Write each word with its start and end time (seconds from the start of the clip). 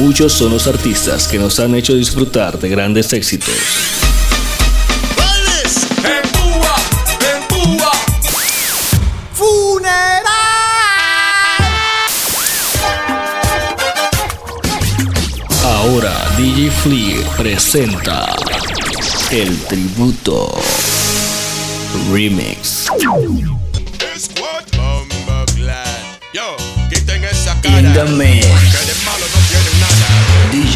Muchos 0.00 0.32
son 0.32 0.50
los 0.50 0.66
artistas 0.66 1.28
que 1.28 1.38
nos 1.38 1.60
han 1.60 1.74
hecho 1.74 1.94
disfrutar 1.94 2.58
de 2.58 2.70
grandes 2.70 3.12
éxitos. 3.12 3.54
Ahora 15.62 16.14
DJ 16.38 16.70
Flea 16.70 17.36
presenta 17.36 18.34
el 19.30 19.54
tributo 19.64 20.50
remix. 22.10 22.86
In 27.64 27.92
the 27.92 28.04
mix. 28.16 28.69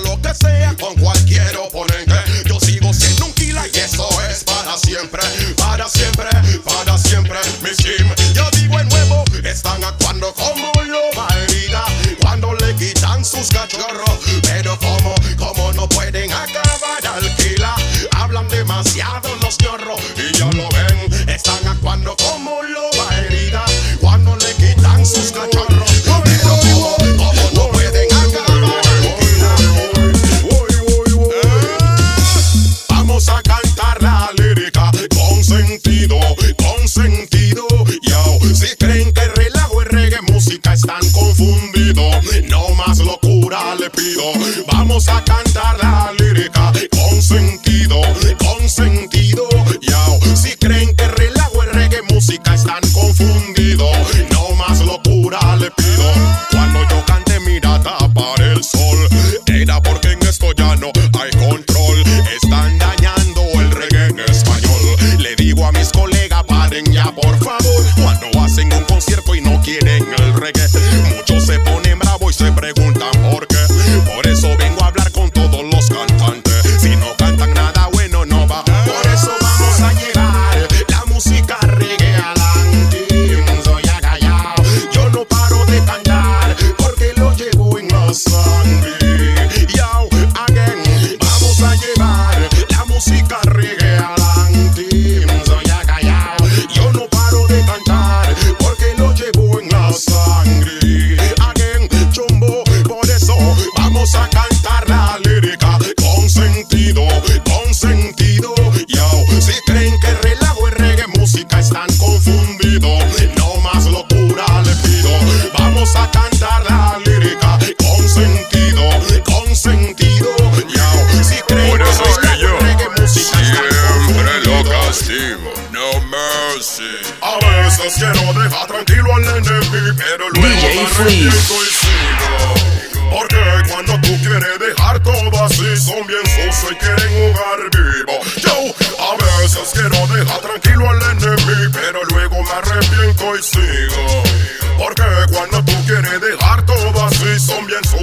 lo 0.00 0.20
que 0.20 0.34
sea, 0.34 0.74
con 0.78 0.94
cual 0.96 1.17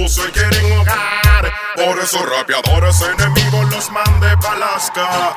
luz 0.06 0.18
hoy 0.18 0.30
quieren 0.30 0.78
hogar. 0.78 1.52
Por 1.74 1.98
esos 1.98 2.22
rapeadores 2.22 3.00
enemigos 3.02 3.70
los 3.70 3.90
mandé 3.90 4.36
pa' 4.38 4.52
Alaska 4.52 5.36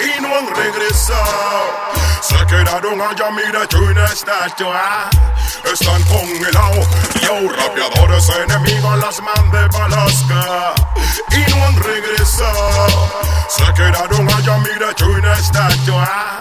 y 0.00 0.20
no 0.20 0.28
han 0.34 0.46
regresado. 0.54 1.66
Se 2.20 2.36
quedaron 2.46 3.00
allá, 3.00 3.30
mira, 3.30 3.66
China 3.68 4.04
estatua. 4.04 4.74
Ah. 4.76 5.10
Están 5.72 6.02
congelados. 6.04 6.86
Yo, 7.22 7.34
rapeadores 7.52 8.28
enemigos, 8.30 8.98
las 8.98 9.20
mandé 9.20 9.68
pa' 9.68 9.84
Alaska 9.84 10.74
y 11.30 11.50
no 11.50 11.66
han 11.66 11.76
regresado. 11.82 13.10
Se 13.48 13.64
quedaron 13.74 14.28
allá, 14.30 14.58
mira, 14.58 14.94
China 14.94 15.32
estatua. 15.38 16.08
Ah 16.08 16.38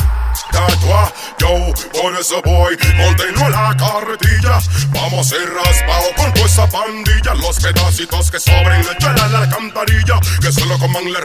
estatua. 0.48 1.14
Yo, 1.40 1.74
por 1.92 2.16
eso 2.20 2.42
voy, 2.44 2.78
monteno 2.96 3.50
la 3.50 3.76
carretilla. 3.78 4.60
Vamos 4.90 5.32
a 5.32 5.36
ir 5.36 5.50
raspado 5.54 6.08
con 6.16 6.34
toda 6.34 6.46
esa 6.46 6.68
pandilla. 6.68 7.34
Los 7.36 7.60
pedacitos 7.60 8.32
que 8.32 8.40
sobren 8.40 8.86
le 8.86 8.92
echan 8.92 9.20
a 9.20 9.28
la 9.28 9.40
alcantarilla. 9.40 10.20
Que 10.42 10.52
solo 10.52 10.78
coman 10.80 11.12
la 11.14 11.20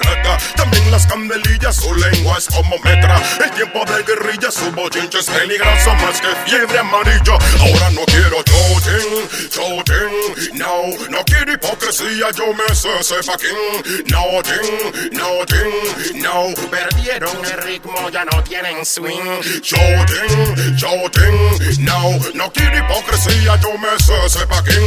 también 0.57 0.91
las 0.91 1.07
candelillas. 1.07 1.77
Su 1.77 1.95
lengua 1.95 2.39
es 2.39 2.47
como 2.49 2.77
metra. 2.79 3.21
El 3.43 3.51
tiempo 3.53 3.85
de 3.85 4.03
guerrilla, 4.03 4.51
su 4.51 4.71
bochinche 4.73 5.19
es 5.19 5.27
peligroso 5.27 5.95
más 5.95 6.21
que 6.21 6.29
fiebre 6.51 6.79
amarilla. 6.79 7.35
Ahora 7.61 7.91
no 7.91 8.05
quiero 8.07 8.43
chotin, 8.43 9.49
chotin, 9.49 10.59
no. 10.59 10.83
No 11.11 11.25
quiero 11.25 11.53
hipocresía, 11.53 12.31
yo 12.37 12.53
me 12.55 12.75
sé 12.75 12.89
ese 13.01 13.23
fucking. 13.23 14.05
No, 14.11 14.43
ting, 14.43 15.13
no, 15.13 15.47
ting, 15.47 16.23
no. 16.23 16.69
Perdieron 16.71 17.45
el 17.45 17.63
ritmo, 17.63 18.11
ya 18.11 18.25
no 18.25 18.43
tienen 18.43 18.85
swing. 18.85 19.12
Shouting, 19.62 20.76
shouting, 20.76 21.85
no, 21.85 22.19
no 22.35 22.53
quiero 22.53 22.79
hipocresía, 22.79 23.61
yo 23.61 23.76
me 23.79 23.88
sé, 23.99 24.29
sepa 24.29 24.62
quién. 24.62 24.82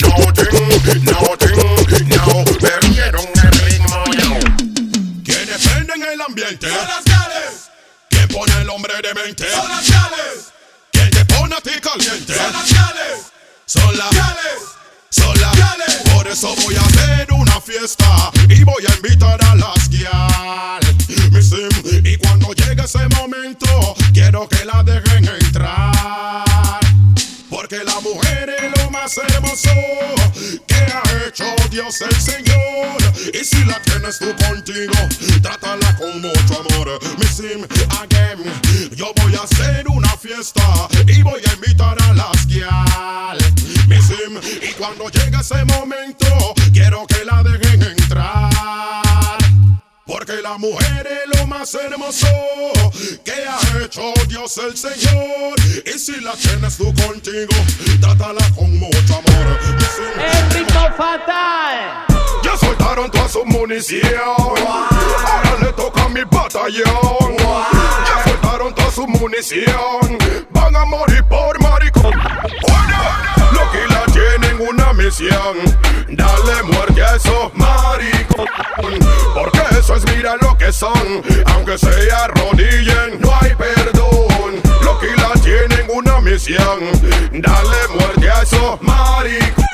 Nothing, 0.00 1.04
nothing, 1.04 2.08
no, 2.08 2.44
me 2.60 2.88
rieron 2.88 3.26
el 3.42 3.50
ritmo, 3.66 4.04
yo. 4.12 4.38
Quienes 5.24 5.68
prenden 5.68 6.02
el 6.02 6.20
ambiente 6.20 6.68
son 6.68 6.88
las 6.88 7.04
gales. 7.04 7.70
Que 8.08 8.28
pone 8.28 8.52
el 8.60 8.70
hombre 8.70 8.94
de 9.02 9.14
mente 9.14 9.50
son 9.50 9.68
las 9.68 9.90
gales. 9.90 10.52
Que 10.92 11.06
te 11.06 11.24
pone 11.24 11.56
a 11.56 11.60
ti 11.60 11.72
caliente 11.80 12.34
son 12.34 12.52
las 12.52 12.72
gales. 12.72 13.32
Son 13.66 13.98
las 13.98 14.10
gales. 14.14 14.83
Por 16.14 16.26
eso 16.26 16.54
voy 16.64 16.74
a 16.76 16.80
hacer 16.80 17.32
una 17.32 17.60
fiesta 17.60 18.30
y 18.48 18.64
voy 18.64 18.84
a 18.88 18.94
invitar 18.96 19.42
a 19.44 19.54
las 19.54 19.88
guial. 19.88 20.80
Mi 21.30 22.10
y 22.10 22.16
cuando 22.16 22.52
llegue 22.52 22.82
ese 22.82 23.06
momento, 23.08 23.94
quiero 24.12 24.48
que 24.48 24.64
la 24.64 24.82
dejen 24.82 25.28
entrar. 25.40 26.83
Porque 29.04 29.32
la 29.34 29.40
mujer 29.40 29.64
es 29.64 29.64
lo 29.64 29.64
más 29.64 29.64
hermoso 29.68 29.70
que 30.66 30.74
ha 30.74 31.26
hecho 31.26 31.44
Dios 31.70 32.00
el 32.00 32.16
Señor. 32.16 32.96
Y 33.34 33.44
si 33.44 33.62
la 33.64 33.80
tienes 33.82 34.18
tú 34.18 34.34
contigo, 34.46 34.94
trátala 35.42 35.94
con 35.96 36.22
mucho 36.22 36.60
amor. 36.60 36.98
Mi 37.18 37.26
sim, 37.26 37.66
again, 38.00 38.42
yo 38.96 39.12
voy 39.16 39.34
a 39.34 39.42
hacer 39.42 39.86
una 39.88 40.16
fiesta 40.16 40.88
y 41.06 41.22
voy 41.22 41.42
a 41.46 41.54
invitar 41.54 42.00
a 42.02 42.14
las 42.14 42.46
guial. 42.46 43.38
Mi 43.88 44.00
sim, 44.00 44.40
y 44.62 44.72
cuando 44.72 45.10
llegue 45.10 45.38
ese 45.38 45.64
momento, 45.66 46.54
quiero 46.72 47.06
que 47.06 47.24
la 47.24 47.42
dejen 47.42 47.82
entrar. 47.82 49.43
Porque 50.06 50.34
la 50.42 50.58
mujer 50.58 51.06
es 51.06 51.38
lo 51.38 51.46
más 51.46 51.74
hermoso 51.74 52.26
que 53.24 53.32
ha 53.32 53.58
hecho 53.82 54.12
Dios 54.28 54.58
el 54.58 54.76
Señor. 54.76 55.54
Y 55.86 55.98
si 55.98 56.20
la 56.20 56.32
tienes 56.32 56.76
tú 56.76 56.92
contigo, 57.06 57.54
trátala 58.00 58.44
con 58.54 58.78
mucho 58.78 59.14
amor. 59.14 59.58
El 60.18 60.50
ritmo 60.50 60.88
fatal. 60.96 62.04
ya 62.42 62.56
soltaron 62.58 63.10
toda 63.10 63.28
su 63.28 63.46
munición. 63.46 64.02
Ahora 64.14 65.56
le 65.62 65.72
toca 65.72 66.04
a 66.04 66.08
mi 66.10 66.22
batallón. 66.24 67.36
Ya 67.38 68.23
soltaron 68.54 68.74
toda 68.74 68.90
su 68.90 69.06
munición. 69.06 70.18
Van 70.50 70.76
a 70.76 70.84
morir 70.84 71.24
por 71.24 71.60
maricón. 71.60 72.12
Lo 73.52 73.70
que 73.72 73.86
la 73.88 74.04
tienen 74.12 74.68
una 74.68 74.92
misión. 74.92 75.56
Dale 76.08 76.62
muerte 76.64 77.02
a 77.02 77.16
esos 77.16 77.54
maricón. 77.54 78.46
Porque 79.34 79.60
eso 79.78 79.96
es 79.96 80.04
mira 80.14 80.36
lo 80.40 80.56
que 80.56 80.72
son. 80.72 81.22
Aunque 81.46 81.78
se 81.78 82.12
arrodillen, 82.12 83.20
no 83.20 83.32
hay 83.40 83.54
perdón. 83.54 84.62
Lo 84.82 84.98
que 84.98 85.14
la 85.16 85.32
tienen 85.42 85.86
una 85.92 86.20
misión. 86.20 86.80
Dale 87.32 87.88
muerte 87.98 88.30
a 88.30 88.42
esos 88.42 88.80
maricón. 88.82 89.64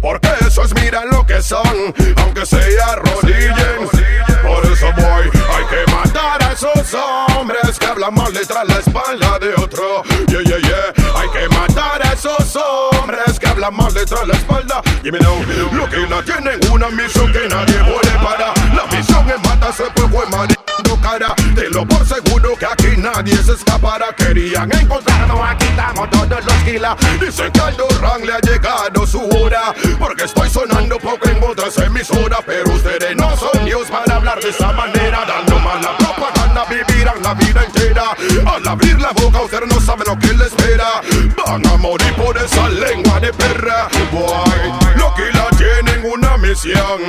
Porque 0.00 0.28
eso 0.46 0.62
es 0.62 0.74
mira 0.74 1.04
lo 1.06 1.26
que 1.26 1.40
son, 1.40 1.94
aunque 2.16 2.44
se 2.44 2.80
arrodillen. 2.80 4.35
Por 4.46 4.64
eso 4.72 4.86
voy, 4.96 5.30
hay 5.50 5.64
que 5.66 5.92
matar 5.92 6.42
a 6.42 6.52
esos 6.52 6.94
hombres 7.36 7.78
que 7.78 7.86
hablan 7.86 8.14
mal 8.14 8.32
tras 8.32 8.68
la 8.68 8.78
espalda 8.78 9.38
de 9.38 9.54
otro. 9.54 10.02
Yeah, 10.28 10.42
yeah, 10.42 10.58
yeah. 10.58 11.05
Hay 11.16 11.28
que 11.30 11.48
matar 11.48 12.06
a 12.06 12.12
esos 12.12 12.56
hombres 12.56 13.38
que 13.38 13.46
hablan 13.46 13.74
mal 13.74 13.92
tras 13.92 14.26
la 14.26 14.34
espalda. 14.34 14.82
Y 15.02 15.10
know, 15.10 15.42
lo 15.72 15.88
que 15.88 16.06
la 16.08 16.22
tienen 16.22 16.60
una 16.70 16.88
misión 16.90 17.32
que 17.32 17.48
nadie 17.48 17.78
puede 17.84 18.10
parar. 18.22 18.52
La 18.74 18.84
misión 18.96 19.28
es 19.30 19.40
matarse 19.48 19.84
fuego 19.94 20.24
y 20.26 20.30
mariendo 20.30 21.00
cara. 21.00 21.34
Te 21.54 21.70
lo 21.70 21.86
por 21.86 22.06
seguro 22.06 22.56
que 22.56 22.66
aquí 22.66 22.96
nadie 22.96 23.36
se 23.36 23.52
escapará. 23.52 24.14
Querían 24.14 24.70
encontrarnos, 24.72 25.40
aquí 25.42 25.66
estamos 25.66 26.10
todos 26.10 26.44
los 26.44 26.54
gilas. 26.64 26.96
Dicen 27.20 27.50
que 27.52 27.60
al 27.60 27.76
Durán 27.76 28.26
le 28.26 28.32
ha 28.32 28.40
llegado 28.40 29.06
su 29.06 29.22
hora. 29.28 29.74
Porque 29.98 30.24
estoy 30.24 30.50
sonando 30.50 30.98
poco 30.98 31.28
en 31.28 31.42
otras 31.42 31.78
emisoras. 31.78 32.40
Pero 32.44 32.70
ustedes 32.72 33.16
no 33.16 33.36
son 33.36 33.64
Dios 33.64 33.88
para 33.90 34.16
hablar 34.16 34.40
de 34.40 34.50
esa 34.50 34.72
manera. 34.72 35.24
Dando 35.26 35.58
mala 35.60 35.96
propaganda, 35.96 36.35
vivirán 36.64 37.22
la 37.22 37.34
vida 37.34 37.64
entera. 37.64 38.16
Al 38.46 38.66
abrir 38.66 38.98
la 39.00 39.10
boca, 39.12 39.42
ustedes 39.42 39.68
no 39.68 39.80
saben 39.80 40.06
lo 40.06 40.18
que 40.18 40.32
les 40.34 40.48
espera. 40.48 41.02
Van 41.46 41.66
a 41.66 41.76
morir 41.76 42.12
por 42.14 42.36
esa 42.36 42.68
lengua 42.68 43.20
de 43.20 43.32
perra. 43.32 43.88
Boy, 44.10 44.96
lo 44.96 45.14
que 45.14 45.30
la 45.32 45.48
tienen 45.50 46.10
una 46.10 46.36
misión. 46.38 47.00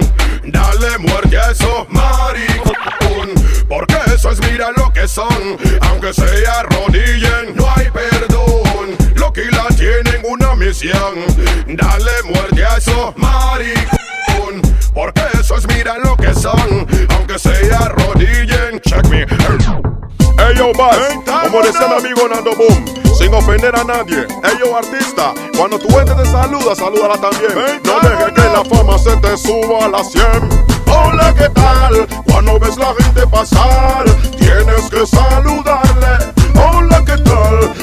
Dale 0.45 0.97
muerte 0.99 1.37
a 1.37 1.51
esos 1.51 1.89
maricón. 1.89 3.33
Porque 3.67 3.97
eso 4.13 4.31
es 4.31 4.39
mira 4.51 4.71
lo 4.75 4.91
que 4.91 5.07
son. 5.07 5.57
Aunque 5.81 6.13
se 6.13 6.47
arrodillen, 6.47 7.55
no 7.55 7.67
hay 7.75 7.89
perdón. 7.91 8.95
Lo 9.15 9.31
que 9.31 9.45
la 9.45 9.67
tienen 9.69 10.21
una 10.23 10.55
misión. 10.55 11.15
Dale 11.67 12.11
muerte 12.23 12.65
a 12.65 12.77
esos 12.77 13.17
maricón. 13.17 13.97
Porque 14.93 15.21
eso 15.39 15.55
es 15.57 15.67
mira 15.67 15.97
lo 15.99 16.15
que 16.17 16.33
son. 16.33 16.87
Aunque 17.09 17.39
se 17.39 17.73
arrodillen. 17.73 18.79
Check 18.81 19.07
me. 19.07 19.25
Ey 20.39 20.55
yo, 20.55 20.71
Bas, 20.73 20.97
como 21.43 21.63
decía 21.63 21.87
mi 21.87 21.95
amigo 21.95 22.27
Nando 22.27 22.55
Boom, 22.55 22.85
sin 23.17 23.33
ofender 23.33 23.75
a 23.75 23.83
nadie. 23.83 24.19
Ey 24.43 24.57
yo, 24.59 24.77
artista, 24.77 25.33
cuando 25.57 25.79
tu 25.79 25.89
gente 25.89 26.13
te 26.13 26.25
saluda, 26.25 26.75
salúdala 26.75 27.17
también. 27.17 27.81
No 27.83 27.99
dejes 28.07 28.33
que 28.33 28.41
la 28.41 28.63
fama 28.63 28.97
se 28.99 29.17
te 29.17 29.35
suba 29.35 29.85
a 29.85 29.87
la 29.89 30.03
100. 30.03 30.23
Hola, 30.87 31.33
¿qué 31.33 31.49
tal? 31.49 32.07
Cuando 32.25 32.59
ves 32.59 32.77
la 32.77 32.93
gente 32.99 33.25
pasar, 33.27 34.05
tienes 34.37 34.89
que 34.89 35.05
saludarle. 35.07 36.33
Hola, 36.55 37.03
¿qué 37.05 37.17
tal? 37.17 37.73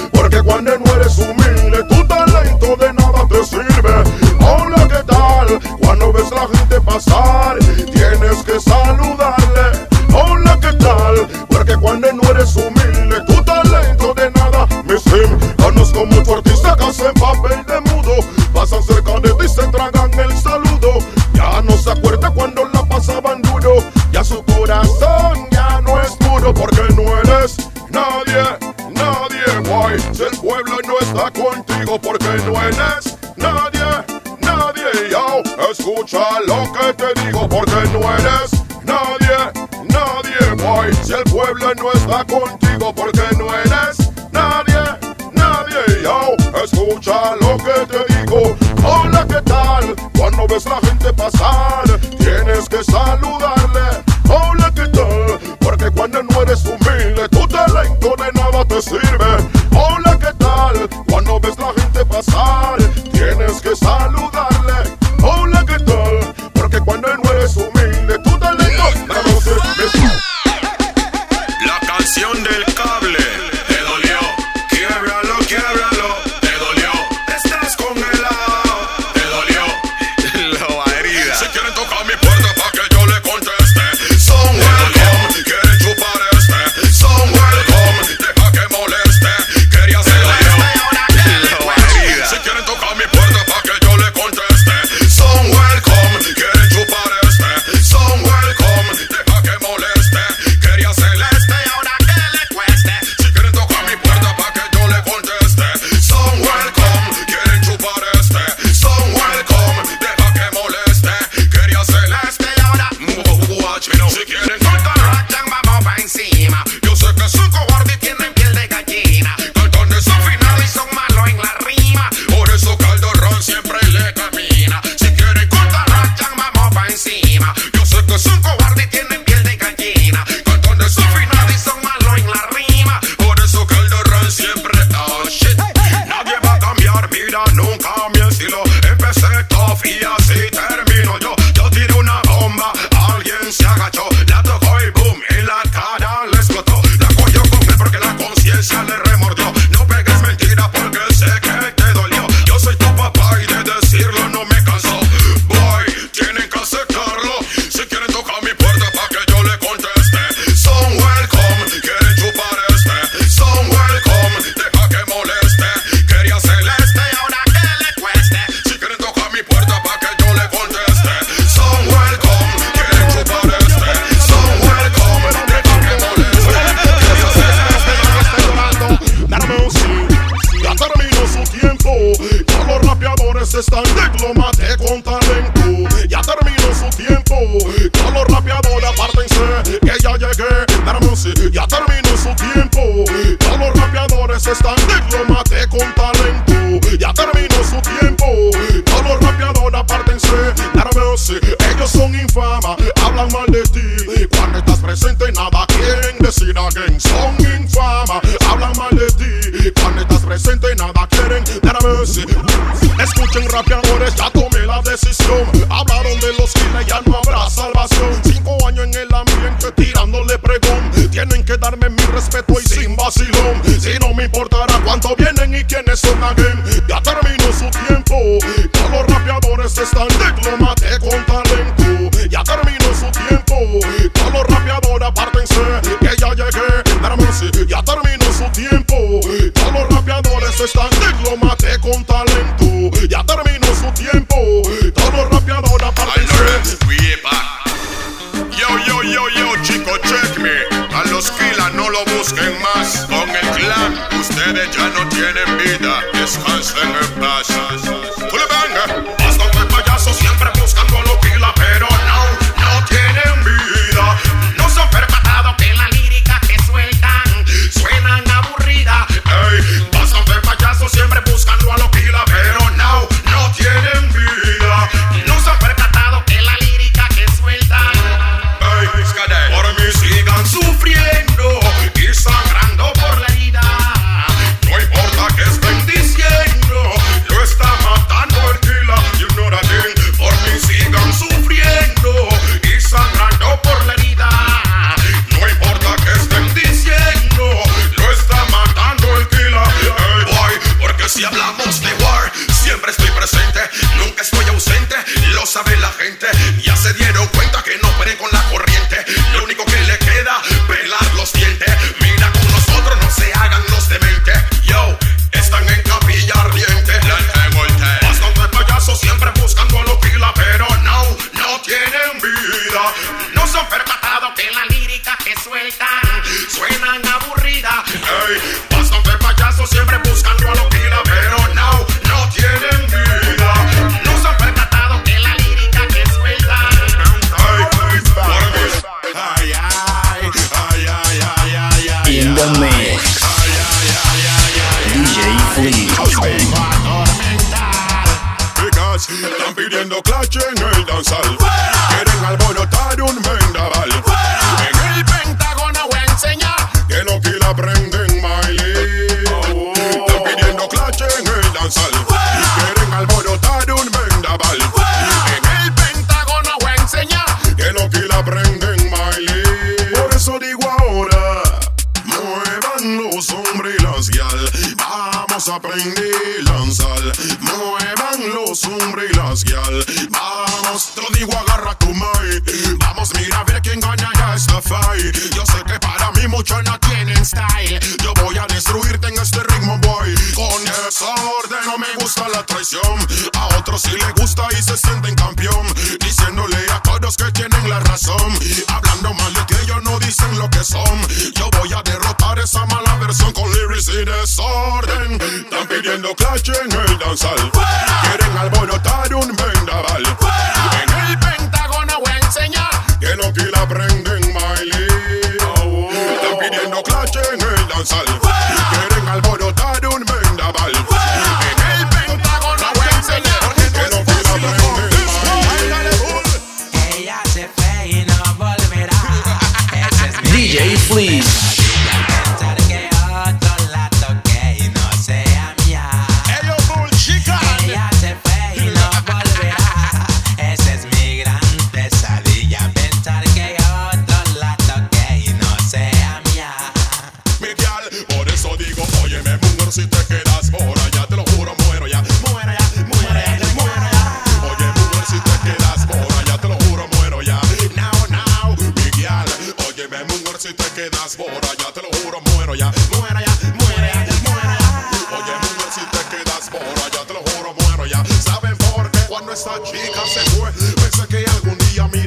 Esta 469.34 469.60
chica 469.64 470.00
se 470.06 470.20
fue? 470.30 470.48
Pensé 470.52 471.08
que 471.08 471.26
algún 471.28 471.58
día 471.58 471.88
mi 471.88 472.06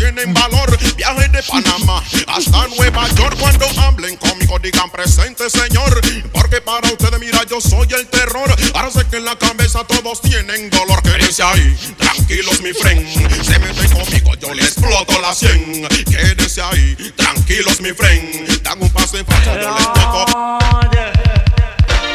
tienen 0.00 0.32
valor. 0.32 0.78
Viaje 0.96 1.28
de 1.28 1.42
Panamá 1.42 2.02
hasta 2.26 2.66
Nueva 2.78 3.06
York. 3.08 3.36
Cuando 3.38 3.66
hablen 3.80 4.16
conmigo, 4.16 4.58
digan 4.58 4.90
presente, 4.90 5.50
señor. 5.50 6.00
Porque 6.32 6.60
para 6.62 6.88
ustedes, 6.88 7.20
mira, 7.20 7.44
yo 7.44 7.60
soy 7.60 7.86
el 7.92 8.06
terror. 8.06 8.48
Ahora 8.74 8.90
sé 8.90 9.06
que 9.10 9.18
en 9.18 9.26
la 9.26 9.36
cabeza 9.36 9.84
todos 9.84 10.22
tienen 10.22 10.70
dolor. 10.70 11.02
Quédense 11.02 11.42
ahí, 11.42 11.76
tranquilos, 11.98 12.62
mi 12.62 12.72
friend. 12.72 13.44
Se 13.44 13.58
meten 13.58 13.90
conmigo, 13.90 14.34
yo 14.36 14.54
les 14.54 14.68
exploto 14.68 15.20
la 15.20 15.34
100. 15.34 15.88
Quédense 16.10 16.62
ahí, 16.62 16.96
tranquilos, 17.16 17.80
mi 17.80 17.92
friend. 17.92 18.62
Dan 18.62 18.82
un 18.82 18.90
paso 18.90 19.18
en 19.18 19.26
falso, 19.26 19.52
yo 19.60 19.74
les. 19.76 19.86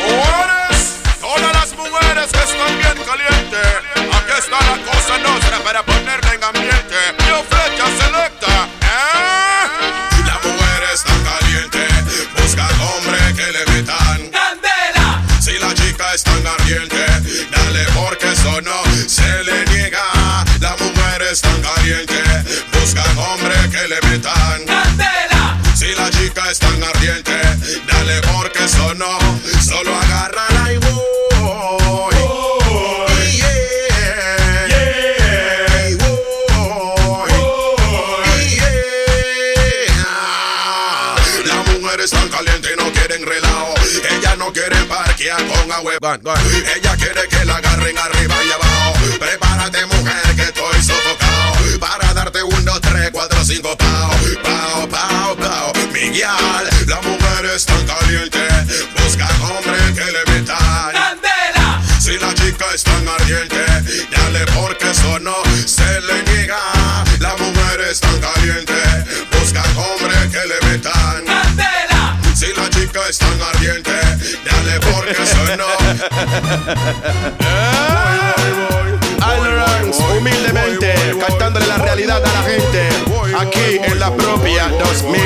Mujeres, 0.06 0.96
todas 1.22 1.54
las 1.54 1.76
mujeres 1.78 2.32
que 2.32 2.40
están 2.40 2.78
bien 2.80 2.98
calientes. 3.06 3.68
Aquí 3.96 4.32
está 4.40 4.60
la 4.62 4.84
cosa 4.84 4.95
la 26.46 26.52
chica 26.52 26.52
es 26.52 26.60
tan 26.60 26.84
ardiente, 26.84 27.32
dale 27.88 28.22
porque 28.34 28.66
eso 28.66 28.94
no, 28.96 29.18
solo 29.62 29.96
agárrala 29.96 30.74
y 30.74 30.78
voy. 30.78 30.96
Están 42.04 42.30
calientes 42.30 42.72
y 42.72 42.76
no 42.78 42.92
quieren 42.92 43.26
relajo. 43.26 43.74
Ellas 44.12 44.38
no 44.38 44.54
quieren 44.54 44.88
parquear 44.88 45.44
con 45.48 45.72
agua. 45.72 45.94
Ella 46.76 46.96
quiere 46.98 47.28
que 47.28 47.46
la 47.46 47.56
agarren 47.56 47.98
arriba 47.98 48.36
y 48.44 48.52
abajo. 48.52 48.65
La 56.18 57.02
mujer 57.02 57.46
es 57.54 57.66
tan 57.66 57.86
caliente, 57.86 58.40
busca 58.96 59.28
hombre 59.42 59.78
que 59.94 60.06
le 60.14 60.24
metan. 60.32 60.94
¡Candela! 60.94 61.82
Si 62.00 62.18
la 62.18 62.34
chica 62.34 62.66
es 62.74 62.86
tan 62.86 63.06
ardiente, 63.06 63.66
dale 64.10 64.46
porque 64.56 64.92
eso 64.92 65.20
no 65.20 65.36
se 65.66 66.00
le 66.00 66.24
niega. 66.24 66.58
La 67.20 67.36
mujer 67.36 67.82
es 67.92 68.00
tan 68.00 68.18
caliente, 68.22 68.82
busca 69.30 69.62
hombre 69.76 70.16
que 70.32 70.40
le 70.48 70.70
metan. 70.70 71.26
¡Candela! 71.26 72.18
Si 72.34 72.48
la 72.54 72.70
chica 72.70 73.02
es 73.10 73.18
tan 73.18 73.42
ardiente, 73.54 73.92
dale 74.46 74.80
porque 74.80 75.22
eso 75.22 75.58
no. 75.58 75.68
voy, 78.70 80.18
humildemente, 80.18 80.96
cantándole 81.28 81.68
la 81.68 81.78
realidad 81.78 82.24
a 82.24 82.32
la 82.32 82.44
gente, 82.44 82.90
aquí 83.38 83.82
en 83.84 84.00
la 84.00 84.16
propia 84.16 84.70
2000. 84.70 85.25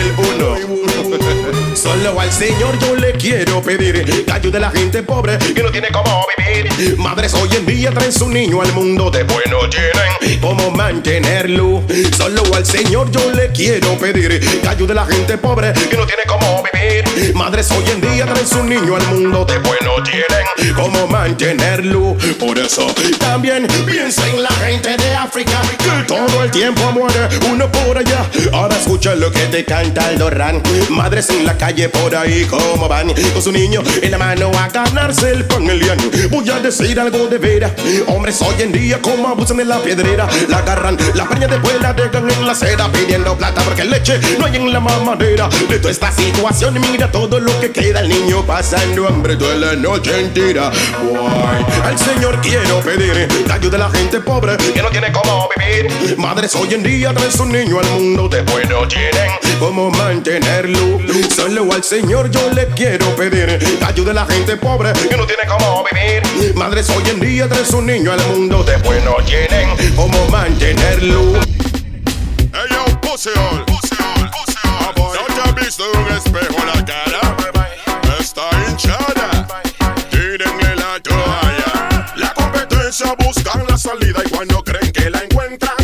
Solo 1.90 2.20
al 2.20 2.32
Señor 2.32 2.78
yo 2.78 2.96
le 2.96 3.14
quiero 3.14 3.64
pedir 3.64 4.24
que 4.24 4.32
ayude 4.32 4.58
a 4.58 4.62
la 4.62 4.70
gente 4.70 5.02
pobre 5.02 5.40
que 5.40 5.64
no 5.64 5.72
tiene 5.72 5.88
cómo 5.92 6.24
vivir. 6.38 6.96
Madres 7.00 7.34
hoy 7.34 7.50
en 7.58 7.66
día 7.66 7.90
traen 7.90 8.14
su 8.14 8.30
niño 8.30 8.62
al 8.62 8.72
mundo 8.74 9.10
de 9.10 9.24
bueno 9.24 9.58
tienen 9.72 10.40
cómo 10.40 10.70
mantenerlo. 10.70 11.82
Solo 12.16 12.44
al 12.54 12.64
Señor 12.64 13.10
yo 13.10 13.32
le 13.32 13.52
quiero 13.54 13.98
pedir 13.98 14.40
que 14.62 14.68
ayude 14.68 14.92
a 14.92 14.96
la 14.98 15.06
gente 15.08 15.40
pobre 15.40 15.74
que 15.74 15.98
no 15.98 16.06
tiene 16.06 16.22
cómo 16.28 16.64
vivir. 16.72 17.09
Madres 17.34 17.70
hoy 17.72 17.84
en 17.92 18.02
día 18.02 18.26
traen 18.26 18.48
su 18.48 18.64
niño 18.64 18.96
al 18.96 19.06
mundo 19.08 19.46
de 19.46 19.60
bueno 19.60 19.92
tienen 20.04 20.74
cómo 20.76 21.08
mantenerlo. 21.08 22.16
Por 22.40 22.58
eso 22.58 22.88
también 23.20 23.68
piensa 23.86 24.26
en 24.30 24.44
la 24.44 24.50
gente 24.50 24.96
de 24.96 25.16
África 25.16 25.62
que 25.78 26.04
todo 26.08 26.44
el 26.44 26.52
tiempo 26.52 26.92
muere 26.92 27.28
uno 27.52 27.70
por 27.72 27.98
allá. 27.98 28.26
Ahora 28.54 28.78
escucha 28.78 29.16
lo 29.16 29.32
que 29.32 29.46
te 29.48 29.66
canta 29.66 30.10
el 30.12 30.18
Dorran. 30.18 30.62
Madres 30.90 31.30
en 31.30 31.46
la 31.46 31.58
calle 31.58 31.90
por 31.90 32.16
ahí 32.16 32.46
como 32.46 32.88
van 32.88 33.14
con 33.34 33.42
su 33.42 33.52
niño 33.52 33.82
en 34.02 34.12
la 34.12 34.18
mano 34.18 34.52
a 34.58 34.70
ganarse 34.70 35.32
el 35.32 35.46
pan 35.46 35.70
el. 35.70 35.80
Voy 36.30 36.50
a 36.50 36.60
decir 36.60 37.00
algo 37.00 37.28
de 37.28 37.38
veras. 37.38 37.74
Hombres 38.08 38.42
hoy 38.42 38.62
en 38.62 38.72
día 38.72 39.02
como 39.02 39.28
abusan 39.28 39.58
de 39.58 39.66
la 39.66 39.80
piedrera. 39.80 40.28
La 40.48 40.60
agarran, 40.60 40.98
la 41.14 41.28
preña 41.28 41.48
después 41.48 41.80
la 41.82 41.94
dejan 41.94 42.30
en 42.30 42.46
la 42.46 42.54
acera 42.54 42.90
pidiendo 42.92 43.38
plata 43.38 43.62
porque 43.62 43.84
leche 43.84 44.20
no 44.40 44.46
hay 44.46 44.56
en 44.56 44.72
la 44.72 44.80
mamadera. 44.80 45.50
De 45.70 45.80
toda 45.80 45.92
esta 45.92 46.12
situación 46.12 46.80
mira 46.80 47.09
todo 47.12 47.40
lo 47.40 47.60
que 47.60 47.72
queda. 47.72 48.02
El 48.02 48.10
niño 48.10 48.46
pasando 48.46 49.08
hambre 49.08 49.36
toda 49.36 49.56
la 49.56 49.76
noche 49.76 50.20
entera. 50.20 50.72
Al 51.84 51.98
Señor 51.98 52.40
quiero 52.42 52.80
pedir 52.82 53.28
que 53.28 53.52
ayude 53.52 53.76
a 53.76 53.80
la 53.80 53.90
gente 53.90 54.20
pobre 54.20 54.58
que 54.58 54.82
no 54.82 54.90
tiene 54.90 55.12
cómo 55.12 55.50
vivir. 55.56 56.18
Madres 56.18 56.56
hoy 56.56 56.74
en 56.74 56.84
día 56.84 57.14
traen 57.14 57.32
su 57.32 57.46
niño 57.46 57.80
al 57.80 57.90
mundo 57.92 58.30
después 58.30 58.70
no 58.70 58.88
tienen 58.88 59.32
cómo 59.60 59.90
mantenerlo. 59.92 61.00
Solo 61.36 61.72
al 61.74 61.84
Señor 61.84 62.30
yo 62.32 62.50
le 62.52 62.68
quiero 62.68 63.16
pedir 63.16 63.58
que 63.58 63.86
ayude 63.86 64.12
a 64.12 64.14
la 64.14 64.26
gente 64.26 64.56
pobre 64.58 64.94
que 64.94 65.18
no 65.18 65.26
tiene 65.26 65.44
cómo 65.48 65.84
vivir. 65.92 66.56
Madres 66.56 66.90
hoy 66.90 67.04
en 67.10 67.20
día 67.20 67.48
traen 67.48 67.66
su 67.66 67.82
niño 67.82 68.12
al 68.12 68.26
mundo 68.28 68.64
después 68.64 69.04
no 69.04 69.16
tienen 69.26 69.70
cómo 69.96 70.26
mantenerlo. 70.30 71.40
Ey, 72.52 72.68
yo, 72.72 72.86
pussy 75.80 75.86
hole. 75.86 75.86
¿No 75.86 75.86
te 75.86 75.86
has 75.86 75.86
visto 75.86 75.86
en 75.86 76.00
un 76.00 76.12
espejo 76.12 76.66
la 76.66 76.86
cara? 76.86 77.22
Está 78.20 78.50
hinchada. 78.68 79.48
Tírenle 80.10 80.76
la 80.76 81.00
toalla. 81.02 82.12
La 82.16 82.34
competencia 82.34 83.16
buscan 83.26 83.66
la 83.70 83.78
salida 83.78 84.22
y 84.26 84.30
cuando 84.30 84.64
creen 84.64 84.92
que 84.92 85.10
la 85.10 85.24
encuentran, 85.24 85.76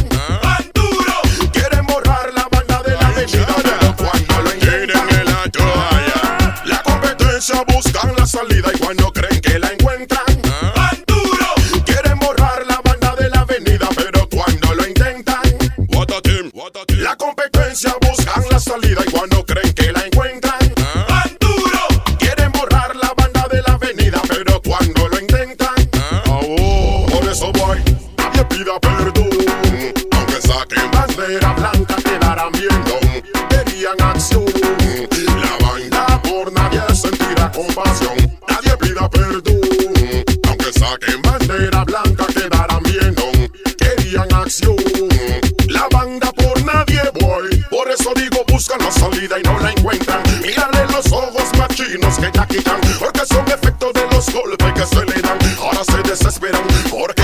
¡Van 0.43 0.71
duro! 0.73 1.21
quieren 1.53 1.85
borrar 1.85 2.33
la 2.33 2.47
banda 2.51 2.81
de 2.83 2.91
la 2.91 3.07
avenida. 3.07 3.95
Cuando 3.97 4.41
lo 4.41 4.51
tírenle 4.51 5.23
la 5.23 5.49
toalla. 5.49 6.61
La 6.65 6.83
competencia 6.83 7.63
buscan 7.67 8.15
la 8.17 8.27
salida 8.27 8.71
y 8.73 8.77
cuando 8.79 9.13
creen 9.13 9.39
que 9.41 9.59
la 9.59 9.71
encuentran, 9.71 10.25
¡Van 10.75 11.03
duro! 11.07 11.47
quieren 11.85 12.19
borrar 12.19 12.65
la 12.67 12.81
banda 12.83 13.15
de 13.15 13.29
la 13.29 13.39
avenida. 13.41 13.87
Pero 13.95 14.27
cuando 14.29 14.75
lo 14.75 14.87
intentan, 14.87 15.41
what 15.89 16.11
a 16.11 16.21
team, 16.21 16.51
what 16.53 16.75
a 16.75 16.85
team. 16.85 16.99
La 16.99 17.15
competencia 17.15 17.95
buscan 18.01 18.43
la 18.51 18.59
salida 18.59 19.01
y 19.07 19.11
cuando 19.11 19.45
creen 19.45 19.74
pida 28.65 28.79
perdón, 28.79 29.29
aunque 30.11 30.41
saquen 30.41 30.91
bandera 30.91 31.53
blanca 31.53 31.95
quedarán 31.97 32.51
viendo, 32.51 32.99
querían 33.49 34.01
acción, 34.01 34.45
la 35.37 35.67
banda 35.67 36.21
por 36.23 36.51
nadie 36.51 36.81
sentirá 36.95 37.51
compasión, 37.51 38.15
nadie 38.47 38.75
pida 38.77 39.07
perdón, 39.09 39.61
aunque 40.47 40.73
saquen 40.73 41.21
bandera 41.21 41.83
blanca 41.83 42.25
quedarán 42.33 42.81
viendo, 42.83 43.23
querían 43.77 44.33
acción, 44.33 44.75
la 45.67 45.87
banda 45.91 46.31
por 46.31 46.63
nadie 46.63 47.01
voy, 47.21 47.63
por 47.69 47.89
eso 47.91 48.13
digo 48.15 48.43
buscan 48.47 48.79
la 48.79 48.91
salida 48.91 49.39
y 49.39 49.43
no 49.43 49.59
la 49.59 49.71
encuentran, 49.71 50.23
mírale 50.41 50.85
los 50.91 51.11
ojos 51.11 51.51
machinos 51.57 52.17
que 52.17 52.31
ya 52.33 52.47
quitan, 52.47 52.81
porque 52.99 53.25
son 53.27 53.45
efectos 53.47 53.93
de 53.93 54.07
los 54.09 54.25
golpes 54.33 54.73
que 54.73 54.85
se 54.87 55.05
le 55.05 55.21
dan, 55.21 55.37
ahora 55.59 55.83
se 55.83 56.01
desesperan, 56.09 56.63
porque 56.89 57.14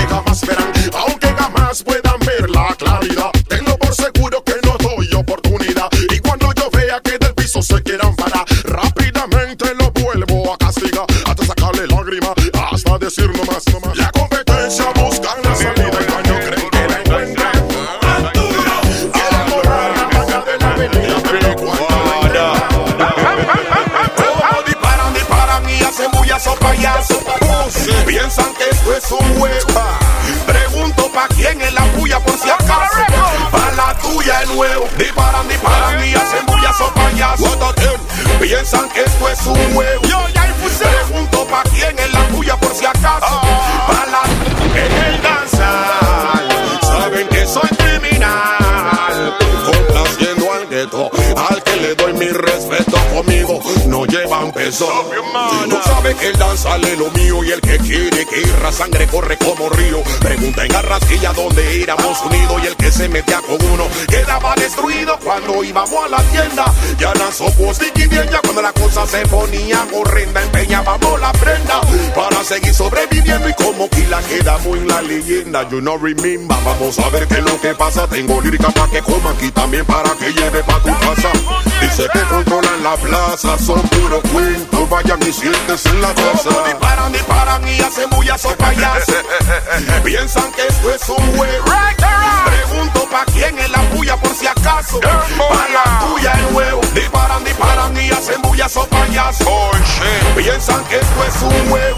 decir 13.02 13.28
no 13.36 13.42
más, 13.44 13.64
no 13.72 13.80
más. 13.80 13.96
La 13.96 14.10
competencia 14.12 14.84
buscan 14.94 15.42
la 15.42 15.56
salida 15.56 15.90
y 16.00 16.04
cuando 16.04 16.34
creen 16.38 16.70
que 16.70 16.88
la 16.88 17.00
encuentran, 17.00 17.52
¡Van 18.02 18.32
duro! 18.32 18.62
quieren 19.12 19.50
borrar 19.50 19.90
la 20.28 20.40
de 20.42 20.58
la 20.58 20.70
avenida, 20.70 21.16
pero 21.28 21.56
cuando 21.56 21.84
la 24.38 24.62
disparan, 24.64 25.14
disparan 25.14 25.68
y 25.68 25.82
hacen 25.82 26.10
bullazo 26.12 26.54
payaso. 26.56 27.20
Piensan 28.06 28.54
que 28.54 28.70
esto 28.70 28.94
es 28.94 29.10
un 29.10 29.38
juego. 29.38 29.66
Pregunto 30.46 31.10
pa' 31.12 31.26
quién 31.28 31.60
es 31.60 31.72
la 31.72 31.84
bulla 31.96 32.20
por 32.20 32.38
si 32.38 32.50
acaso. 32.50 33.04
Pa' 33.50 33.72
la 33.72 33.98
tuya 33.98 34.42
es 34.42 34.48
nuevo. 34.50 34.88
Disparan, 34.96 35.48
disparan 35.48 36.06
y 36.06 36.14
hacen 36.14 36.46
bullazo 36.46 36.92
payaso. 36.94 37.42
Piensan 38.42 38.88
que 38.90 39.02
esto 39.02 39.28
es 39.28 39.46
un 39.46 39.72
juego. 39.72 40.02
Pregunto 40.80 41.46
pa' 41.46 41.62
quién 41.74 41.96
es 41.96 42.12
la 42.12 42.22
bulla 42.32 42.56
por 42.56 42.74
si 42.74 42.84
acaso. 42.84 43.40
Pa' 43.86 44.06
la 44.10 44.22
en 44.80 44.92
el 44.92 45.22
danzar. 45.22 46.48
Saben 46.82 47.28
que 47.28 47.46
soy 47.46 47.68
criminal. 47.78 49.36
Complaciendo 49.64 50.52
al 50.52 50.66
gueto. 50.68 51.10
Al 51.48 51.62
que 51.62 51.76
le 51.76 51.94
doy 51.94 52.14
mi 52.14 52.28
respeto 52.30 52.96
conmigo. 53.14 53.60
No 53.86 54.06
llevan 54.06 54.21
peso. 54.52 54.88
Tú 55.68 55.78
sabes 55.84 56.14
que 56.16 56.28
el 56.28 56.38
danzal 56.38 56.84
es 56.84 56.98
lo 56.98 57.10
mío. 57.10 57.44
Y 57.44 57.50
el 57.50 57.60
que 57.60 57.78
quiere 57.78 58.26
que 58.26 58.40
irra 58.40 58.72
sangre 58.72 59.06
corre 59.06 59.36
como 59.38 59.68
río. 59.70 60.02
Pregunta 60.20 60.64
en 60.64 60.74
Arrasquilla 60.74 61.32
donde 61.32 61.82
éramos 61.82 62.20
unidos. 62.22 62.62
Y 62.62 62.66
el 62.66 62.76
que 62.76 62.92
se 62.92 63.08
metía 63.08 63.40
con 63.40 63.64
uno 63.70 63.88
quedaba 64.08 64.54
destruido 64.54 65.18
cuando 65.24 65.64
íbamos 65.64 66.04
a 66.04 66.08
la 66.08 66.22
tienda. 66.30 66.64
Ya 66.98 67.12
lanzó 67.14 67.46
bien 68.08 68.28
ya 68.30 68.40
cuando 68.40 68.62
la 68.62 68.72
cosa 68.72 69.06
se 69.06 69.26
ponía 69.26 69.86
horrenda. 69.92 70.42
Empeñábamos 70.42 71.20
la 71.20 71.32
prenda 71.32 71.80
para 72.14 72.44
seguir 72.44 72.74
sobreviviendo. 72.74 73.48
Y 73.48 73.54
como 73.54 73.88
Kila 73.88 74.20
quedamos 74.22 74.76
en 74.76 74.88
la 74.88 75.02
leyenda. 75.02 75.68
You 75.70 75.80
know 75.80 75.98
remember. 75.98 76.56
Vamos 76.64 76.98
a 76.98 77.08
ver 77.10 77.26
qué 77.26 77.34
es 77.34 77.44
lo 77.44 77.60
que 77.60 77.74
pasa. 77.74 78.06
Tengo 78.06 78.40
lírica 78.40 78.68
para 78.68 78.90
que 78.90 79.02
coma 79.02 79.30
aquí 79.30 79.50
también 79.50 79.84
para 79.86 80.10
que 80.16 80.32
lleve 80.32 80.62
pa' 80.62 80.80
tu 80.80 80.90
casa. 80.98 81.30
Dice 81.80 82.06
que 82.12 82.20
controlan 82.22 82.82
la 82.82 82.96
plaza. 82.96 83.58
Son 83.58 83.82
cuentos. 84.42 84.90
Vayan 84.90 85.22
y 85.22 85.32
siéntense 85.32 85.88
en 85.88 86.02
la 86.02 86.14
casa. 86.14 86.50
disparan, 86.66 87.12
disparan 87.12 87.68
y 87.68 87.80
hacen 87.80 88.10
bullazo 88.10 88.54
payaso. 88.56 89.12
Piensan 90.04 90.52
que 90.52 90.66
esto 90.66 90.94
es 90.94 91.08
un 91.08 91.36
juego. 91.36 91.64
Pregunto 92.44 93.08
pa' 93.10 93.24
quién 93.32 93.58
es 93.58 93.70
la 93.70 93.80
bulla 93.94 94.16
por 94.16 94.34
si 94.34 94.46
acaso. 94.46 95.00
Pa' 95.00 95.68
la 95.72 96.00
tuya 96.00 96.32
el 96.32 96.54
huevo. 96.54 96.80
Disparan, 96.94 97.44
disparan 97.44 97.96
y 97.96 98.10
hacen 98.10 98.42
bullazo 98.42 98.86
payaso. 98.88 99.70
Piensan 100.36 100.84
que 100.84 100.96
esto 100.96 101.24
es 101.26 101.42
un 101.42 101.70
juego. 101.70 101.96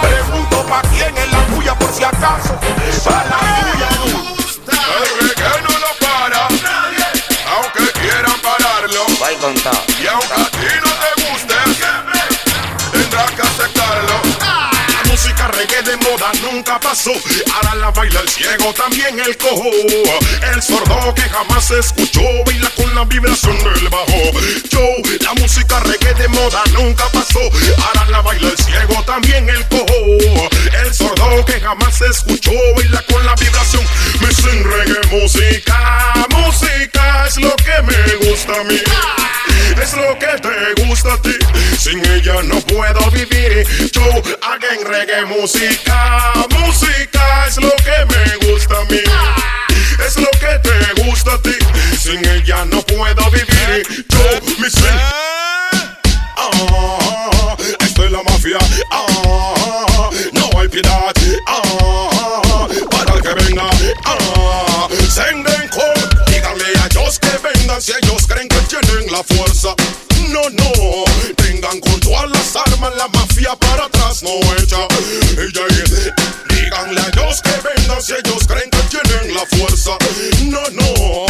Pregunto 0.00 0.64
pa' 0.66 0.82
quién 0.94 1.16
es 1.18 1.32
la 1.32 1.40
bulla 1.54 1.78
por 1.78 1.92
si 1.92 2.04
acaso. 2.04 2.58
Pa' 3.04 3.24
la 3.24 3.38
tuya 3.72 3.88
el 3.90 4.14
huevo. 4.14 4.36
El 4.96 5.28
reggae 5.28 5.62
no 5.62 5.78
lo 5.78 5.90
para. 6.00 6.48
Aunque 7.56 7.92
quieran 8.00 8.40
pararlo. 8.40 9.06
Y 9.98 10.06
aunque 10.06 10.34
a 10.34 10.50
ti 10.50 10.55
no 10.55 10.55
moda 16.16 16.32
nunca 16.50 16.80
pasó. 16.80 17.12
Ahora 17.54 17.74
la 17.76 17.90
baila 17.90 18.20
el 18.20 18.28
ciego, 18.28 18.72
también 18.74 19.18
el 19.20 19.36
cojo. 19.36 19.70
El 20.52 20.62
sordo 20.62 21.14
que 21.14 21.22
jamás 21.22 21.70
escuchó, 21.70 22.22
baila 22.44 22.70
con 22.76 22.94
la 22.94 23.04
vibración 23.04 23.56
del 23.58 23.88
bajo. 23.88 24.22
Yo, 24.70 24.80
la 25.20 25.34
música 25.34 25.80
reggae 25.80 26.14
de 26.14 26.28
moda 26.28 26.62
nunca 26.72 27.04
pasó. 27.12 27.40
Ahora 27.86 28.10
la 28.10 28.20
baila 28.22 28.48
el 28.48 28.56
ciego, 28.56 29.02
también 29.04 29.48
el 29.48 29.66
cojo. 29.68 30.48
El 30.84 30.94
sordo 30.94 31.44
que 31.44 31.60
jamás 31.60 32.00
escuchó, 32.00 32.52
baila 32.76 33.02
con 33.10 33.24
la 33.26 33.34
vibración. 33.34 33.84
Me 34.26 34.34
sin 34.34 34.64
reggae 34.64 35.00
música. 35.10 36.26
Música 36.30 37.26
es 37.26 37.36
lo 37.36 37.54
que 37.56 37.82
me 37.82 38.28
gusta 38.28 38.60
a 38.60 38.64
mí. 38.64 38.80
Es 39.80 39.92
lo 39.94 40.18
que 40.18 40.26
te 40.40 40.84
gusta 40.84 41.12
a 41.12 41.22
ti. 41.22 41.36
sin 41.78 42.04
ella 42.10 42.42
no 42.42 42.60
puedo 42.62 43.10
vivir. 43.12 43.64
Yo 43.92 44.02
hago 44.02 44.66
en 44.72 44.86
reggae 44.86 45.24
música, 45.26 46.32
música 46.58 47.46
es 47.46 47.56
lo 47.58 47.70
que 47.76 48.04
me 48.12 48.50
gusta 48.50 48.80
a 48.80 48.84
mí. 48.86 49.00
Es 50.04 50.16
lo 50.16 50.30
que 50.40 50.58
te 50.62 51.02
gusta 51.02 51.34
a 51.34 51.42
ti, 51.42 51.56
sin 51.96 52.24
ella 52.28 52.64
no 52.64 52.82
puedo 52.82 53.30
vivir. 53.30 54.06
Yo, 54.08 54.40
mi. 54.58 54.68
Ah, 56.36 57.56
esto 57.80 58.04
es 58.04 58.10
la 58.10 58.22
mafia. 58.24 58.58
Ah, 58.90 60.10
no 60.32 60.58
hay 60.58 60.68
piedad. 60.68 61.12
Ah, 61.46 62.15
que 63.26 63.44
venga. 63.44 63.68
Ah, 64.04 64.88
senden 65.08 65.68
con. 65.68 66.24
Díganle 66.26 66.64
a 66.80 66.86
ellos 66.86 67.18
que 67.18 67.30
vengan 67.42 67.82
si 67.82 67.92
ellos 67.92 68.26
creen 68.26 68.48
que 68.48 68.60
tienen 68.62 69.10
la 69.10 69.22
fuerza. 69.22 69.74
No, 70.28 70.48
no, 70.50 71.04
tengan 71.36 71.80
con 71.80 71.98
todas 72.00 72.30
las 72.30 72.56
armas 72.56 72.94
la 72.96 73.08
mafia 73.08 73.56
para 73.56 73.84
atrás 73.86 74.22
no 74.22 74.30
echa. 74.62 74.86
Díganle 76.48 77.00
a 77.00 77.08
ellos 77.08 77.42
que 77.42 77.54
vengan 77.68 78.02
si 78.02 78.12
ellos 78.12 78.46
creen 78.46 78.70
que 78.70 78.82
tienen 78.94 79.34
la 79.34 79.46
fuerza. 79.46 79.96
No, 80.44 80.62
no, 80.70 81.25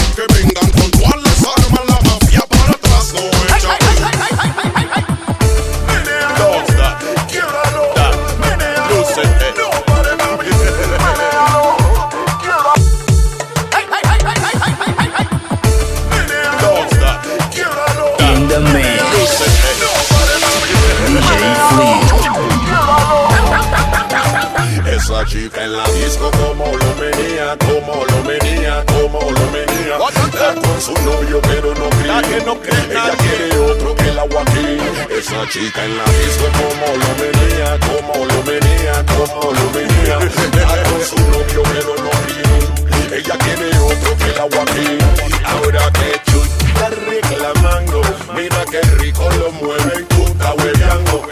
Esa 25.16 25.24
chica 25.24 25.64
en 25.64 25.72
la 25.72 25.85
disco 25.88 26.31
como 26.31 26.66
lo 26.76 26.94
venía, 27.00 27.57
como 27.57 28.05
lo 28.05 28.22
venía, 28.29 28.85
como 28.85 29.18
lo 29.18 29.50
venía. 29.50 29.96
Está 30.26 30.55
con 30.55 30.79
su 30.79 30.92
novio 30.92 31.40
pero 31.40 31.74
no 31.74 31.88
cree, 31.88 32.44
no 32.44 32.61
cree 32.61 32.85
Ella 32.90 33.16
quiere 33.16 33.59
otro 33.61 33.94
que 33.94 34.11
el 34.11 34.18
agua 34.18 34.42
aquí. 34.42 34.76
Esa 35.16 35.48
chica 35.48 35.85
en 35.87 35.96
la 35.96 36.05
disco 36.05 36.44
como 36.61 36.87
lo 37.00 37.11
venía, 37.16 37.79
como 37.81 38.26
lo 38.26 38.42
venía, 38.42 38.92
como 39.16 39.52
lo 39.52 39.70
venía. 39.72 40.18
Está 40.18 40.83
con 40.83 41.02
su 41.02 41.16
novio 41.31 41.62
pero 41.72 41.94
no 41.96 42.11
cree. 42.26 43.18
Ella 43.18 43.38
quiere 43.38 43.79
otro 43.79 44.16
que 44.18 44.24
el 44.24 44.38
agua 44.38 44.62
aquí. 44.64 44.98
Ahora 45.46 45.92
que 45.92 46.31
Chuy 46.31 46.48
está 46.68 46.90
reclamando, 46.90 48.02
mira 48.35 48.64
qué 48.70 48.83
rico 48.98 49.26
lo 49.38 49.50
mueve 49.52 50.00
y 50.00 50.05
tú 50.14 50.24
estás 50.26 50.55
hueveando. 50.59 51.22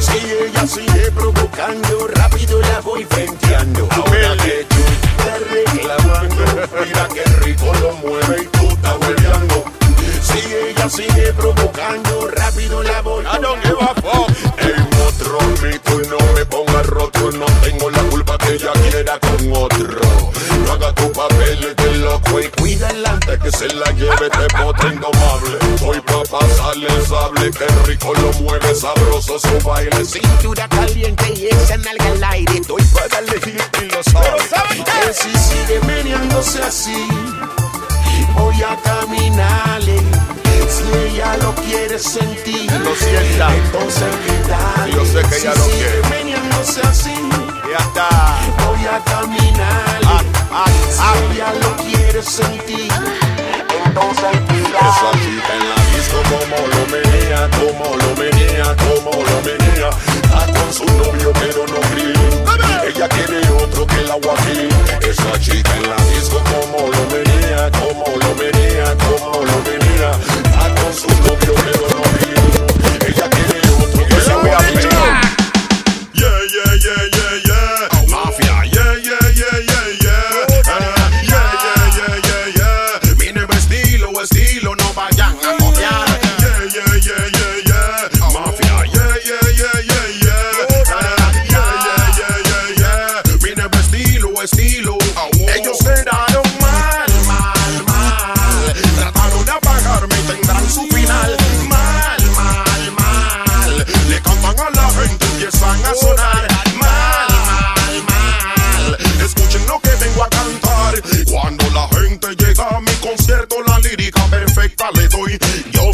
Si 0.00 0.18
ella 0.18 0.66
sigue 0.66 1.10
provocando, 1.12 2.08
rápido 2.14 2.60
la 2.62 2.77
voy 2.98 3.06
venteando. 3.16 3.88
Ahora 3.90 4.36
que 4.42 4.66
tú 4.68 4.76
estás 5.18 5.40
reclamando, 5.50 6.44
mira 6.84 7.08
qué 7.14 7.24
rico 7.44 7.72
lo 7.80 7.92
mueve 7.92 8.42
y 8.42 8.46
tú 8.46 8.68
estás 8.68 8.96
hueveando. 9.00 9.64
Si 10.22 10.54
ella 10.54 10.88
sigue 10.88 11.32
provocando, 11.34 12.28
rápido 12.28 12.82
la 12.82 13.02
voy 13.02 13.24
a 13.26 13.94
fuck. 13.94 14.30
en 14.58 14.88
otro 15.06 15.38
mito 15.62 16.10
no 16.10 16.32
me 16.34 16.44
pongas 16.46 16.86
roto, 16.86 17.30
no 17.32 17.46
tengo 17.62 17.90
la 17.90 18.02
culpa 18.04 18.38
que 18.38 18.54
ella 18.54 18.72
quiera 18.72 19.18
con 19.20 19.52
otro. 19.52 20.07
Antes 23.28 23.38
que 23.52 23.58
se 23.58 23.74
la 23.74 23.90
lleve 23.92 24.30
te 24.30 24.56
potre 24.56 24.88
indomable. 24.94 25.58
Voy 25.80 26.00
pa' 26.00 26.22
pasarle 26.30 26.86
el 26.88 27.06
sable, 27.06 27.50
que 27.50 27.66
rico 27.86 28.12
lo 28.14 28.32
mueve 28.44 28.74
sabroso 28.74 29.38
su 29.38 29.68
baile. 29.68 30.04
Cintura 30.04 30.68
caliente 30.68 31.32
y 31.36 31.46
esa 31.48 31.76
nalga 31.78 32.06
al 32.06 32.24
aire, 32.24 32.58
estoy 32.58 32.82
para 32.94 33.08
darle 33.08 33.40
hit 33.40 33.62
y 33.82 33.84
lo 33.86 34.02
sabe. 34.04 34.38
Que 35.06 35.12
si 35.12 35.30
sigue 35.38 35.80
meneándose 35.86 36.62
así, 36.62 37.06
voy 38.36 38.56
a 38.62 38.76
caminarle. 38.82 39.98
Si 40.68 40.98
ella 40.98 41.34
lo 41.38 41.54
quiere 41.54 41.98
sentir, 41.98 42.70
Lo 42.70 42.94
sienta. 42.94 43.54
entonces 43.56 44.04
quítale. 44.26 44.92
Yo 44.92 45.04
sé 45.06 45.22
que 45.28 45.36
ella 45.38 45.52
si 45.52 45.58
lo 45.58 45.64
sigue 45.64 45.78
quiere. 45.78 46.08
meneándose 46.10 46.80
así, 46.82 47.14
Ya 47.66 47.78
está. 47.78 48.08
voy 48.64 48.86
a 48.86 48.98
caminarle. 49.04 50.06
Ah, 50.06 50.22
ah, 50.52 50.64
ah. 50.64 51.14
Si 51.16 51.34
ella 51.34 51.52
lo 51.60 51.76
quiere 51.76 52.22
sentir, 52.22 52.92
entonces 53.84 54.32
quítale. 54.48 54.88
Esa 54.88 55.10
chica 55.22 55.52
en 55.58 55.64
la 55.68 55.78
disco 55.94 56.18
como 56.32 56.58
lo 56.72 56.82
menea, 56.94 57.40
como 57.58 57.96
lo 57.96 58.16
menea, 58.16 58.76
como 58.76 59.10
lo 59.22 59.36
menea. 59.42 59.90
Está 60.22 60.46
con 60.52 60.72
su 60.72 60.84
novio 60.84 61.32
pero 61.34 61.66
no 61.66 61.80
cree. 61.92 62.88
Ella 62.88 63.08
quiere 63.08 63.40
otro 63.62 63.86
que 63.86 63.96
el 63.96 64.10
agua 64.10 64.34
aquí. 64.38 64.68
Esa 65.06 65.38
chica 65.40 65.76
en 65.76 65.90
la 65.90 65.96
disco 66.14 66.40
como 66.52 66.88
lo 66.88 67.02
menea, 67.12 67.70
como 67.72 68.04
lo 68.16 68.34
menea, 68.34 68.94
como 69.04 69.44
lo 69.44 69.56
menea. 69.68 70.10
Está 70.44 70.82
con 70.82 70.94
su 70.94 71.08
novio 71.22 71.54
pero 71.64 71.88
no 71.96 72.02
cree. 72.18 72.27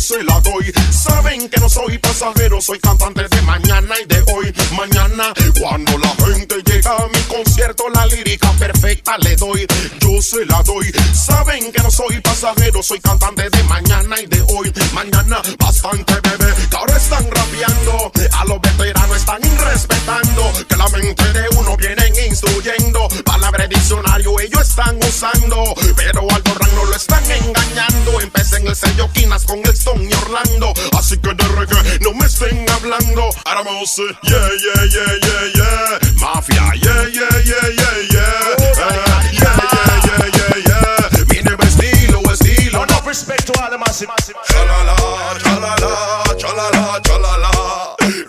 Se 0.05 0.23
la 0.23 0.39
doy. 0.41 0.71
Saben 0.91 1.49
que 1.49 1.59
no 1.59 1.69
soy 1.69 1.97
pasajero, 1.97 2.61
soy 2.61 2.79
cantante 2.79 3.23
de 3.23 3.34
mañana 3.45 3.95
y 4.01 4.07
de 4.07 4.25
hoy. 4.33 4.53
Mañana, 4.77 5.33
cuando 5.61 5.99
la 5.99 6.15
gente 6.25 6.57
llega 6.65 6.91
a 6.97 7.07
mi 7.09 7.21
concierto, 7.23 7.85
la 7.95 8.07
lírica 8.07 8.51
perfecta 8.53 9.17
le 9.19 9.37
doy. 9.37 9.67
Yo 10.01 10.23
se 10.23 10.45
la 10.47 10.63
doy. 10.63 10.93
Saben 11.13 11.73
que 11.73 11.83
no 11.83 11.91
soy 11.91 12.21
pasajero, 12.21 12.83
soy 12.83 13.01
cantante 13.01 13.49
de 13.51 13.63
mañana 13.65 14.21
y 14.21 14.27
de 14.27 14.41
hoy. 14.55 14.73
Mañana, 14.93 15.41
bastante 15.59 16.15
bebé, 16.23 16.53
que 16.71 16.77
ahora 16.77 16.97
están 16.97 17.27
rapeando. 17.31 18.13
A 18.33 18.45
los 18.45 18.61
veteranos 18.61 19.17
están 19.17 19.45
irrespetando. 19.45 20.53
Que 20.69 20.77
la 20.77 20.89
mente 20.89 21.33
de 21.33 21.49
uno 21.57 21.77
vienen 21.77 22.13
instruyendo. 22.29 23.09
Palabra 23.25 23.67
diccionario 23.67 24.39
ellos 24.41 24.69
están 24.69 24.99
usando. 24.99 25.75
Pero 25.97 26.27
al 26.31 26.43
borrano 26.43 26.85
lo 26.85 26.97
están 26.97 27.25
engañando. 27.31 28.21
Empecé 28.21 28.57
en 28.57 28.69
el 28.69 28.77
sello 28.77 29.09
Quinas 29.13 29.45
con 29.45 29.59
el 29.59 29.71
Stone 29.71 30.09
y 30.11 30.15
Orlando. 30.15 30.73
Así 30.99 31.17
que 31.19 31.35
de 31.35 31.49
reggae 31.49 31.99
no 32.01 32.13
me 32.15 32.27
estén 32.27 32.65
hablando. 32.71 33.29
Eh, 33.37 34.15
yeah, 34.23 34.49
yeah, 34.65 34.85
yeah, 34.95 35.13
yeah, 35.27 35.45
yeah. 35.55 35.99
Mafia, 36.21 36.65
yeah, 36.83 37.07
yeah, 37.13 37.29
yeah, 37.45 37.69
yeah, 37.81 37.99
yeah. 38.15 38.57
Ah, 38.79 39.23
yeah, 39.33 39.59
yeah, 39.83 40.07
yeah, 40.07 40.27
yeah, 40.39 40.57
yeah. 40.69 41.25
Mi 41.29 41.43
nuevo 41.43 41.63
estilo, 41.63 42.21
estilo. 42.33 42.83
Enough 42.83 43.07
respect 43.07 43.47
to 43.47 43.53
all 43.61 43.71
the 43.71 43.79
massive. 43.79 44.09
Chalala, 44.49 44.97
chalala, 45.43 45.93
chalala, 46.39 47.01
chalala. 47.03 47.51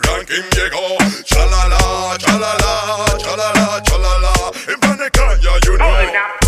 Ranking 0.04 0.48
llegó. 0.56 0.98
Chalala, 1.24 2.18
chalala, 2.18 3.18
chalala, 3.18 3.82
chalala. 3.84 4.34
En 4.68 4.80
Panecaya, 4.80 5.60
you 5.65 5.78
know. 5.78 5.96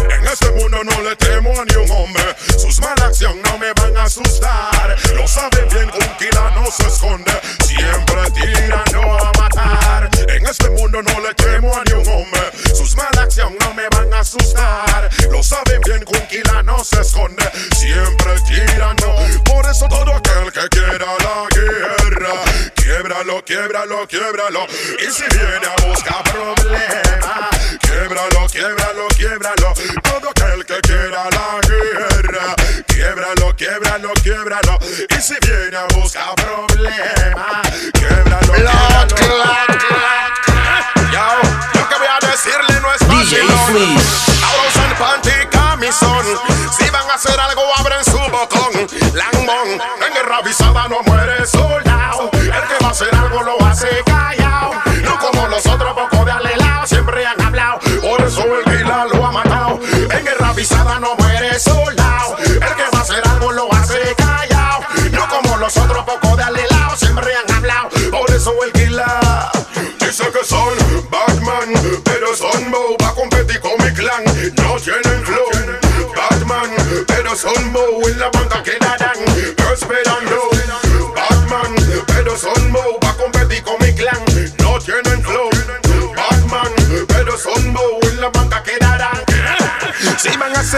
En 0.10 0.26
este 0.28 0.52
mundo 0.52 0.84
no 0.84 1.02
le 1.02 1.16
temo 1.16 1.52
a 1.60 1.66
ni 1.66 1.76
un 1.76 1.90
hombre. 1.92 2.36
Sus 2.58 2.80
malas 2.82 3.02
acciones 3.06 3.44
no 3.44 3.58
me 3.58 3.72
van 3.74 3.98
a 3.98 4.04
asustar. 4.04 4.96
Lo 5.16 5.28
saben 5.28 5.68
bien, 5.70 5.90
un 5.90 6.18
kila 6.18 6.52
no 6.56 6.66
se 6.72 6.88
esconde. 6.88 7.27
No 11.02 11.20
le 11.20 11.34
temo 11.36 11.74
a 11.76 11.84
ni 11.84 11.94
un 11.94 12.08
hombre. 12.08 12.42
Sus 12.74 12.96
malas 12.96 13.18
acciones 13.18 13.58
no 13.62 13.74
me 13.74 13.88
van 13.90 14.14
a 14.14 14.20
asustar. 14.20 15.10
Lo 15.32 15.44
saben 15.44 15.82
bien, 15.82 16.04
kila 16.30 16.64
no 16.64 16.84
se 16.84 17.02
esconde. 17.02 17.44
Siempre 17.76 18.34
tirando. 18.48 19.16
Por 19.46 19.66
eso 19.70 19.88
todo 19.88 20.16
aquel 20.16 20.52
que 20.52 20.68
quiera 20.70 21.06
la 21.20 21.48
guerra. 21.54 22.34
Quiebralo, 22.76 23.44
quiebralo, 23.44 24.08
quiebralo. 24.08 24.66
Y 25.00 25.12
si 25.12 25.24
viene 25.36 25.68
a 25.68 25.88
buscar 25.88 26.24
problemas, 26.24 27.80
quiebralo, 27.82 28.48
quiebralo, 28.52 29.08
quiebralo. 29.16 29.74
Todo 30.04 30.30
aquel 30.30 30.66
que 30.66 30.80
quiera 30.82 31.30
la 31.30 31.60
guerra, 31.68 32.56
quiebralo, 32.88 33.56
quiebralo, 33.56 34.14
quiebralo. 34.24 34.80
Y 35.10 35.22
si 35.22 35.36
viene 35.42 35.78
a 35.78 35.86
buscar 35.96 36.37
Ahora 43.68 44.68
usan 44.70 44.96
panty 44.98 45.46
camisón. 45.52 46.26
Si 46.78 46.90
van 46.90 47.10
a 47.10 47.16
hacer 47.16 47.38
algo, 47.38 47.64
abren 47.78 48.04
su 48.06 48.18
botón. 48.18 48.88
Langmon, 49.14 49.82
en 50.08 50.14
guerra 50.14 50.38
avisada 50.38 50.88
no 50.88 51.02
muere 51.04 51.46
soldado. 51.46 51.67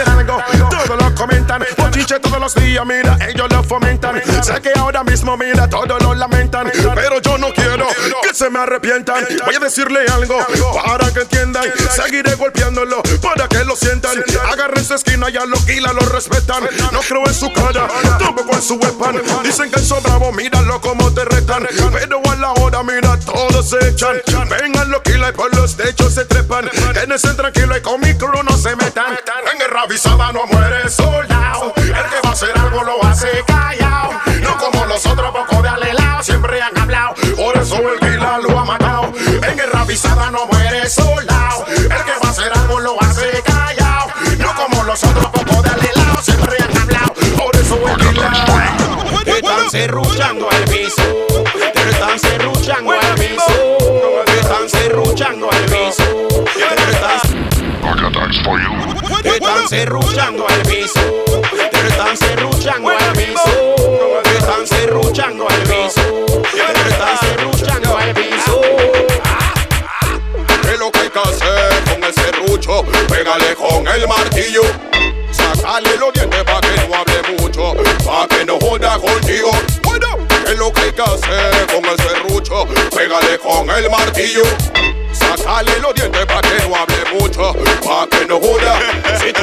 Hacer 0.02 0.10
algo, 0.10 0.38
todos 0.70 1.02
lo 1.02 1.16
comentan. 1.16 1.64
Bochinche 1.78 2.20
todos 2.20 2.40
los 2.40 2.56
días, 2.56 2.86
mira, 2.86 3.18
ellos 3.28 3.48
lo 3.50 3.64
fomentan. 3.64 4.22
Sé 4.42 4.62
que 4.62 4.72
ahora 4.78 5.04
mismo, 5.04 5.36
mira, 5.38 5.68
todos 5.70 6.02
lo 6.02 6.14
lamentan. 6.14 6.72
Pero 6.96 7.22
yo 7.22 7.29
quiero 7.54 7.88
que 8.22 8.34
se 8.34 8.50
me 8.50 8.60
arrepientan. 8.60 9.26
Voy 9.46 9.56
a 9.56 9.60
decirle 9.60 10.06
algo 10.12 10.38
para 10.84 11.12
que 11.14 11.22
entiendan. 11.22 11.64
Seguiré 11.96 12.36
golpeándolo 12.36 13.02
para 13.22 13.48
que 13.48 13.64
lo 13.66 13.76
sientan. 13.76 14.24
Agarren 14.52 14.84
su 14.84 14.96
esquina 14.96 15.30
y 15.30 15.38
a 15.38 15.46
lo 15.46 15.58
quila 15.66 15.94
lo 15.94 16.02
respetan. 16.02 16.64
No 16.92 17.00
creo 17.02 17.26
en 17.26 17.34
su 17.34 17.52
cara, 17.54 17.88
tampoco 18.20 18.54
en 18.54 18.62
su 18.62 18.76
weapon. 18.76 19.22
Dicen 19.44 19.72
que 19.72 19.80
son 19.80 20.02
bravo, 20.04 20.32
míralo 20.32 20.80
como 20.82 21.12
te 21.14 21.26
retan. 21.26 21.68
Pero 21.94 22.22
a 22.30 22.36
la 22.36 22.52
hora, 22.54 22.84
mira, 22.84 23.20
todos 23.20 23.70
se 23.70 23.90
echan. 23.90 24.22
Vengan 24.50 24.90
los 24.90 25.02
quila 25.02 25.30
y 25.30 25.34
por 25.34 25.54
los 25.56 25.76
techos 25.76 26.14
se 26.14 26.26
trepan. 26.26 26.70
Quédense 26.94 27.34
tranquilo 27.34 27.78
y 27.78 27.82
con 27.82 28.00
mi 28.02 28.14
crew 28.16 28.44
no 28.44 28.58
se 28.58 28.76
metan. 28.76 29.18
En 29.52 29.60
guerra 29.60 29.82
avisada 29.84 30.32
no 30.32 30.46
muere 30.48 30.90
soldado. 30.90 31.74
El 31.78 31.86
que 31.86 32.22
va 32.24 32.30
a 32.30 32.32
hacer 32.32 32.58
algo 32.58 32.84
lo 32.84 33.04
hace 33.04 33.44
callado. 33.46 34.12
No 34.42 34.58
como 34.58 34.86
los 34.86 35.06
otros 35.06 35.32
poco 35.32 35.62
de 35.62 35.70
siempre 36.24 36.62
han 36.62 36.78
hablado. 36.78 37.14
Por 37.36 37.58
eso 37.58 37.78
el 37.78 38.00
Kila 38.00 38.40
lo 38.40 38.60
ha 38.60 38.66
matado. 38.66 39.14
En 39.16 39.58
guerra 39.58 39.82
avisada 39.82 40.32
no 40.32 40.46
muere 40.48 40.90
soldado. 40.90 41.66
El 41.68 41.88
que 41.88 42.12
va 42.24 42.28
a 42.28 42.30
hacer 42.30 42.52
algo 42.54 42.80
lo 42.80 43.02
hace 43.02 43.42
callado. 43.44 44.08
No 44.38 44.56
como 44.56 44.84
los 44.84 45.04
otros 45.04 45.28
poco 45.28 45.62
de 45.62 45.70
alelao, 45.70 46.22
siempre 46.22 46.58
han 46.62 46.78
hablado. 46.78 47.14
Por 47.38 47.56
eso 47.56 47.88
el 47.88 47.98
Kila. 47.98 48.46
Te 49.24 49.32
están 49.32 49.70
serruchando 49.72 50.50
al 50.50 50.64
piso. 50.66 51.04
Te 51.74 51.90
están 51.90 52.20
serruchando 52.20 52.92
al 52.92 53.16
piso. 53.16 54.26
Te 54.26 54.40
están 54.40 54.70
serruchando 54.70 55.50
al 55.52 55.66
piso. 55.66 56.28
Te 56.56 56.92
están 56.92 57.40
te 59.22 59.30
están 59.30 59.68
serruchando 59.70 60.48
al 60.48 60.62
piso. 60.64 61.26
Te 61.72 61.88
están 61.88 62.18
serruchando 62.18 62.90
al 62.90 63.14
piso. 63.14 63.89
Serruchando 65.10 65.50
al 65.50 65.62
piso. 65.64 66.26
Te 66.54 66.90
están 66.90 67.18
serruchando 67.18 67.98
al 67.98 68.14
piso. 68.14 68.62
¿Qué 70.62 70.74
es 70.74 70.80
lo 70.80 70.92
que 70.92 71.00
hay 71.00 71.10
que 71.10 71.20
hacer 71.20 71.84
con 71.90 72.04
el 72.04 72.14
serrucho? 72.14 72.86
Pégale 73.08 73.56
con 73.56 73.88
el 73.88 74.08
martillo. 74.08 74.62
Sácale 75.32 75.98
los 75.98 76.14
dientes 76.14 76.44
pa' 76.44 76.62
que 76.62 76.88
no 76.88 76.96
hable 76.96 77.38
mucho. 77.40 77.74
Pa' 78.06 78.28
que 78.28 78.46
no 78.46 78.60
joda 78.60 79.00
contigo. 79.00 79.50
Bueno, 79.82 80.08
¿qué 80.46 80.52
es 80.52 80.60
lo 80.60 80.72
que 80.72 80.82
hay 80.82 80.92
que 80.92 81.02
hacer 81.02 81.68
con 81.74 81.86
el 81.86 81.98
serrucho? 81.98 82.68
Pégale 82.96 83.40
con 83.40 83.68
el 83.68 83.90
martillo. 83.90 84.44
Sácale 85.12 85.80
los 85.80 85.96
dientes 85.96 86.26
pa' 86.28 86.42
que 86.42 86.68
no 86.68 86.76
hable 86.76 87.20
mucho. 87.20 87.56
Pa' 87.84 88.08
que 88.12 88.28
no 88.28 88.40
joda. 88.40 88.80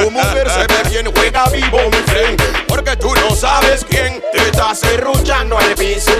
Tu 0.07 0.11
mujer 0.11 0.49
se 0.49 0.59
ve 0.73 0.89
bien, 0.89 1.13
juega 1.13 1.49
vivo, 1.49 1.79
mi 1.91 1.97
friend. 2.09 2.41
Porque 2.65 2.95
tú 2.95 3.13
no 3.13 3.35
sabes 3.35 3.85
quién 3.89 4.23
Te 4.31 4.37
estás 4.37 4.79
serruchando 4.79 5.57
al 5.57 5.75
piso. 5.75 6.13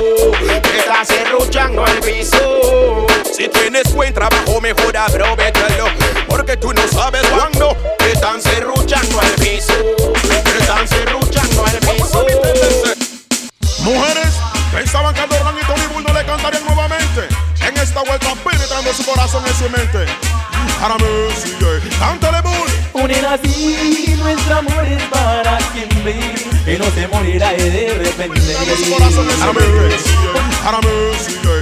Te 0.61 0.77
estás 0.77 1.07
serruchando 1.07 1.85
al 1.85 1.97
piso. 2.01 3.07
Si 3.33 3.47
tienes 3.47 3.93
buen 3.93 4.13
trabajo, 4.13 4.59
mejor 4.59 4.97
aprovechalo. 4.97 5.85
Porque 6.27 6.57
tú 6.57 6.73
no 6.73 6.85
sabes 6.89 7.25
cuándo. 7.27 7.77
Te 7.97 8.11
están 8.11 8.41
serruchando 8.41 9.21
al 9.21 9.31
piso. 9.35 9.73
Te 10.21 10.57
están 10.59 10.85
serruchando 10.85 11.65
al 11.65 11.77
piso. 11.77 12.25
Mujeres 13.83 14.33
pensaban 14.73 15.15
que 15.15 15.21
Dorlan 15.27 15.55
y 15.61 15.65
Tony 15.65 15.87
Bull 15.93 16.03
no 16.03 16.13
le 16.13 16.25
cantarían 16.25 16.65
nuevamente. 16.65 17.29
En 17.61 17.77
esta 17.77 18.01
vuelta 18.01 18.33
penetrando 18.43 18.93
su 18.93 19.05
corazón 19.05 19.45
y 19.49 19.63
su 19.63 19.69
mente. 19.69 20.05
Ahora 20.81 20.97
me 20.97 21.35
sigue, 21.35 21.76
así, 23.27 24.15
nuestro 24.17 24.57
amor 24.57 24.85
es 24.85 25.03
para 25.03 25.59
siempre 25.71 26.15
y 26.65 26.77
no 26.77 26.85
se 26.91 27.07
morirá 27.07 27.51
de 27.51 27.93
repente. 27.93 28.55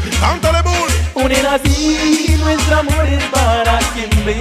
Y 0.01 0.19
cántale 0.19 0.61
Bull. 0.61 1.23
Unen 1.25 1.45
así, 1.45 2.35
nuestro 2.39 2.77
amor 2.77 3.05
es 3.05 3.23
para 3.25 3.79
siempre 3.93 4.35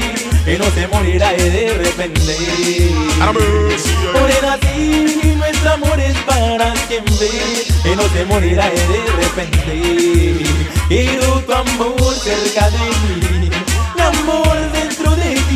y 0.47 0.59
no 0.59 0.65
se 0.71 0.87
morirá 0.89 1.33
de 1.33 1.75
repente. 1.79 2.37
Unen 4.15 4.45
así, 4.45 5.35
nuestro 5.37 5.73
amor 5.73 6.01
es 6.01 6.17
para 6.19 6.75
siempre 6.87 7.29
y 7.85 7.97
no 7.97 8.09
se 8.09 8.25
morirá 8.27 8.71
de 8.71 9.03
repente. 9.23 10.45
Quiero 10.89 11.41
tu 11.41 11.53
amor 11.53 12.15
cerca 12.23 12.71
de 12.71 12.79
mí, 12.79 13.51
mi 13.97 14.03
amor 14.03 14.73
dentro 14.73 15.17
de 15.17 15.35
ti. 15.35 15.54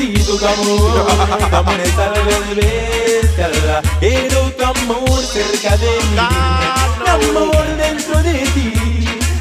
Necesito 0.00 0.38
tu 0.38 0.46
amor, 0.46 0.92
tu 0.92 1.82
es 1.82 1.98
algo 1.98 2.54
de 2.54 2.54
bestia. 2.54 3.82
Quiero 4.00 4.50
tu 4.52 4.64
amor 4.64 5.22
cerca 5.22 5.76
de 5.76 5.90
mí, 5.90 6.16
mi 7.02 7.38
amor 7.38 7.76
dentro 7.76 8.22
de 8.22 8.32
ti. 8.54 8.72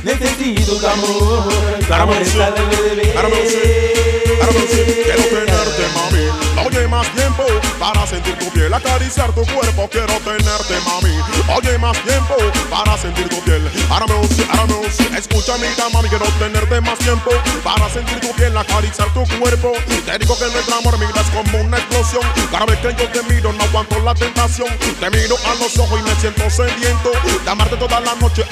Necesito 0.03 0.75
tu 0.75 0.85
amor, 0.85 1.49
tu 1.87 1.93
amor 1.93 2.17
es 2.21 2.35
algo 2.35 2.57
de 2.57 3.13
Ahora 3.15 3.29
me 3.29 3.49
sigue. 3.49 4.37
Ahora 4.41 4.51
me 4.51 4.67
sigue. 4.67 5.03
Quiero 5.03 5.23
tenerte, 5.23 5.87
mami. 5.95 6.48
Más 6.89 7.07
tiempo 7.13 7.43
para 7.79 8.05
sentir 8.07 8.35
tu 8.39 8.49
piel, 8.49 8.73
acariciar 8.73 9.31
tu 9.33 9.45
cuerpo. 9.45 9.87
Quiero 9.91 10.13
tenerte, 10.21 10.75
mami. 10.85 11.15
Oye, 11.55 11.77
más 11.77 11.95
tiempo 12.03 12.35
para 12.67 12.97
sentir 12.97 13.29
tu 13.29 13.39
piel. 13.41 13.61
Me 13.61 14.15
uso. 14.15 15.03
Escucha, 15.15 15.55
mira, 15.57 15.87
mami. 15.93 16.09
Quiero 16.09 16.25
tenerte 16.39 16.81
más 16.81 16.97
tiempo 16.97 17.29
para 17.63 17.87
sentir 17.89 18.19
tu 18.19 18.31
piel, 18.33 18.57
acariciar 18.57 19.07
tu 19.13 19.23
cuerpo. 19.39 19.73
Te 20.05 20.17
digo 20.17 20.35
que 20.39 20.45
nuestro 20.45 20.75
amor, 20.77 20.97
mira, 20.97 21.21
es 21.21 21.29
como 21.29 21.63
una 21.63 21.77
explosión. 21.77 22.23
Cada 22.51 22.65
vez 22.65 22.79
que 22.79 22.95
yo 22.95 23.07
te 23.09 23.21
miro, 23.31 23.53
no 23.53 23.63
aguanto 23.65 23.99
la 23.99 24.15
tentación. 24.15 24.69
Te 24.99 25.11
miro 25.11 25.35
a 25.45 25.55
los 25.61 25.77
ojos 25.77 25.99
y 25.99 26.03
me 26.03 26.15
siento 26.15 26.49
sediento. 26.49 27.11
De 27.43 27.49
amarte 27.49 27.77
toda 27.77 27.99
la 27.99 28.15
noche. 28.15 28.43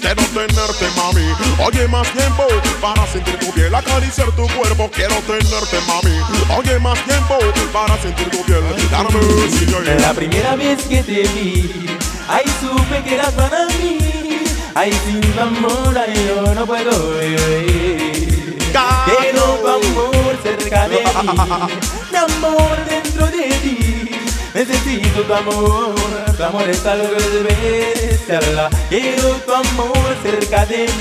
Quiero 0.00 0.22
tenerte, 0.22 0.86
mami. 0.96 1.26
Oye, 1.64 1.88
más 1.88 2.06
tiempo 2.12 2.46
para 2.80 3.06
sentir 3.06 3.38
tu 3.38 3.50
piel, 3.52 3.74
acariciar 3.74 4.30
tu 4.32 4.46
cuerpo. 4.48 4.88
Quiero 4.94 5.16
tenerte, 5.26 5.80
mami. 5.88 6.16
Oye, 6.56 6.78
más 6.78 7.02
tiempo 7.04 7.23
para 7.72 8.00
sentir 8.00 8.30
tu 8.30 8.42
piel. 8.44 8.62
Si 8.78 10.00
La 10.00 10.14
primera 10.14 10.56
vez 10.56 10.82
que 10.84 11.02
te 11.02 11.22
vi, 11.34 11.86
ay 12.28 12.44
supe 12.60 13.02
que 13.02 13.14
eras 13.14 13.32
para 13.32 13.66
mí. 13.78 13.98
Ay 14.74 14.92
sin 15.04 15.20
tu 15.20 15.40
amor, 15.40 15.96
ay 15.96 16.14
yo 16.26 16.54
no 16.54 16.66
puedo 16.66 17.18
vivir. 17.18 18.58
Quiero 19.06 19.44
tu 19.60 19.68
amor 19.68 20.38
cerca 20.42 20.88
de 20.88 20.98
mí, 20.98 21.02
mi 22.10 22.16
amor 22.16 22.76
dentro 22.88 23.26
de 23.26 23.48
ti. 23.62 24.10
Necesito 24.54 25.22
tu 25.22 25.34
amor, 25.34 25.94
tu 26.36 26.44
amor 26.44 26.68
es 26.68 26.84
algo 26.86 27.08
de 27.08 27.42
bestia. 27.42 28.40
Quiero 28.88 29.28
tu 29.46 29.52
amor 29.52 30.16
cerca 30.22 30.66
de 30.66 30.78
mí, 30.78 30.92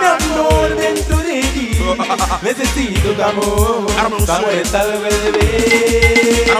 mi 0.00 0.06
amor 0.06 0.76
dentro 0.76 1.18
de 1.18 1.40
ti. 1.54 1.63
Necesito 2.42 3.12
tu 3.12 3.22
amor, 3.22 3.86
tu 4.24 4.32
amor 4.32 4.50
es 4.52 4.74
algo 4.74 5.02
de 5.02 5.30
bestia. 5.32 6.54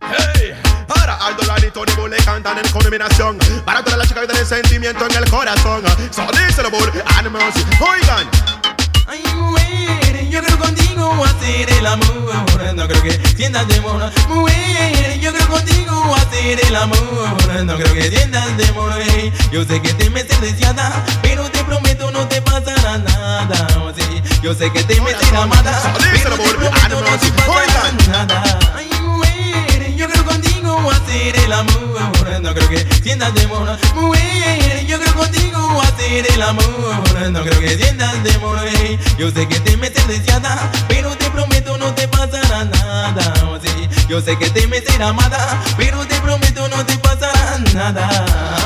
Hey, 0.00 0.54
para 0.88 1.14
Aldo 1.16 1.42
Lani, 1.42 1.70
Tony 1.70 1.92
Bull 1.96 2.10
le 2.10 2.16
cantan 2.18 2.58
en 2.58 2.70
combinación. 2.70 3.38
Para 3.64 3.82
todas 3.82 3.98
las 3.98 4.08
chicas 4.08 4.22
que 4.22 4.28
tienen 4.28 4.46
sentimiento 4.46 5.06
en 5.06 5.16
el 5.16 5.30
corazón. 5.30 5.82
So 6.10 6.26
díselo, 6.32 6.70
Bull, 6.70 6.90
Animals. 7.18 7.54
Oigan. 7.80 8.28
Ay, 9.06 9.22
mujer, 9.34 10.28
yo 10.30 10.42
creo 10.42 10.58
contigo 10.58 11.24
hacer 11.24 11.70
el 11.78 11.86
amor. 11.86 12.74
No 12.74 12.88
creo 12.88 13.02
que 13.02 13.20
sientas 13.36 13.68
temor. 13.68 14.10
Mujer, 14.28 15.20
yo 15.20 15.32
creo 15.32 15.48
contigo 15.48 16.14
hacer 16.16 16.64
el 16.66 16.76
amor. 16.76 17.64
No 17.64 17.76
creo 17.76 17.92
que 17.92 18.08
sientas 18.10 18.56
temor. 18.56 18.94
Yo 19.52 19.64
sé 19.64 19.80
que 19.82 19.92
te 19.94 20.10
me 20.10 20.24
deseada, 20.24 21.04
pero 21.22 21.50
te 21.50 21.62
prometo 21.64 22.10
no 22.10 22.26
te 22.28 22.35
nada. 22.98 23.66
Oh, 23.78 23.92
sí, 23.94 24.22
Yo 24.42 24.54
sé 24.54 24.72
que 24.72 24.82
te 24.84 25.00
metes 25.00 25.32
la 25.32 25.46
mata, 25.46 25.94
pero 25.98 26.36
no 26.36 27.18
te 27.18 28.08
nada. 28.08 28.58
Ay, 28.74 28.88
mujer, 29.02 29.94
yo 29.96 30.08
creo 30.08 30.24
contigo 30.24 30.90
hacer 30.90 31.36
el 31.38 31.52
amor. 31.52 32.40
No 32.40 32.54
creo 32.54 32.68
que 32.68 32.86
sientas 33.02 33.34
temor. 33.34 33.78
Mujer, 33.94 34.86
yo 34.86 34.98
creo 35.00 35.14
contigo 35.14 35.82
hacer 35.82 36.26
el 36.32 36.42
amor. 36.42 37.30
No 37.30 37.42
creo 37.42 37.60
que 37.60 37.76
sientas 37.76 38.22
temor. 38.22 38.58
Yo 39.18 39.30
sé 39.30 39.48
que 39.48 39.58
te 39.60 39.76
metes 39.76 40.06
deseada, 40.06 40.70
pero 40.88 41.16
te 41.16 41.30
prometo 41.30 41.76
no 41.78 41.94
te 41.94 42.06
pasará 42.08 42.64
nada. 42.64 43.34
Oh, 43.46 43.58
sí. 43.62 43.88
Yo 44.08 44.20
sé 44.20 44.38
que 44.38 44.48
te 44.50 44.66
metes 44.68 44.96
la 44.98 45.12
mata, 45.12 45.60
pero 45.76 46.06
te 46.06 46.14
prometo 46.20 46.68
no 46.68 46.86
te 46.86 46.96
pasará 46.98 47.58
nada. 47.74 48.08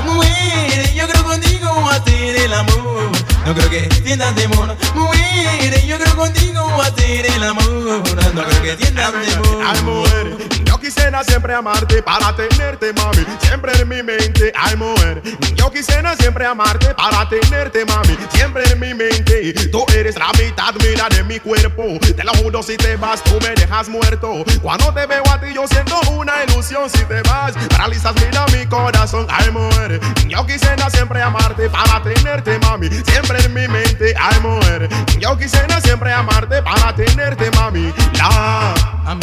Mujer, 0.05 0.93
yo 0.95 1.09
creo 1.09 1.25
contigo 1.25 1.91
hacer 1.91 2.37
el 2.37 2.53
amor. 2.53 3.11
No 3.47 3.55
creo 3.55 3.71
que 3.71 3.89
sientas 4.05 4.35
temor. 4.35 4.77
Mujer, 4.95 5.87
yo 5.87 5.99
creo 5.99 6.17
contigo 6.17 6.83
hacer 6.83 7.27
el 7.27 7.43
amor. 7.43 8.03
No 8.35 8.45
creo 8.45 8.63
que 8.63 8.77
sientas 8.77 9.13
temor. 9.13 9.65
Ay, 9.67 9.83
mujer, 9.83 10.37
yo 10.65 10.79
quisiera 10.79 11.25
siempre 11.25 11.55
amarte 11.55 12.03
para 12.03 12.37
tenerte, 12.37 12.93
mami, 12.93 13.25
siempre 13.41 13.73
en 13.81 13.89
mi 13.89 14.03
mente. 14.03 14.53
Ay, 14.55 14.77
mujer, 14.77 15.23
yo 15.57 15.71
quisiera 15.73 16.15
siempre 16.17 16.45
amarte 16.45 16.95
para 16.95 17.29
tenerte, 17.29 17.85
mami, 17.87 18.17
siempre 18.35 18.63
en 18.71 18.79
mi 18.79 18.93
mente. 18.95 19.55
Tú 19.73 19.85
eres 19.97 20.17
la 20.17 20.31
mitad, 20.39 20.75
mira, 20.87 21.09
de 21.09 21.25
mi 21.25 21.41
cuerpo. 21.41 21.99
Te 22.01 22.23
lo 22.25 22.33
juro, 22.35 22.63
si 22.63 22.77
te 22.77 22.97
vas, 22.97 23.25
tú 23.25 23.39
me 23.41 23.51
dejas 23.55 23.89
muerto. 23.89 24.45
Cuando 24.63 24.93
te 24.93 25.07
veo 25.07 25.23
a 25.31 25.41
ti, 25.41 25.49
yo 25.55 25.67
siento 25.67 25.99
una 26.11 26.45
ilusión. 26.45 26.89
Si 26.91 27.05
te 27.05 27.23
vas, 27.23 27.53
paralizas, 27.69 28.15
mira 28.15 28.45
mi 28.57 28.67
corazón. 28.67 29.27
Ay, 29.31 29.51
mujer, 29.51 30.01
yo 30.29 30.47
quisiera 30.47 30.91
siempre 30.91 31.23
amarte 31.23 31.69
para 31.71 32.03
tenerte, 32.03 32.59
mami, 32.61 32.89
siempre 32.89 33.45
en 33.45 33.55
mi 33.55 33.69
mente. 33.69 34.15
Ay, 34.19 34.41
mujer, 34.41 34.89
yo 35.19 35.37
quisiera 35.39 35.81
siempre 35.81 36.13
amarte 36.13 36.63
para 36.63 36.95
tenerte, 36.95 37.51
mami. 37.53 37.93
La. 38.15 38.75
A 39.07 39.17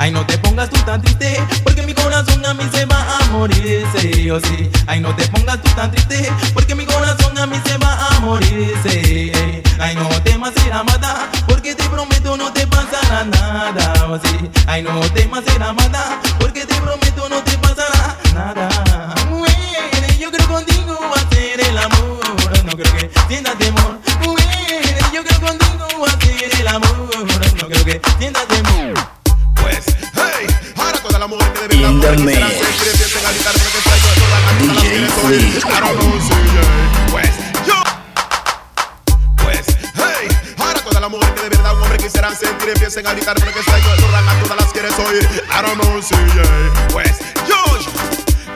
ay 0.00 0.10
no 0.10 0.26
te 0.26 0.36
pongas 0.38 0.68
tú 0.68 0.78
tan 0.80 1.00
triste 1.00 1.40
Porque 1.62 1.82
mi 1.82 1.94
corazón 1.94 2.44
a 2.44 2.52
mí 2.52 2.64
se 2.72 2.84
va 2.84 3.18
a 3.18 3.26
morir 3.30 3.86
sí, 3.96 4.24
yo 4.24 4.40
sí 4.40 4.70
Ay 4.86 5.00
no 5.00 5.14
te 5.14 5.26
pongas 5.28 5.62
tú 5.62 5.70
tan 5.70 5.90
triste 5.90 6.30
Porque 6.52 6.74
mi 6.74 6.84
corazón 6.84 7.38
a 7.38 7.46
mí 7.46 7.56
se 7.64 7.78
va 7.78 8.08
a 8.08 8.20
morir 8.20 8.74
sí. 8.82 9.32
Ay 9.78 9.94
no 9.94 10.08
temas 10.22 10.52
ser 10.54 10.72
amada 10.72 11.30
Porque 11.46 11.59
te 11.74 11.88
prometo 11.88 12.36
no 12.36 12.52
te 12.52 12.66
pasará 12.66 13.24
nada 13.24 13.92
oh, 14.08 14.18
sí. 14.18 14.50
Ay 14.66 14.82
no 14.82 15.00
temas 15.12 15.44
ser 15.44 15.62
amada 15.62 16.20
Porque 16.38 16.66
te 16.66 16.74
prometo 16.76 17.28
no 17.28 17.42
te 17.42 17.56
pasará 17.58 18.16
nada 18.34 19.14
Mujer, 19.28 20.18
yo 20.18 20.30
creo 20.30 20.48
contigo 20.48 20.98
hacer 21.14 21.60
el 21.60 21.78
amor 21.78 22.20
No 22.64 22.72
creo 22.72 22.92
que 22.96 23.10
sientas 23.28 23.56
temor 23.58 23.98
Mujer, 24.24 24.98
yo 25.12 25.24
creo 25.24 25.40
contigo 25.40 26.06
hacer 26.06 26.60
el 26.60 26.68
amor 26.68 27.10
No 27.60 27.68
creo 27.68 27.84
que 27.84 28.00
sientas 28.18 28.46
temor 28.48 28.94
Pues, 29.60 29.84
hey, 30.14 30.46
ahora 30.76 30.98
toda 30.98 31.18
la 31.18 31.26
mujer 31.26 31.52
que 31.52 31.60
de 31.68 31.82
verdad 31.82 31.90
In 31.90 32.00
the 32.00 32.16
mujer 32.16 32.42
porque 32.72 33.80
traigo 33.82 34.08
esto, 34.10 34.30
la. 34.30 35.70
Claro, 35.70 35.92
no, 35.94 36.02
sí, 36.20 36.34
yeah. 36.52 37.08
Pues. 37.10 37.30
Pues, 37.30 37.59
la 41.00 41.08
mujer 41.08 41.34
que 41.34 41.42
de 41.44 41.48
verdad 41.48 41.74
un 41.74 41.82
hombre 41.82 41.96
quisiera 41.96 42.28
sentir, 42.34 42.68
empiecen 42.68 43.06
a 43.06 43.12
gritar 43.12 43.34
porque 43.34 43.60
traigo 43.60 43.90
esto, 43.94 44.08
la 44.12 44.20
gata, 44.20 44.42
todas 44.42 44.60
las 44.60 44.72
quieres 44.72 44.98
oír. 44.98 45.26
Claro, 45.48 45.74
no, 45.76 46.02
sí, 46.02 46.14
yeah. 46.14 46.88
Pues, 46.92 47.18
yo. 47.48 47.56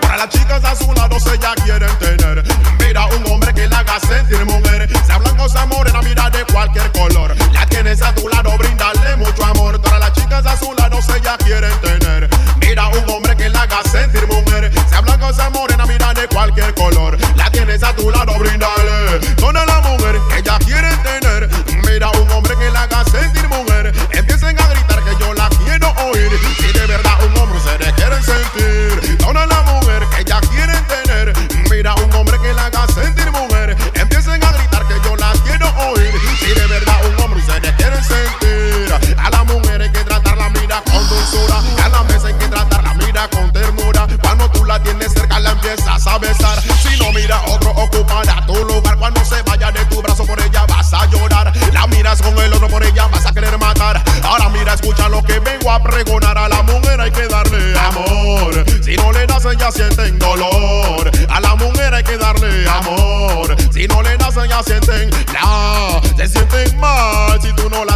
Para 0.03 0.19
las 0.19 0.29
chicas 0.29 0.63
a 0.63 0.77
su 0.77 0.93
lado 0.93 1.19
se 1.19 1.39
ya 1.39 1.55
quieren 1.55 1.99
tener. 1.99 2.45
Mira 2.79 3.07
un 3.07 3.33
hombre 3.33 3.55
que 3.55 3.67
la 3.67 3.79
haga 3.79 3.99
sentir 3.99 4.45
mujer. 4.45 4.89
Sea 5.07 5.19
blanco, 5.19 5.49
sea 5.49 5.65
morena, 5.67 6.03
mira 6.03 6.29
de 6.29 6.45
cualquier 6.45 6.93
color. 6.93 7.35
La 7.53 7.67
tienes 7.67 8.03
a 8.03 8.15
tu 8.15 8.29
lado, 8.29 8.57
brindarle 8.59 9.17
mucho 9.17 9.45
amor. 9.45 9.81
Para 9.81 10.01
las 10.01 10.13
chicas 10.13 10.45
a 10.45 10.59
su 10.59 10.73
lado 10.75 11.01
se 11.01 11.19
ya 11.23 11.39
quieren 11.39 11.73
tener. 11.81 12.29
Mira 12.61 12.89
un 12.89 13.11
hombre 13.11 13.37
que 13.37 13.49
la 13.49 13.63
haga 13.63 13.83
sentir 13.91 14.27
mujer. 14.27 14.71
Sea 14.91 15.01
blanco, 15.01 15.33
sea 15.33 15.49
morena, 15.49 15.87
mira 15.87 16.13
de 16.13 16.29
cualquier 16.29 16.75
color. 16.75 17.17
La 17.37 17.51
tienes 17.51 17.83
a 17.83 17.97
tu 17.97 18.11
lado, 18.11 18.39
brindarle. 18.39 19.19
Toda 19.37 19.65
la 19.65 19.81
mujer 19.81 20.21
que 20.31 20.43
ya 20.43 20.59
quieren 20.59 21.03
tener 21.03 21.49
Mira 21.95 22.11
un 22.11 22.29
hombre 22.33 22.57
que 22.57 22.69
la 22.73 22.83
haga 22.83 23.05
sentir 23.05 23.49
mujer. 23.49 23.95
Empiecen 24.11 24.61
a 24.61 24.67
gritar 24.67 25.01
que 25.05 25.15
yo 25.21 25.33
la 25.33 25.49
quiero 25.65 25.95
oír. 26.11 26.29
Si 26.59 26.67
de 26.73 26.87
verdad 26.89 27.17
un 27.25 27.41
hombre 27.41 27.61
se 27.61 27.79
le 27.79 27.93
quieren 27.93 28.21
sentir 28.21 29.17
Toda 29.19 29.47
la 29.47 29.63
mujer 29.63 30.03
que 30.09 30.25
ya 30.25 30.41
quieren 30.41 30.85
tener. 30.89 31.33
Mira 31.71 31.95
un 31.95 32.13
hombre 32.15 32.37
que 32.41 32.53
la 32.53 32.67
haga 32.67 32.85
sentir 32.89 33.31
mujer. 33.31 33.77
Empiecen 33.95 34.43
a 34.43 34.51
gritar 34.51 34.85
que 34.89 34.95
yo 35.05 35.15
la 35.15 35.35
quiero 35.45 35.69
oír. 35.87 36.13
Si 36.41 36.53
de 36.53 36.67
verdad 36.67 36.97
un 37.07 37.23
hombre 37.23 37.41
se 37.43 37.61
le 37.61 37.73
quieren 37.77 38.03
sentir 38.03 39.15
A 39.17 39.31
la 39.31 39.45
mujer 39.45 39.83
hay 39.83 39.93
que 39.93 40.03
tratarla 40.03 40.51
mira 40.51 40.83
con 40.91 41.09
dulzura. 41.09 41.63
A 41.85 41.89
la 41.91 42.03
mesa 42.03 42.27
hay 42.27 42.35
que 42.35 42.49
tratarla 42.49 42.95
mira 42.95 43.29
con 43.29 43.53
ternura. 43.53 44.09
Cuando 44.21 44.51
tú 44.51 44.65
la 44.65 44.83
tienes 44.83 45.13
cerca 45.13 45.39
la 45.39 45.53
empiezas 45.53 46.05
a 46.09 46.19
besar. 46.19 46.61
Si 46.61 46.99
no 46.99 47.13
mira 47.13 47.41
otro 47.47 47.71
ocupará 47.71 48.34
Con 52.23 52.39
el 52.39 52.53
otro 52.53 52.69
por 52.69 52.85
ella 52.85 53.09
vas 53.09 53.27
a 53.27 53.33
querer 53.33 53.59
matar. 53.59 54.03
Ahora 54.23 54.49
mira 54.49 54.75
escucha 54.75 55.09
lo 55.09 55.23
que 55.23 55.41
vengo 55.41 55.71
a 55.71 55.83
pregonar. 55.83 56.39
A 56.39 56.49
la 56.49 56.63
mujer 56.63 57.01
hay 57.01 57.11
que 57.11 57.27
darle 57.27 57.79
amor. 57.79 58.65
Si 58.83 58.97
no 58.97 59.11
le 59.13 59.27
das 59.27 59.45
ella 59.47 59.71
sienten 59.73 60.19
dolor. 60.19 61.11
A 61.29 61.41
la 61.41 61.57
mujer 61.57 61.93
hay 61.93 62.05
que 62.05 62.17
darle 62.17 62.69
amor. 62.69 63.57
Si 63.73 63.89
no 63.89 64.01
le 64.03 64.17
das 64.17 64.37
ella 64.37 64.63
sienten 64.63 65.11
la 65.33 66.01
Se 66.17 66.29
sienten 66.29 66.79
mal. 66.79 67.41
Si 67.43 67.53
tú 67.55 67.69
no 67.69 67.85
la 67.85 67.94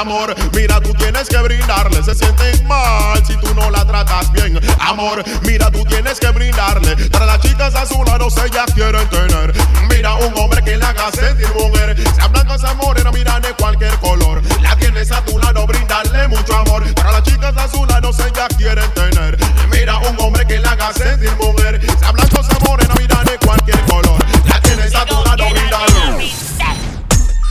Amor, 0.00 0.34
mira 0.54 0.80
tú 0.80 0.94
tienes 0.94 1.28
que 1.28 1.36
brindarle 1.42 2.02
Se 2.02 2.14
sienten 2.14 2.66
mal 2.66 3.22
si 3.26 3.36
tú 3.36 3.54
no 3.54 3.70
la 3.70 3.84
tratas 3.84 4.32
bien. 4.32 4.58
Amor, 4.78 5.22
mira 5.42 5.70
tú 5.70 5.84
tienes 5.84 6.18
que 6.18 6.28
brindarle 6.30 6.96
Para 7.10 7.26
las 7.26 7.40
chicas 7.40 7.74
a 7.74 7.84
su 7.84 8.02
lado 8.04 8.30
se 8.30 8.48
ya 8.48 8.64
quieren 8.64 9.06
tener. 9.10 9.52
Mira 9.90 10.14
un 10.14 10.32
hombre 10.38 10.64
que 10.64 10.78
la 10.78 10.88
haga 10.88 11.12
sentir 11.12 11.52
mujer 11.52 11.94
Sea 12.14 12.28
blanca, 12.28 12.56
sea 12.56 12.72
morena, 12.76 13.12
mira 13.12 13.40
de 13.40 13.52
cualquier 13.52 13.92
color. 13.98 14.40
La 14.62 14.74
tienes 14.76 15.12
a 15.12 15.22
tu 15.22 15.38
lado, 15.38 15.66
brindarle 15.66 16.28
mucho 16.28 16.56
amor 16.56 16.82
Para 16.94 17.12
las 17.12 17.22
chicas 17.24 17.54
a 17.58 17.68
su 17.68 17.84
lado 17.84 18.10
se 18.10 18.24
ya 18.34 18.48
quieren 18.48 18.90
tener. 18.94 19.36
Mira 19.70 19.98
un 19.98 20.18
hombre 20.18 20.46
que 20.46 20.60
la 20.60 20.70
haga 20.70 20.94
sentir 20.94 21.36
mujer 21.36 21.78
Sea 21.98 22.12
blanco, 22.12 22.42
sea 22.42 22.58
morena, 22.66 22.94
mira 22.98 23.22
de 23.24 23.36
cualquier 23.36 23.80
color. 23.82 24.24
La 24.48 24.62
tienes 24.62 24.94
a 24.94 25.04
tu 25.04 25.22
lado, 25.26 25.44
brindarle 25.50 26.32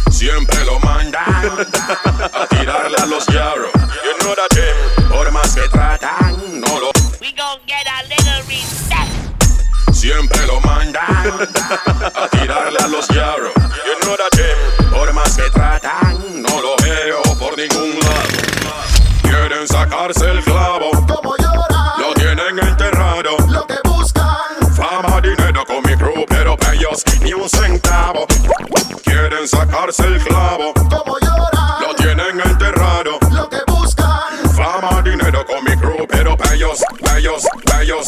Siempre 0.10 0.66
lo 0.66 0.80
mandan 0.80 1.68
a 11.42 12.28
tirarle 12.30 12.80
a 12.80 12.88
los 12.88 13.08
yarros. 13.10 13.54
You 13.86 13.96
know 14.02 14.16
that 14.18 14.40
eh, 14.40 14.56
por 14.92 15.14
más 15.14 15.36
que 15.38 15.50
tratan, 15.50 16.42
no 16.42 16.62
lo 16.62 16.76
veo 16.84 17.22
por 17.38 17.58
ningún 17.58 18.00
lado. 18.00 18.30
Quieren 19.22 19.68
sacarse 19.68 20.30
el 20.32 20.44
clavo, 20.44 20.92
Como 21.08 21.36
llora, 21.38 21.94
lo 22.00 22.14
tienen 22.16 22.60
enterrado. 22.60 23.38
lo 23.48 23.66
que 23.68 23.76
buscan 23.84 24.74
Fama, 24.76 25.22
dinero 25.22 25.64
con 25.66 25.82
mi 25.84 25.96
crew, 25.96 26.26
pero 26.28 26.58
pa' 26.58 26.74
ellos 26.74 27.04
ni 27.22 27.34
un 27.34 27.48
centavo. 27.50 28.26
Quieren 29.04 29.48
sacarse 29.48 30.04
el 30.08 30.20
clavo, 30.24 30.74
Como 30.74 31.20
llora, 31.20 31.80
lo 31.82 31.96
tienen 31.96 32.40
enterrado. 32.42 33.20
lo 33.32 33.50
que 33.50 33.60
buscan 33.68 34.50
Fama, 34.56 35.02
dinero 35.04 35.46
con 35.46 35.64
mi 35.64 35.76
crew, 35.78 36.06
pero 36.08 36.36
pa' 36.36 36.54
ellos, 36.56 36.80
pa' 37.04 37.18
ellos, 37.20 37.44
ellos. 37.82 38.08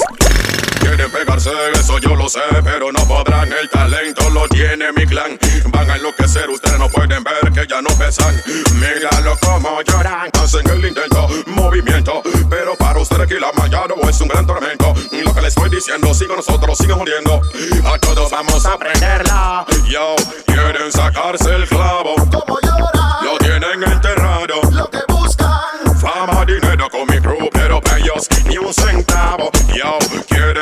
Pegarse, 1.11 1.51
eso 1.73 1.97
yo 1.99 2.15
lo 2.15 2.29
sé, 2.29 2.39
pero 2.63 2.91
no 2.91 3.05
podrán. 3.07 3.51
El 3.51 3.69
talento 3.69 4.29
lo 4.29 4.47
tiene 4.47 4.91
mi 4.93 5.05
clan. 5.05 5.37
Van 5.67 5.89
a 5.89 5.95
enloquecer, 5.95 6.49
ustedes 6.49 6.79
no 6.79 6.89
pueden 6.89 7.23
ver 7.23 7.51
que 7.53 7.67
ya 7.67 7.81
no 7.81 7.89
pesan. 7.97 8.35
Míralo 8.75 9.37
como 9.39 9.81
lloran, 9.81 10.29
hacen 10.41 10.67
el 10.69 10.85
intento, 10.85 11.27
movimiento. 11.47 12.21
Pero 12.49 12.75
para 12.75 12.99
ustedes 12.99 13.21
aquí 13.23 13.35
la 13.39 13.51
mañana 13.53 13.93
es 14.09 14.21
un 14.21 14.27
gran 14.27 14.45
tormento. 14.45 14.93
Lo 15.23 15.33
que 15.33 15.41
les 15.41 15.49
estoy 15.55 15.69
diciendo, 15.69 16.13
sigo 16.13 16.35
nosotros, 16.35 16.77
sigan 16.77 16.99
jodiendo. 16.99 17.41
A 17.85 17.97
todos 17.99 18.31
vamos 18.31 18.65
a 18.65 18.73
aprenderla. 18.73 19.65
Yo, 19.89 20.15
quieren 20.45 20.91
sacarse 20.91 21.53
el 21.55 21.67
clavo, 21.67 22.15
Como 22.15 22.59
llora, 22.61 23.17
lo 23.23 23.37
tienen 23.37 23.83
enterrado. 23.83 24.61
lo 24.71 24.89
que 24.89 24.99
buscan 25.07 25.51
Fama, 25.99 26.45
dinero 26.45 26.89
con 26.89 27.05
mi 27.07 27.19
crew, 27.21 27.49
pero 27.51 27.79
ellos 27.97 28.27
ni 28.45 28.57
un 28.57 28.73
centavo. 28.73 29.51
Yo, 29.75 29.97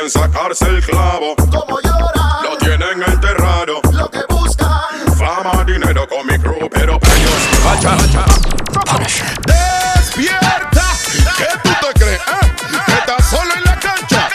sacarse 0.09 0.65
el 0.65 0.83
clavo. 0.83 1.35
Como 1.35 1.79
lloran, 1.81 2.43
lo 2.43 2.57
tienen 2.57 3.03
enterrado. 3.03 3.81
Lo 3.91 4.09
que 4.09 4.21
buscan, 4.29 4.67
fama, 5.17 5.63
dinero 5.65 6.07
con 6.07 6.25
mi 6.25 6.37
crew, 6.39 6.69
pero 6.71 6.93
ellos. 6.93 7.39
Despierta, 9.45 10.85
¿qué 11.37 11.47
tú 11.63 11.69
te 11.69 11.99
crees? 11.99 12.19
¿eh? 12.19 12.23
Que 12.85 12.93
estás 12.93 13.29
solo 13.29 13.53
en 13.55 13.63
la 13.63 13.79
cancha. 13.79 14.29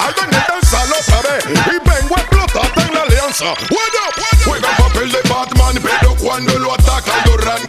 Algo 0.00 0.22
en 0.22 0.34
esta 0.34 0.84
lo 0.86 0.96
sabe 1.02 1.38
y 1.46 1.88
vengo 1.88 2.16
a 2.16 2.20
explotarte 2.20 2.82
en 2.82 2.94
la 2.94 3.02
alianza. 3.02 3.44
Juega, 3.68 4.04
juega 4.44 4.76
papel 4.76 5.12
de 5.12 5.20
Batman, 5.28 5.82
pero 5.82 6.14
cuando 6.16 6.58
lo 6.58 6.74
atacan, 6.74 7.24
Durán. 7.24 7.62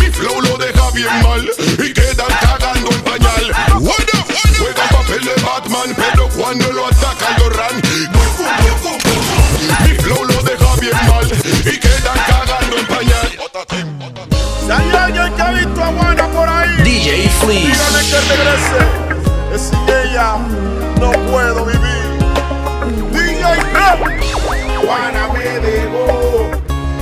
Mi 0.00 0.10
flow 0.10 0.40
lo 0.42 0.58
deja 0.58 0.90
bien 0.90 1.22
mal 1.22 1.50
y 1.78 1.92
que 1.92 2.11
pero 5.90 6.28
cuando 6.28 6.70
lo 6.72 6.86
atacan 6.86 7.38
lo 7.38 7.50
ran. 7.50 7.74
Mi 9.82 9.94
flow 9.94 10.24
lo 10.24 10.42
deja 10.42 10.76
bien 10.80 10.92
mal 11.08 11.26
y 11.26 11.78
quedan 11.78 12.18
cagando 12.26 12.76
en 12.78 12.86
pañal. 12.86 13.38
Salió 14.66 15.08
yo 15.08 15.36
ya 15.36 15.50
visto 15.50 15.82
a 15.82 15.86
Juana 15.86 16.28
por 16.28 16.48
ahí. 16.48 16.68
DJ 16.84 17.28
Fleece. 17.40 17.80
Que 18.10 18.20
regrese, 18.20 18.80
que 19.50 19.58
sin 19.58 19.88
ella 19.88 20.36
no 21.00 21.10
puedo 21.30 21.64
vivir. 21.64 22.06
DJ 23.12 23.42
Fleece. 23.74 24.32
Juana 24.86 25.28
me 25.32 25.58
dejó, 25.60 26.50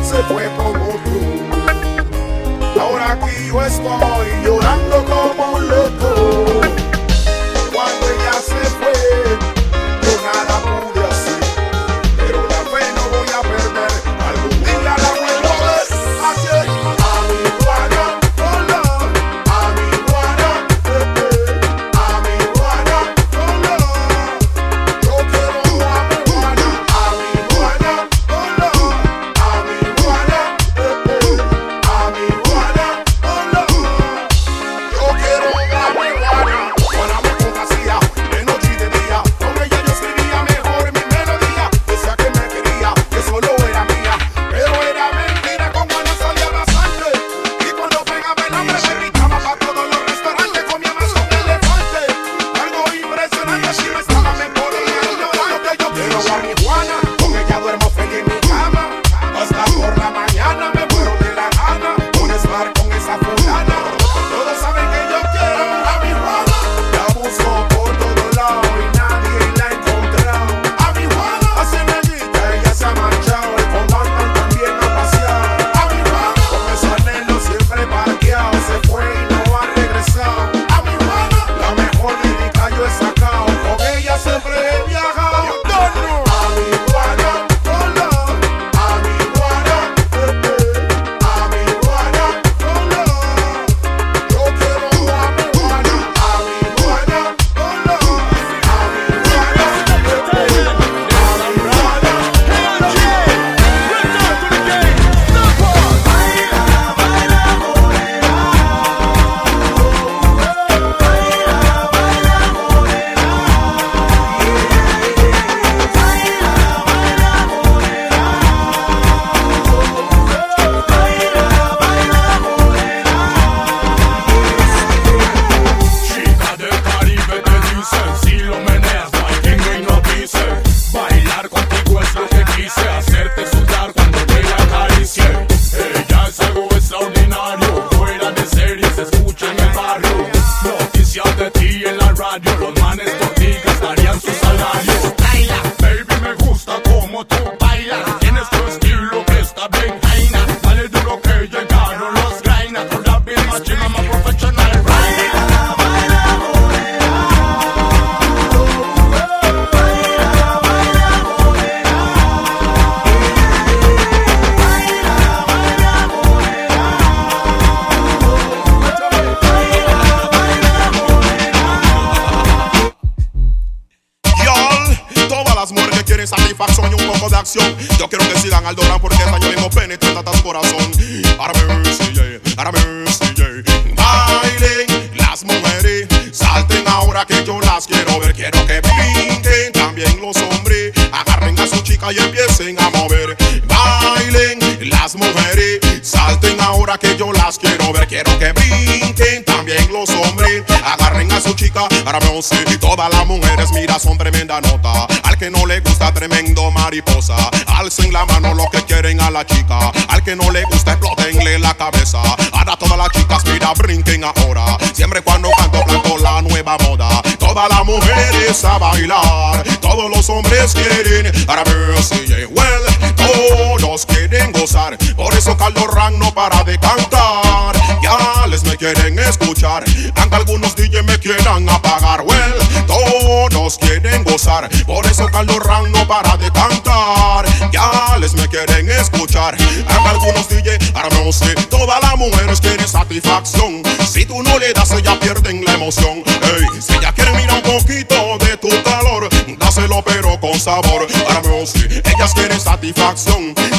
se 0.03 0.23
fue 0.25 0.49
como 0.57 0.87
tú. 1.05 2.81
Ahora 2.81 3.13
aquí 3.13 3.49
yo 3.49 3.63
estoy 3.63 4.27
llorando 4.45 5.05
como 5.05 5.60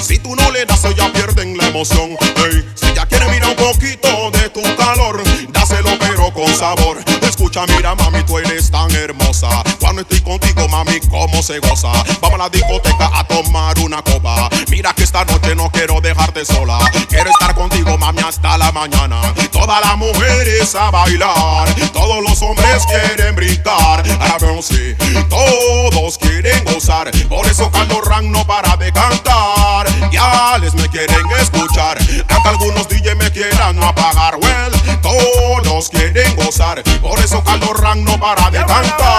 Si 0.01 0.20
tú 0.20 0.36
no 0.36 0.51
le 0.51 0.66
das, 0.66 0.86
ella 0.86 1.12
pierden 1.12 1.57
la 1.57 1.68
emoción. 1.68 2.18
Si 2.76 2.88
ella 2.88 3.05
quiere, 3.05 3.28
mira 3.30 3.47
un 3.47 3.55
poquito 3.55 4.32
de 4.32 4.49
tu 4.49 4.62
calor. 4.78 5.22
Dáselo, 5.49 5.89
pero 5.99 6.34
con 6.34 6.47
sabor. 6.55 6.97
Escucha, 7.22 7.66
mira, 7.76 7.95
mami, 7.95 8.24
tú 8.24 8.38
eres 8.38 8.72
tan 8.72 8.89
hermosa. 8.91 9.64
Cuando 9.80 10.01
estoy 10.01 10.22
contigo, 10.22 10.68
mami, 10.70 10.99
cómo 11.09 11.41
se 11.41 11.59
goza. 11.59 11.91
Vamos 12.22 12.36
a 12.36 12.43
la 12.43 12.49
discoteca 12.49 13.09
a 13.14 13.24
tomar 13.26 13.78
una 13.80 14.01
copa. 14.01 14.49
Mira 14.70 14.93
que 14.93 15.03
esta 15.03 15.26
noche 15.26 15.55
no 15.55 15.70
quiero 15.72 15.99
dejarte 16.01 16.45
sola. 16.45 16.80
Quiero 17.09 17.30
estar 17.30 17.55
contigo, 17.55 17.97
mami, 17.97 18.22
hasta 18.22 18.57
la 18.57 18.72
mañana. 18.72 19.22
Todas 19.51 19.82
las 19.82 19.97
mujeres 19.97 20.76
a 20.76 20.91
bailar. 20.91 21.74
Todos 21.93 22.24
los 22.24 22.41
hombres 22.41 22.86
quieren 22.86 23.36
brincar. 23.36 24.03
A 24.20 24.38
ver, 24.38 24.64
sí, 24.64 24.95
todos 25.30 26.18
quieren 26.18 26.64
gozar. 26.66 27.12
Por 27.30 27.45
eso 27.47 27.70
no 37.95 38.17
para 38.17 38.49
de 38.49 38.59
cantar. 38.59 39.11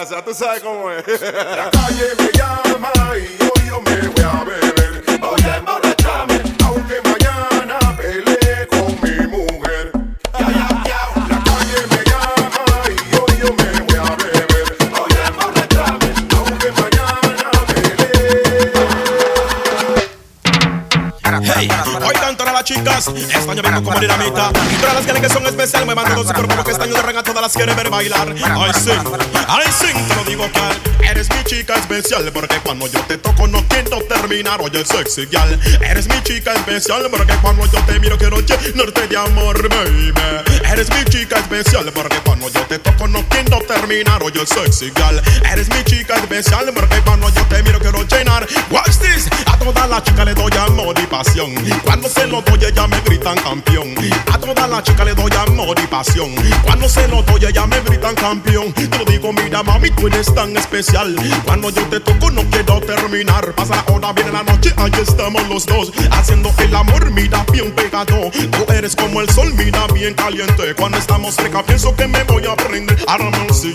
Casa, 0.00 0.24
tú 0.24 0.32
sabes 0.34 0.62
cómo 0.62 0.90
es. 0.90 1.04
Especiales, 25.50 25.86
me 25.86 25.94
todo 25.94 26.24
su 26.24 26.32
cuerpo 26.32 26.54
porque 26.56 26.70
este 26.72 26.84
año 26.84 26.94
de 26.94 27.02
ranga 27.02 27.22
todas 27.22 27.42
las 27.42 27.52
quieren 27.52 27.76
ver 27.76 27.90
bailar. 27.90 28.34
Ay, 28.42 28.72
sí, 28.74 28.90
ay, 29.48 29.66
sí, 29.78 29.86
te 30.08 30.14
lo 30.14 30.24
digo 30.24 30.44
que 30.52 30.89
eres 31.08 31.28
mi 31.30 31.42
chica 31.44 31.74
especial 31.74 32.30
porque 32.32 32.56
cuando 32.60 32.86
yo 32.86 33.00
te 33.00 33.18
toco 33.18 33.46
no 33.46 33.66
quiero 33.68 34.02
terminar. 34.04 34.60
Oye, 34.62 34.84
sexy 34.84 35.26
gal, 35.26 35.58
eres 35.82 36.08
mi 36.08 36.22
chica 36.22 36.52
especial 36.54 37.08
porque 37.10 37.34
cuando 37.42 37.64
yo 37.66 37.82
te 37.84 37.98
miro 38.00 38.18
quiero 38.18 38.40
llenarte 38.40 39.06
de 39.06 39.16
amor, 39.16 39.68
baby. 39.68 40.12
Eres 40.70 40.88
mi 40.90 41.04
chica 41.04 41.36
especial 41.36 41.90
porque 41.92 42.16
cuando 42.24 42.48
yo 42.50 42.60
te 42.66 42.78
toco 42.78 43.08
no 43.08 43.24
quiero 43.28 43.58
terminar. 43.66 44.22
Oye, 44.22 44.46
sexy 44.46 44.90
gal, 44.90 45.20
eres 45.50 45.68
mi 45.68 45.82
chica 45.84 46.14
especial 46.16 46.70
porque 46.74 47.00
cuando 47.02 47.28
yo 47.30 47.44
te 47.46 47.62
miro 47.62 47.78
quiero 47.78 48.02
llenar. 48.04 48.46
Watch 48.70 48.98
this, 48.98 49.28
a 49.46 49.56
todas 49.58 49.88
las 49.88 50.02
chicas 50.04 50.24
le 50.24 50.34
doy 50.34 50.52
amor 50.66 50.94
y 50.98 51.06
pasión. 51.06 51.54
Cuando 51.84 52.08
se 52.08 52.26
lo 52.26 52.42
doy 52.42 52.64
ella 52.64 52.86
me 52.86 53.00
gritan 53.00 53.36
campeón. 53.38 53.94
A 54.32 54.38
todas 54.38 54.68
las 54.68 54.82
chicas 54.82 55.06
le 55.06 55.14
doy 55.14 55.32
amor 55.46 55.78
y 55.82 55.86
pasión. 55.86 56.34
Cuando 56.62 56.88
se 56.88 57.06
lo 57.08 57.22
doy 57.22 57.44
ella 57.46 57.66
me 57.66 57.80
gritan 57.80 58.14
campeón. 58.14 58.72
Te 58.72 58.98
lo 58.98 59.04
digo, 59.04 59.32
mira 59.32 59.62
mami, 59.62 59.90
tú 59.90 60.06
eres 60.06 60.32
tan 60.34 60.56
especial. 60.56 60.89
Cuando 61.44 61.70
yo 61.70 61.82
te 61.86 62.00
toco 62.00 62.30
no 62.32 62.42
quiero 62.50 62.80
terminar. 62.80 63.54
Pasa 63.54 63.76
la 63.76 63.94
hora, 63.94 64.12
viene 64.12 64.32
la 64.32 64.42
noche, 64.42 64.74
ahí 64.76 64.90
estamos 65.00 65.48
los 65.48 65.64
dos. 65.64 65.92
Haciendo 66.10 66.52
el 66.58 66.74
amor, 66.74 67.10
mira 67.12 67.44
bien 67.52 67.70
pegado. 67.72 68.30
Tú 68.32 68.72
eres 68.72 68.96
como 68.96 69.20
el 69.20 69.30
sol, 69.30 69.54
mira 69.54 69.86
bien 69.94 70.14
caliente. 70.14 70.74
Cuando 70.74 70.98
estamos 70.98 71.36
cerca 71.36 71.62
pienso 71.62 71.94
que 71.94 72.08
me 72.08 72.24
voy 72.24 72.44
a 72.44 72.56
prender. 72.56 72.98
Ahora 73.06 73.30
no 73.30 73.54
sé, 73.54 73.72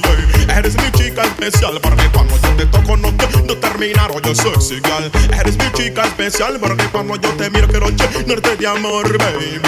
eres 0.55 0.75
mi 0.75 0.91
chica 0.91 1.23
especial. 1.23 1.79
Porque 1.81 2.03
cuando 2.11 2.35
yo 2.35 2.49
te 2.57 2.65
toco 2.65 2.97
no 2.97 3.15
quiero 3.15 3.57
terminar. 3.59 4.11
Oye, 4.11 4.35
sexy 4.35 4.75
girl, 4.75 5.09
eres 5.39 5.57
mi 5.57 5.71
chica 5.71 6.03
especial. 6.03 6.59
Porque 6.59 6.85
cuando 6.87 7.15
yo 7.15 7.29
te 7.35 7.49
miro 7.49 7.67
quiero 7.69 7.89
llenarte 7.89 8.57
de 8.57 8.67
amor, 8.67 9.17
baby. 9.17 9.61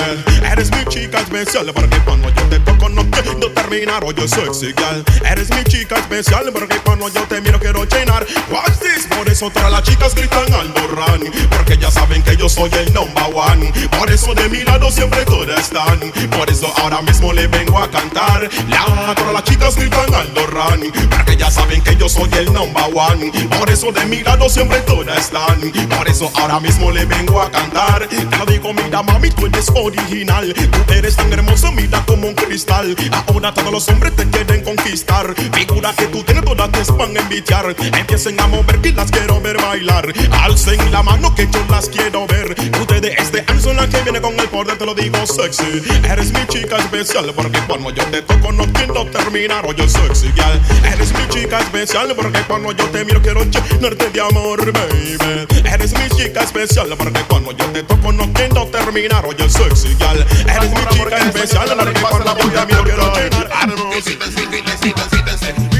Eres 0.51 0.69
mi 0.71 0.83
chica 0.85 1.19
especial. 1.19 1.71
Porque 1.73 1.97
cuando 2.01 2.29
yo 2.29 2.43
te 2.49 2.59
toco 2.59 2.89
no 2.89 3.09
quiero 3.09 3.51
terminar. 3.51 4.03
Oye, 4.03 4.27
sexy 4.27 4.73
girl, 4.73 5.03
eres 5.25 5.49
mi 5.49 5.63
chica 5.63 5.95
especial. 5.95 6.51
Porque 6.51 6.77
cuando 6.83 7.07
yo 7.07 7.21
te 7.23 7.36
miro 7.41 7.59
quiero 7.59 7.83
llenar. 7.85 8.25
Watch 8.49 8.79
this, 8.79 9.07
por 9.15 9.27
eso 9.29 9.49
todas 9.49 9.71
las 9.71 9.83
chicas 9.83 10.15
gritan 10.15 10.51
Aldorran. 10.53 11.21
Porque 11.49 11.77
ya 11.77 11.91
saben 11.91 12.23
que 12.23 12.35
yo 12.37 12.49
soy 12.49 12.69
el 12.73 12.93
number 12.93 13.23
one. 13.33 13.71
Por 13.97 14.09
eso 14.09 14.33
de 14.33 14.49
mi 14.49 14.63
lado 14.63 14.89
siempre 14.91 15.25
todas 15.25 15.59
están. 15.59 15.99
Por 16.31 16.49
eso 16.49 16.71
ahora 16.77 17.01
mismo 17.01 17.33
le 17.33 17.47
vengo 17.47 17.77
a 17.79 17.89
cantar. 17.89 18.49
La, 18.69 19.13
todas 19.15 19.33
las 19.33 19.43
chicas 19.43 19.75
gritan 19.75 20.13
Aldorran. 20.13 20.81
Porque 21.09 21.37
ya 21.37 21.51
saben 21.51 21.81
que 21.81 21.95
yo 21.95 22.09
soy 22.09 22.29
el 22.37 22.51
number 22.53 22.85
one. 22.93 23.31
Por 23.59 23.69
eso 23.69 23.91
de 23.91 24.05
mi 24.05 24.21
lado 24.23 24.49
siempre 24.49 24.79
todas 24.81 25.17
están. 25.17 25.59
Por 25.89 26.07
eso 26.07 26.31
ahora 26.35 26.59
mismo 26.59 26.91
le 26.91 27.05
vengo 27.05 27.41
a 27.41 27.51
cantar. 27.51 28.07
Te 28.07 28.37
lo 28.37 28.45
digo, 28.45 28.73
mira 28.73 29.03
mami, 29.03 29.29
tú 29.31 29.45
eres 29.45 29.69
original. 29.75 30.53
Tú 30.53 30.93
eres 30.93 31.15
tan 31.15 31.31
hermoso, 31.31 31.71
mira 31.71 32.03
como 32.05 32.27
un 32.27 32.33
cristal. 32.33 32.95
Ahora 33.27 33.53
todos 33.53 33.71
los 33.71 33.87
hombres 33.89 34.15
te 34.15 34.27
quieren 34.29 34.63
conquistar. 34.63 35.35
Figura 35.53 35.93
que 35.93 36.07
tú 36.07 36.23
tienes 36.23 36.45
todas 36.45 36.71
te 36.71 36.91
van 36.93 37.17
Empiecen 37.29 38.39
a 38.39 38.47
mover 38.47 38.79
que 38.79 38.93
las 38.93 39.11
quiero 39.11 39.41
ver 39.41 39.61
bailar. 39.61 40.13
Alcen 40.31 40.91
la 40.91 41.03
mano 41.03 41.35
que 41.35 41.47
yo 41.51 41.59
las 41.69 41.89
quiero 41.89 42.25
ver. 42.25 42.55
Ustedes 42.79 43.15
este 43.17 43.43
año 43.45 43.59
son 43.59 43.75
las 43.75 43.87
que 43.87 44.01
viene 44.01 44.21
con 44.21 44.39
el 44.39 44.47
poder, 44.47 44.77
te 44.77 44.85
lo 44.85 44.95
digo 44.95 45.17
sexy. 45.27 45.83
Eres 46.09 46.31
mi 46.31 46.47
chica 46.47 46.77
especial 46.77 47.33
porque 47.35 47.59
cuando 47.67 47.89
yo 47.91 48.03
te 48.05 48.21
toco 48.21 48.51
no 48.53 48.65
quiero 48.73 49.05
terminar. 49.07 49.65
Oye, 49.65 49.87
sexy 49.89 50.31
gal. 50.35 50.59
Eres 50.83 51.11
mi 51.13 51.27
chica 51.29 51.59
especial 51.59 52.13
porque 52.15 52.39
cuando 52.47 52.71
yo 52.71 52.85
te 52.85 53.03
miro 53.03 53.21
quiero 53.21 53.43
llenarte 53.43 54.09
de 54.09 54.21
amor, 54.21 54.71
baby. 54.71 55.17
Eres 55.65 55.93
mi 55.93 56.09
chica 56.15 56.41
especial 56.41 56.95
porque 56.97 57.21
cuando 57.27 57.51
yo 57.51 57.65
te 57.65 57.83
toco 57.83 58.13
no 58.13 58.31
quiero 58.33 58.67
terminar. 58.67 59.25
Oye, 59.25 59.49
sexy 59.49 59.95
gal. 59.99 60.25
Eres 60.47 60.71
mi 60.71 60.87
chica 60.95 61.17
especial 61.17 61.75
porque 61.77 61.99
cuando 61.99 62.35
yo 62.35 62.65
te 62.65 62.65
miro 62.65 62.83
quiero 62.83 63.13
llenar. 63.13 63.37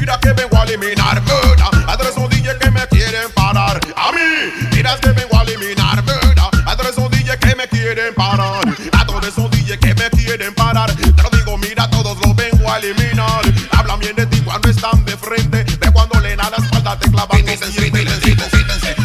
Mira 0.08 0.20
que 0.22 0.32
vengo 0.32 0.58
a 0.58 0.64
eliminar 0.64 1.22
murda 1.22 1.70
A 1.86 1.98
tres 1.98 2.16
un 2.16 2.30
DJ 2.30 2.58
que 2.60 2.72
me 2.72 2.88
quieren 2.88 3.30
parar. 3.36 3.78
A 3.94 4.12
mí, 4.14 4.68
mira 4.72 4.96
que 5.02 5.10
vengo 5.10 5.38
a 5.38 5.44
eliminar 5.44 6.02
murda 6.02 6.50
A 6.66 6.78
tres 6.78 6.98
un 6.98 7.12
DJ 7.12 7.38
que 7.38 7.54
me 7.58 7.68
quieren 7.68 8.16
parar. 8.16 8.64
A 8.94 9.06
todos 9.06 9.28
esos 9.28 9.50
que 9.50 9.94
me 9.96 10.10
quieren 10.12 10.56
parar. 10.56 10.96
Te 10.96 11.22
lo 11.22 11.30
digo, 11.30 11.58
mira, 11.58 11.90
todos 11.90 12.18
los 12.26 12.34
vengo 12.38 12.72
a 12.72 12.78
eliminar. 12.78 13.42
Hablan 13.72 14.00
bien 14.00 14.16
de 14.16 14.26
ti 14.28 14.40
cuando 14.40 14.70
están 14.70 15.04
de 15.04 15.18
frente. 15.18 15.66
De 15.66 15.92
cuando 15.92 16.22
le 16.22 16.38
dan 16.38 16.52
la 16.52 16.58
espalda 16.64 16.98
te 16.98 17.12
clavan. 17.12 17.44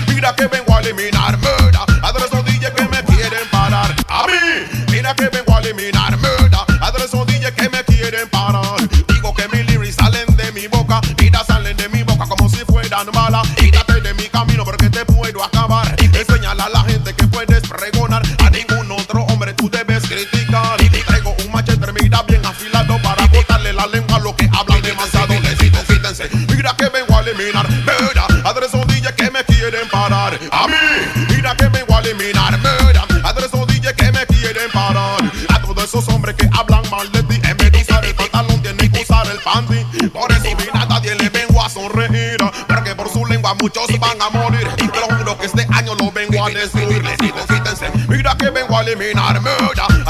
Mira 0.06 0.36
que 0.36 0.46
vengo 0.46 0.76
a 0.76 0.80
eliminar 0.82 1.36
murda 1.36 1.84
A 2.00 2.12
tres 2.12 2.30
un 2.30 2.44
DJ 2.44 2.72
que 2.74 2.84
me 2.84 3.02
quieren 3.02 3.48
parar. 3.50 3.92
A 4.06 4.24
mí, 4.28 4.84
mira 4.92 5.16
que 5.16 5.28
vengo 5.30 5.56
a 5.56 5.60
eliminar 5.62 6.16
murda 6.16 6.64
A 6.80 6.92
tres 6.92 7.12
un 7.12 7.26
DJ 7.26 7.52
que 7.54 7.68
me 7.70 7.82
quieren 7.82 8.28
parar 8.30 8.81
tan 13.04 13.14
mala 13.14 13.42
y 13.58 13.70
trate 13.70 14.00
de 14.00 14.14
mi 14.14 14.28
camino 14.28 14.64
porque 14.64 14.88
te 14.90 15.04
puedo 15.04 15.42
acabar. 15.42 15.94
Enseñala 15.98 16.64
a 16.64 16.68
la 16.68 16.80
gente 16.84 17.14
que 17.14 17.26
puedes 17.26 17.62
pregonar. 17.68 18.22
A 18.44 18.50
ningún 18.50 18.90
otro 18.92 19.22
hombre 19.24 19.54
tú 19.54 19.68
debes 19.70 20.02
criticar. 20.04 20.80
Y 20.80 20.88
te 20.88 21.02
Traigo 21.02 21.34
un 21.44 21.52
machete, 21.52 21.92
mira 22.00 22.22
bien 22.22 22.44
afilado 22.44 23.00
para 23.02 23.28
cortarle 23.28 23.72
la 23.72 23.86
lengua 23.86 24.16
a 24.16 24.20
los 24.20 24.34
que 24.34 24.48
hablan 24.52 24.82
demasiado. 24.82 25.34
Necesito, 25.40 25.78
fíjense, 25.78 26.28
mira 26.48 26.74
que 26.76 26.88
vengo 26.90 27.16
a 27.16 27.20
eliminar. 27.20 27.68
Mira, 27.70 28.26
a 28.44 28.54
tres 28.54 28.70
que 29.16 29.30
me 29.30 29.44
quieren 29.44 29.88
parar. 29.90 30.38
A 30.50 30.68
mí. 30.68 31.21
muchos 43.62 43.86
van 44.00 44.20
a 44.20 44.28
morir. 44.30 44.68
Y 44.78 44.88
te 44.88 44.98
que 45.38 45.46
este 45.46 45.66
año 45.72 45.94
lo 45.94 46.10
vengo 46.10 46.44
a 46.44 46.50
destruir. 46.50 47.04
Les 47.04 47.18
digo, 47.18 47.36
mira 48.08 48.36
que 48.36 48.50
vengo 48.50 48.76
a 48.76 48.80
eliminar 48.82 49.40
murda. 49.40 50.01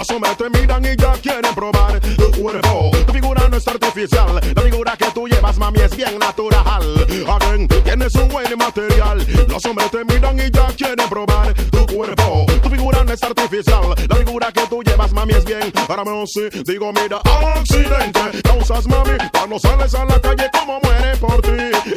la 0.00 0.04
someten, 0.04 0.50
miran 0.52 0.84
y 0.84 0.96
ya 0.96 1.12
quieren 1.20 1.54
probar 1.54 2.00
tu 2.00 2.30
cuerpo. 2.40 2.90
Tu 3.06 3.12
figura 3.12 3.48
no 3.50 3.56
es 3.58 3.68
artificial, 3.68 4.40
la 4.54 4.62
figura 4.62 4.96
que 4.96 5.10
tú 5.12 5.28
llevas, 5.28 5.58
mami, 5.58 5.80
es 5.80 5.94
bien 5.94 6.18
natural. 6.18 7.06
Again, 7.28 7.68
tienes 7.68 8.14
un 8.14 8.28
buen 8.28 8.56
material, 8.56 9.26
los 9.46 9.64
hombres 9.66 9.90
te 9.90 10.04
miran 10.06 10.38
y 10.38 10.50
ya 10.50 10.68
quieren 10.68 11.06
probar 11.10 11.52
tu 11.70 11.84
cuerpo. 11.94 12.46
Tu 12.62 12.70
figura 12.70 13.04
no 13.04 13.12
es 13.12 13.22
artificial, 13.22 13.94
la 14.08 14.16
figura 14.16 14.50
que 14.52 14.66
tú 14.68 14.82
llevas, 14.82 15.12
mami, 15.12 15.34
es 15.34 15.44
bien. 15.44 15.70
Ahora 15.86 16.04
me 16.04 16.26
sí, 16.26 16.48
digo, 16.64 16.92
mira, 16.94 17.20
accidente, 17.56 18.40
causas, 18.42 18.86
mami, 18.86 19.18
cuando 19.32 19.58
sales 19.58 19.94
a 19.94 20.04
la 20.06 20.18
calle, 20.18 20.48
como 20.50 20.80
muere 20.80 21.16
por 21.18 21.42
ti. 21.42 21.50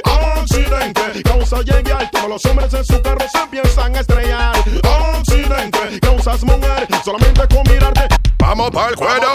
Accidente, 0.03 1.23
causa 1.23 1.61
llegar, 1.61 2.11
todos 2.11 2.29
los 2.29 2.45
hombres 2.47 2.73
en 2.73 2.83
su 2.83 3.01
carro 3.01 3.25
se 3.31 3.39
empiezan 3.39 3.95
a 3.95 3.99
estrellar. 4.01 4.55
Accidente, 5.15 5.99
causas, 6.01 6.43
mujer, 6.43 6.87
solamente 7.03 7.47
con 7.53 7.62
para 8.73 8.89
el 8.89 8.95
cuero. 8.95 9.29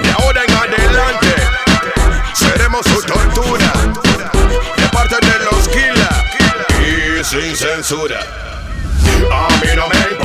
De 0.00 0.10
ahora 0.10 0.44
en 0.46 0.54
adelante 0.54 1.34
seremos 2.34 2.84
su 2.84 3.02
tortura 3.02 3.72
de 4.76 4.88
parte 4.92 5.16
de 5.16 5.44
los 5.46 5.68
killers 5.68 6.12
y 6.80 7.24
sin 7.24 7.56
censura. 7.56 8.20
A 9.32 9.48
mí 9.64 9.70
no 9.74 9.88
me 9.88 9.96
importa. 9.96 10.23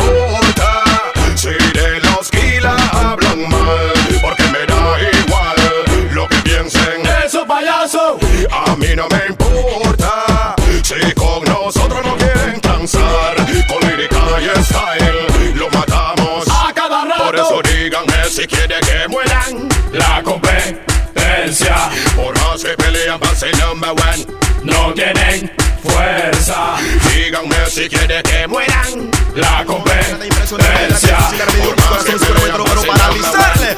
a 8.51 8.75
mí 8.75 8.87
no 8.95 9.07
me 9.09 9.25
importa. 9.27 10.55
Si 10.83 11.13
con 11.13 11.43
nosotros 11.43 12.03
no 12.05 12.15
quieren 12.17 12.59
transar, 12.61 13.35
con 13.67 13.89
lírica 13.89 14.17
y 14.41 14.63
style 14.63 15.55
lo 15.55 15.69
matamos 15.69 16.45
a 16.49 16.73
cada 16.73 17.05
rato. 17.05 17.25
Por 17.25 17.35
eso 17.35 17.61
díganme 17.61 18.29
si 18.29 18.47
quieren 18.47 18.81
que 18.81 19.07
mueran. 19.07 19.69
La 19.91 20.23
competencia, 20.23 21.89
por 22.15 22.37
no 22.39 22.57
se 22.57 22.75
pelean 22.75 23.19
para 23.19 23.35
ser 23.35 23.55
number 23.59 23.91
one. 23.91 24.25
No 24.63 24.93
tienen 24.93 25.51
fuerza. 25.83 26.75
Díganme 27.13 27.55
si 27.69 27.87
quiere 27.87 28.21
que 28.23 28.47
mueran. 28.47 29.11
La 29.35 29.63
competencia. 29.65 31.17
Por 31.63 31.75
más 31.77 32.03
que 32.03 32.13
pero 32.13 32.63
para 32.63 32.81
paralizarle. 32.81 33.75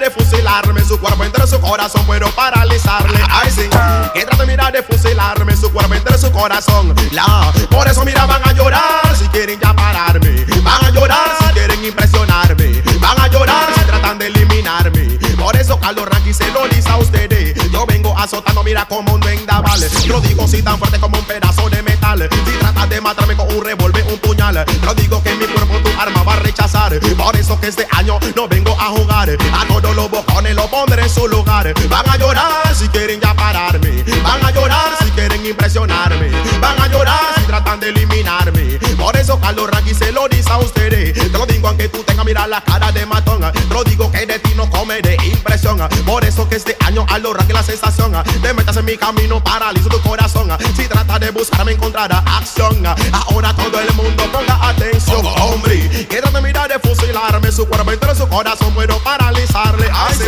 De 0.00 0.10
fusilarme 0.10 0.82
su 0.82 0.98
cuerpo 0.98 1.24
entre 1.24 1.46
su 1.46 1.60
corazón 1.60 2.04
puedo 2.06 2.26
paralizarle. 2.30 3.18
I 3.18 3.50
sing, 3.50 3.70
que 4.14 4.24
trata 4.24 4.44
de 4.44 4.46
mirar 4.46 4.72
de 4.72 4.82
fusilarme 4.82 5.54
su 5.56 5.70
cuerpo 5.70 5.94
entre 5.94 6.16
su 6.16 6.32
corazón. 6.32 6.94
La, 7.12 7.52
por 7.70 7.86
eso 7.86 8.02
mira 8.04 8.24
van 8.24 8.40
a 8.48 8.52
llorar 8.52 9.14
si 9.16 9.26
quieren 9.28 9.60
ya 9.60 9.74
pararme, 9.74 10.46
van 10.62 10.84
a 10.86 10.90
llorar 10.90 11.36
si 11.40 11.52
quieren 11.52 11.84
impresionarme, 11.84 12.82
van 12.98 13.20
a 13.20 13.28
llorar 13.28 13.68
si 13.74 13.80
tratan 13.84 14.18
de 14.18 14.28
eliminarme. 14.28 15.18
Por 15.38 15.54
eso 15.56 15.78
Carlos 15.78 16.06
Ranky 16.08 16.32
se 16.32 16.50
lo 16.50 16.66
dice 16.68 16.88
a 16.88 16.96
ustedes. 16.96 17.54
Yo 17.70 17.84
vengo 17.86 18.16
azotando, 18.18 18.62
mira 18.62 18.86
como 18.86 19.14
un 19.14 19.20
vendaval. 19.20 19.80
Lo 20.06 20.20
digo 20.20 20.48
si 20.48 20.62
tan 20.62 20.78
fuerte 20.78 20.98
como 20.98 21.18
un 21.18 21.24
pedazo 21.24 21.68
de 21.68 21.82
metal. 21.82 22.28
Si 22.46 22.58
tratas 22.58 22.88
de 22.88 23.00
matarme 23.00 23.36
con 23.36 23.52
un 23.54 23.64
revólver, 23.64 24.04
un 24.10 24.18
puñal. 24.18 24.64
Lo 24.84 24.94
digo 24.94 25.22
que 25.22 25.34
mi 25.34 25.46
cuerpo 25.46 25.79
arma 26.00 26.22
va 26.22 26.34
a 26.34 26.36
rechazar. 26.36 26.98
Por 26.98 27.36
eso 27.36 27.60
que 27.60 27.68
este 27.68 27.86
año 27.90 28.18
no 28.34 28.48
vengo 28.48 28.72
a 28.80 28.86
jugar. 28.86 29.28
A 29.30 29.66
todos 29.66 29.94
los 29.94 30.10
bocones 30.10 30.54
lo 30.54 30.68
pondré 30.68 31.02
en 31.02 31.10
su 31.10 31.28
lugar. 31.28 31.72
Van 31.88 32.08
a 32.08 32.16
llorar 32.16 32.74
si 32.74 32.88
quieren 32.88 33.20
ya 33.20 33.34
pararme. 33.34 34.02
Van 34.22 34.44
a 34.44 34.50
llorar 34.50 34.90
si 35.02 35.10
quieren 35.10 35.44
impresionarme. 35.44 36.30
Van 36.60 36.80
a 36.80 36.86
llorar 36.88 37.34
si 37.36 37.42
tratan 37.42 37.80
de 37.80 37.90
eliminarme. 37.90 38.78
Por 38.98 39.16
eso 39.16 39.38
Carlos 39.40 39.68
Ranky 39.70 39.94
se 39.94 40.10
lo 40.12 40.28
dice 40.28 40.50
a 40.50 40.58
ustedes. 40.58 41.18
Lo 41.40 41.46
digo 41.46 41.68
aunque 41.68 41.88
tú 41.88 42.02
tengas 42.02 42.26
mirar 42.26 42.50
la 42.50 42.60
cara 42.60 42.92
de 42.92 43.06
matón. 43.06 43.40
Lo 43.70 43.82
digo 43.82 44.12
que 44.12 44.26
de 44.26 44.38
ti 44.40 44.52
no 44.56 44.68
come 44.68 45.00
de 45.00 45.16
impresión. 45.24 45.78
Por 46.04 46.22
eso 46.22 46.46
que 46.46 46.56
este 46.56 46.76
año 46.80 47.06
a 47.08 47.16
lo 47.16 47.32
que 47.32 47.54
la 47.54 47.62
sensación 47.62 48.12
de 48.12 48.52
metas 48.52 48.76
en 48.76 48.84
mi 48.84 48.98
camino 48.98 49.42
paralizo 49.42 49.88
tu 49.88 49.98
corazón. 50.02 50.50
Si 50.76 50.86
trata 50.86 51.18
de 51.18 51.30
buscarme 51.30 51.72
encontrar 51.72 52.12
acción, 52.12 52.84
ahora 52.86 53.54
todo 53.54 53.80
el 53.80 53.90
mundo 53.94 54.22
ponga 54.30 54.68
atención. 54.68 55.24
Hombre, 55.40 55.88
de 55.88 56.40
mirar 56.42 56.68
de 56.68 56.78
fusilarme 56.78 57.50
su 57.50 57.66
cuerpo 57.66 57.90
entre 57.90 58.14
su 58.14 58.28
corazón 58.28 58.74
puedo 58.74 58.98
paralizarle. 59.02 59.88
Así 59.90 60.24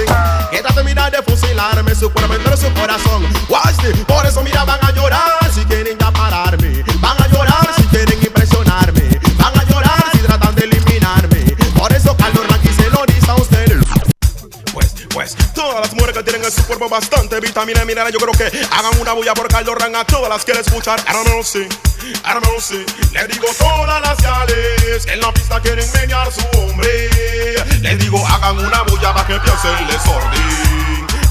de 0.75 0.85
mirar 0.85 1.13
de 1.13 1.23
fusilarme 1.23 1.95
su 1.95 2.11
cuerpo 2.11 2.33
entre 2.33 2.57
su 2.57 2.73
corazón. 2.73 3.23
Watch. 3.51 3.85
Por 4.07 4.25
eso 4.25 4.43
mira 4.43 4.65
van 4.65 4.83
a 4.83 4.91
llorar 4.93 5.51
si 5.53 5.63
quieren 5.67 5.99
ya 5.99 6.11
Pues, 15.13 15.37
todas 15.55 15.81
las 15.81 15.93
mujeres 15.93 16.17
que 16.17 16.23
tienen 16.23 16.45
en 16.45 16.51
su 16.51 16.65
cuerpo 16.67 16.89
bastante 16.89 17.39
vitamina 17.39 17.83
y 17.83 17.87
mineral, 17.87 18.11
yo 18.11 18.19
creo 18.19 18.33
que 18.33 18.45
hagan 18.71 18.99
una 18.99 19.13
bulla 19.13 19.35
por 19.35 19.47
Carlos 19.49 19.77
Ran 19.79 19.93
todas 20.07 20.31
las 20.31 20.39
que 20.45 20.53
quieren 20.53 20.65
escuchar. 20.65 21.03
Know, 21.05 21.43
sí, 21.45 21.61
I 21.61 22.33
don't 22.33 22.45
know, 22.45 22.59
sí. 22.59 22.85
Le 23.13 23.27
digo 23.29 23.47
todas 23.59 24.01
las 24.01 24.19
yales 24.19 25.05
que 25.05 25.13
en 25.13 25.21
la 25.21 25.33
pista 25.33 25.61
quieren 25.61 25.87
menear 25.93 26.33
su 26.33 26.41
hombre. 26.59 27.11
Les 27.81 27.99
digo 27.99 28.27
hagan 28.27 28.59
una 28.59 28.83
bulla 28.83 29.13
para 29.13 29.27
que 29.27 29.35
empiece 29.35 29.69
el 29.79 29.87
desorden. 29.87 30.43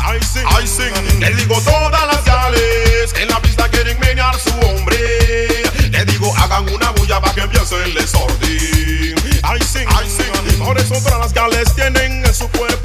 I 0.03 0.23
sing, 0.23 0.45
I 0.47 0.67
sing. 0.67 1.19
Les 1.19 1.35
digo 1.37 1.59
todas 1.61 2.07
las 2.07 2.23
yales 2.23 3.13
que 3.13 3.23
en 3.23 3.29
la 3.29 3.41
pista 3.41 3.67
quieren 3.69 3.99
menear 3.99 4.39
su 4.39 4.51
hombre. 4.65 5.47
Les 5.89 6.05
digo 6.05 6.33
hagan 6.37 6.69
una 6.69 6.91
bulla 6.91 7.19
para 7.19 7.33
que 7.33 7.41
empiece 7.41 7.83
el 7.83 7.93
desorden. 7.95 9.15
I 9.43 9.63
sing, 9.63 9.87
I 9.89 10.09
sing. 10.09 10.63
Por 10.63 10.79
eso 10.79 10.93
todas 11.01 11.19
las 11.19 11.33
gales 11.33 11.73
tienen 11.75 12.23
en 12.25 12.33
su 12.33 12.47
cuerpo 12.49 12.80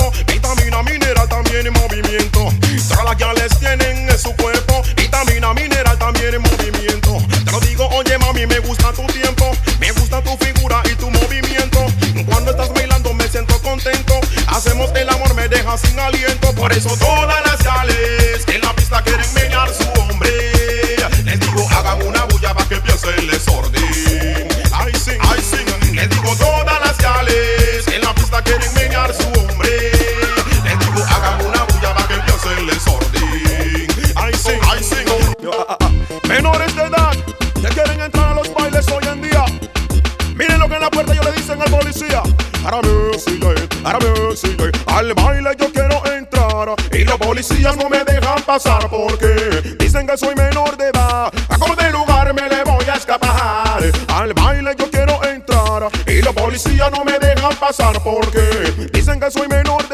también 1.67 1.75
en 1.75 1.83
movimiento. 1.83 2.53
Todas 2.89 3.05
las 3.05 3.19
gales 3.19 3.59
tienen 3.59 4.09
en 4.09 4.19
su 4.19 4.35
cuerpo 4.37 4.83
vitamina 4.97 5.53
mineral 5.55 5.99
también 5.99 6.35
en 6.35 6.43
movimiento. 6.43 7.19
Te 7.45 7.53
lo 7.53 7.61
digo, 7.61 7.89
oye 7.89 8.19
mami, 8.19 8.47
me 8.47 8.59
gusta 8.61 8.93
tu 8.93 9.07
tiempo, 9.07 9.51
me 9.81 9.91
gusta 9.93 10.23
tu 10.23 10.37
figura 10.37 10.83
y 10.85 10.95
tu 10.97 11.11
movimiento. 11.11 11.87
Cuando 12.27 12.51
estás 12.53 12.73
bailando 12.73 13.13
me 13.15 13.29
siento 13.29 13.61
contento. 13.63 14.15
Hacemos 14.49 14.91
el 14.95 15.09
amor, 15.09 15.35
me 15.35 15.49
deja 15.49 15.77
sin 15.79 15.99
aliento. 15.99 16.53
Por 16.55 16.73
eso 16.73 16.97
todas 16.99 17.45
las 17.45 17.63
gales 17.63 18.45
en 18.49 18.61
la 18.61 18.73
pista 18.75 19.03
quieren 19.03 19.33
menear 19.35 19.69
su 19.73 19.89
hombre. 20.01 20.31
Les 21.25 21.41
digo, 21.41 21.69
hagan 21.71 22.07
una 22.07 22.25
bulla 22.25 22.55
para 22.55 22.69
que 22.69 22.75
empiece 22.77 23.09
el 23.19 23.31
desorden. 23.31 23.76
Al 44.97 45.13
baile 45.13 45.51
yo 45.59 45.71
quiero 45.71 46.03
entrar. 46.07 46.75
Y 46.91 47.05
los 47.05 47.19
policías 47.19 47.77
no 47.77 47.91
me 47.91 48.03
dejan 48.03 48.43
pasar 48.47 48.89
porque 48.89 49.77
dicen 49.79 50.07
que 50.07 50.17
soy 50.17 50.35
menor 50.35 50.75
de 50.79 50.89
edad. 50.89 51.31
A 51.51 51.83
de 51.83 51.91
lugar 51.91 52.33
me 52.33 52.49
le 52.49 52.65
voy 52.65 52.87
a 52.87 52.95
escapar. 52.95 53.83
Al 54.09 54.33
baile 54.33 54.75
yo 54.79 54.91
quiero 54.91 55.23
entrar. 55.23 55.91
Y 56.07 56.23
los 56.23 56.33
policías 56.33 56.91
no 56.91 57.05
me 57.05 57.19
dejan 57.19 57.55
pasar 57.57 58.03
porque 58.03 58.89
dicen 58.91 59.21
que 59.21 59.31
soy 59.31 59.47
menor 59.49 59.67
de 59.83 59.85
edad. 59.85 59.86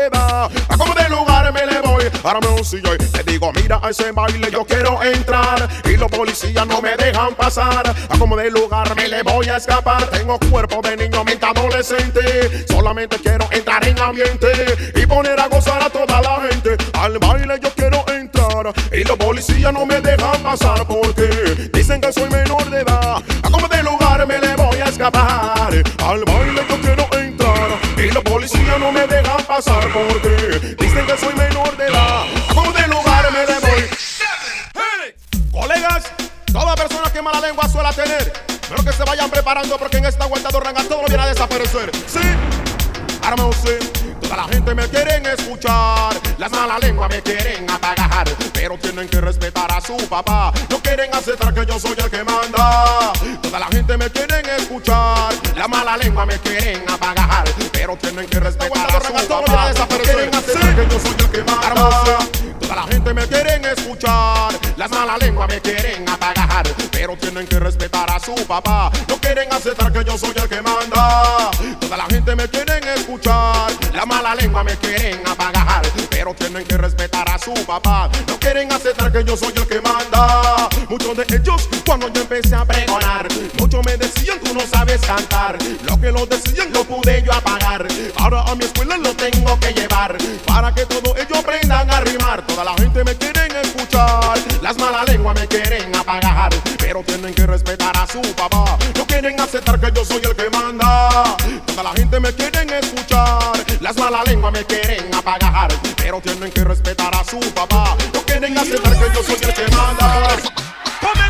Me 2.22 2.64
sigue. 2.64 2.96
Le 3.16 3.32
digo, 3.32 3.52
mira 3.52 3.80
a 3.82 3.90
ese 3.90 4.12
baile 4.12 4.50
yo 4.50 4.64
quiero 4.64 5.02
entrar. 5.02 5.68
Y 5.84 5.96
los 5.96 6.10
policías 6.10 6.66
no 6.66 6.80
me 6.80 6.96
dejan 6.96 7.34
pasar. 7.34 7.94
A 8.08 8.18
como 8.18 8.36
de 8.36 8.50
lugar 8.50 8.94
me 8.96 9.08
le 9.08 9.22
voy 9.22 9.48
a 9.48 9.56
escapar. 9.56 10.06
Tengo 10.10 10.38
cuerpo 10.50 10.80
de 10.82 10.96
niño, 10.96 11.24
mente 11.24 11.46
adolescente. 11.46 12.64
Solamente 12.68 13.18
quiero 13.18 13.48
entrar 13.50 13.86
en 13.86 13.98
ambiente 13.98 14.52
y 14.94 15.06
poner 15.06 15.38
a 15.40 15.48
gozar 15.48 15.82
a 15.82 15.90
toda 15.90 16.20
la 16.20 16.40
gente. 16.48 16.76
Al 16.94 17.18
baile 17.18 17.58
yo 17.62 17.70
quiero 17.74 18.04
entrar 18.08 18.72
y 18.92 19.04
los 19.04 19.16
policías 19.16 19.72
no 19.72 19.84
me 19.84 20.00
dejan 20.00 20.42
pasar 20.42 20.86
porque 20.86 21.70
dicen 21.72 22.00
que 22.00 22.12
soy 22.12 22.30
menor 22.30 22.68
de 22.70 22.80
edad. 22.80 23.16
A 23.42 23.50
como 23.50 23.66
de 23.68 23.82
lugar 23.82 24.26
me 24.26 24.38
le 24.38 24.54
voy 24.56 24.78
a 24.78 24.84
escapar. 24.84 25.72
Al 26.04 26.24
baile 26.24 26.62
yo 26.68 26.80
quiero 26.80 27.08
entrar 27.18 27.68
y 27.96 28.10
los 28.12 28.22
policías 28.22 28.78
no 28.78 28.92
me 28.92 29.06
dejan 29.06 29.44
pasar 29.44 29.88
porque 29.92 30.41
porque 39.78 39.98
en 39.98 40.06
esta 40.06 40.26
vuelta 40.26 40.48
de 40.48 40.56
Oranga 40.56 40.82
todo 40.84 41.04
viene 41.06 41.22
a 41.22 41.26
desaparecer. 41.26 41.90
Sí, 42.06 42.20
ahora 43.22 43.36
me. 43.36 43.42
Toda 44.22 44.36
la 44.36 44.44
gente 44.44 44.74
me 44.74 44.88
quieren 44.88 45.26
escuchar, 45.26 46.14
las 46.38 46.50
malas 46.50 46.80
lenguas 46.80 47.10
me 47.10 47.20
quieren 47.20 47.68
apagar, 47.70 48.26
pero 48.54 48.78
tienen 48.78 49.06
que 49.08 49.20
respetar 49.20 49.70
a 49.70 49.80
su 49.80 49.96
papá. 50.08 50.52
No 50.70 50.78
quieren 50.78 51.14
aceptar 51.14 51.52
que 51.52 51.66
yo 51.66 51.78
soy 51.78 51.94
el 51.98 52.10
que 52.10 52.24
manda. 52.24 53.12
Toda 53.42 53.58
la 53.58 53.66
gente 53.66 53.96
me 53.98 54.08
quieren 54.08 54.46
escuchar, 54.58 55.34
la 55.54 55.68
mala 55.68 55.98
lengua 55.98 56.24
me 56.24 56.38
quieren 56.38 56.82
apagar, 56.88 57.44
pero 57.72 57.94
tienen 57.96 58.26
que 58.26 58.40
respetar 58.40 58.88
a 58.88 59.00
su 59.00 59.12
papá. 59.12 59.72
No 59.78 59.98
quieren 59.98 60.34
aceptar 60.34 60.76
que 60.76 60.94
yo 60.94 61.00
soy 61.00 61.14
el 61.18 61.30
que 61.30 61.44
manda. 61.44 62.18
Toda 62.58 62.76
la 62.76 62.82
gente 62.84 63.12
me 63.12 63.26
quieren 63.26 63.64
escuchar, 63.66 64.52
las 64.78 64.90
malas 64.90 65.18
lenguas 65.18 65.48
me 65.48 65.60
quieren 65.60 66.08
apagar, 66.08 66.66
pero 66.90 67.16
tienen 67.16 67.46
que 67.46 67.58
respetar 67.58 68.10
a 68.10 68.18
su 68.18 68.34
papá. 68.46 68.90
Quieren 69.34 69.50
aceptar 69.50 69.90
que 69.90 70.04
yo 70.04 70.18
soy 70.18 70.34
el 70.36 70.46
que 70.46 70.60
manda. 70.60 71.50
Toda 71.80 71.96
la 71.96 72.04
gente 72.04 72.36
me 72.36 72.46
quieren 72.48 72.86
escuchar, 72.88 73.72
la 73.94 74.04
mala 74.04 74.34
lengua 74.34 74.62
me 74.62 74.76
quieren 74.76 75.26
apagar, 75.26 75.80
pero 76.10 76.34
tienen 76.34 76.62
que 76.66 76.76
respetar 76.76 77.26
a 77.30 77.38
su 77.38 77.54
papá. 77.64 78.10
No 78.28 78.38
quieren 78.38 78.70
aceptar 78.70 79.10
que 79.10 79.24
yo 79.24 79.34
soy 79.34 79.54
el 79.56 79.66
que 79.66 79.80
manda. 79.80 80.68
Muchos 80.86 81.16
de 81.16 81.24
ellos 81.34 81.66
cuando 81.86 82.12
yo 82.12 82.20
empecé 82.20 82.54
a 82.54 82.66
pregonar, 82.66 83.26
muchos 83.58 83.82
me 83.86 83.96
decían 83.96 84.38
tú 84.38 84.52
no 84.52 84.66
sabes 84.66 85.00
cantar. 85.00 85.56
Lo 85.84 85.98
que 85.98 86.12
lo 86.12 86.26
decían 86.26 86.70
lo 86.70 86.84
pude 86.84 87.22
yo 87.22 87.32
apagar. 87.32 87.88
Ahora 88.16 88.42
a 88.42 88.54
mi 88.54 88.66
escuela 88.66 88.98
lo 88.98 89.16
tengo 89.16 89.58
que 89.60 89.72
llevar 89.72 90.14
para 90.46 90.74
que 90.74 90.84
todos 90.84 91.16
ellos 91.16 91.38
aprendan 91.38 91.88
a 91.90 92.02
rimar. 92.02 92.46
Toda 92.46 92.64
la 92.64 92.74
gente 92.74 93.02
me 93.02 93.16
quieren 93.16 93.56
escuchar, 93.56 94.38
las 94.60 94.76
malas 94.76 95.08
lenguas 95.08 95.40
me 95.40 95.48
quieren 95.48 95.96
apagar, 95.96 96.52
pero 96.76 97.02
tienen 97.02 97.32
que 97.32 97.46
respetar 97.46 97.96
a 97.96 98.06
su 98.06 98.20
papá. 98.34 98.76
Quieren 99.22 99.40
aceptar 99.40 99.78
que 99.78 99.92
yo 99.94 100.04
soy 100.04 100.20
el 100.24 100.34
que 100.34 100.50
manda. 100.50 101.36
Toda 101.64 101.84
la 101.84 101.92
gente 101.92 102.18
me 102.18 102.32
quieren 102.32 102.68
escuchar, 102.70 103.52
las 103.78 103.96
malas 103.96 104.26
lenguas 104.26 104.52
me 104.52 104.64
quieren 104.64 105.14
apagar, 105.14 105.72
pero 105.96 106.20
tienen 106.20 106.50
que 106.50 106.64
respetar 106.64 107.14
a 107.14 107.22
su 107.22 107.38
papá. 107.54 107.96
No 108.12 108.20
quieren 108.22 108.58
aceptar 108.58 108.92
que 108.92 109.14
yo 109.14 109.22
soy 109.22 109.36
el 109.36 109.54
que 109.54 109.76
manda. 109.76 110.28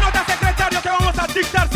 Nota, 0.00 0.24
secretario, 0.26 0.80
que 0.80 0.88
vamos 0.88 1.18
a 1.18 1.26
dictar 1.26 1.68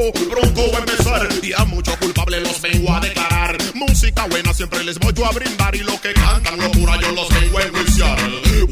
pronto, 0.00 0.30
pronto 0.30 0.72
va 0.72 0.78
a 0.78 0.80
empezar. 0.80 1.28
Y 1.42 1.52
a 1.52 1.64
muchos 1.64 1.96
culpables 1.96 2.42
los 2.42 2.60
vengo 2.60 2.92
a 2.92 3.00
declarar. 3.00 3.58
Música 3.74 4.26
buena 4.26 4.54
siempre 4.54 4.82
les 4.84 4.98
voy 4.98 5.12
yo 5.14 5.26
a 5.26 5.32
brindar. 5.32 5.74
Y 5.74 5.80
lo 5.80 6.00
que 6.00 6.12
cantan 6.12 6.58
locura 6.58 6.98
yo 7.00 7.12
los 7.12 7.28
vengo 7.28 7.58
a 7.58 7.62
enjuiciar. 7.62 8.18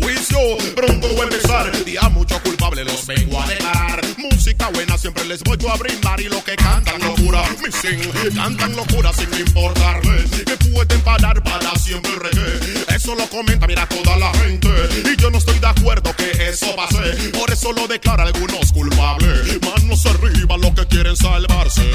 Juicio, 0.01 0.39
pronto 0.74 1.09
va 1.16 1.20
a 1.20 1.24
empezar. 1.24 1.72
Y 1.87 1.97
a 1.97 2.09
muchos 2.09 2.41
culpables 2.41 2.87
los 2.87 3.07
vengo 3.07 3.41
a 3.41 3.47
declarar. 3.47 4.03
Música 4.16 4.68
buena 4.70 4.97
siempre 4.97 5.24
les 5.26 5.43
voy 5.43 5.57
yo 5.59 5.70
a 5.70 5.76
brindar. 5.76 6.20
Y 6.20 6.29
lo 6.29 6.43
que 6.45 6.57
cantan 6.57 7.01
locura, 7.01 7.43
me 7.62 7.70
sin. 7.72 8.35
Cantan 8.35 8.74
locura 8.76 9.12
sin 9.12 9.33
importarles. 9.35 10.31
Que 10.31 10.57
pueden 10.70 11.01
parar 11.03 11.43
para 11.43 11.74
siempre 11.76 12.12
reggae 12.12 12.78
eso 13.09 13.15
lo 13.15 13.27
comenta, 13.31 13.67
mira 13.67 13.87
toda 13.87 14.19
la 14.19 14.31
gente. 14.35 14.69
Y 15.03 15.17
yo 15.17 15.31
no 15.31 15.39
estoy 15.39 15.59
de 15.59 15.67
acuerdo 15.67 16.15
que 16.15 16.31
eso 16.51 16.77
pase. 16.77 17.31
Por 17.31 17.51
eso 17.51 17.73
lo 17.73 17.87
declara 17.87 18.25
algunos 18.25 18.71
culpables. 18.71 19.59
Manos 19.63 20.05
arriba 20.05 20.59
los 20.59 20.73
que 20.75 20.87
quieren 20.89 21.17
salvarse. 21.17 21.91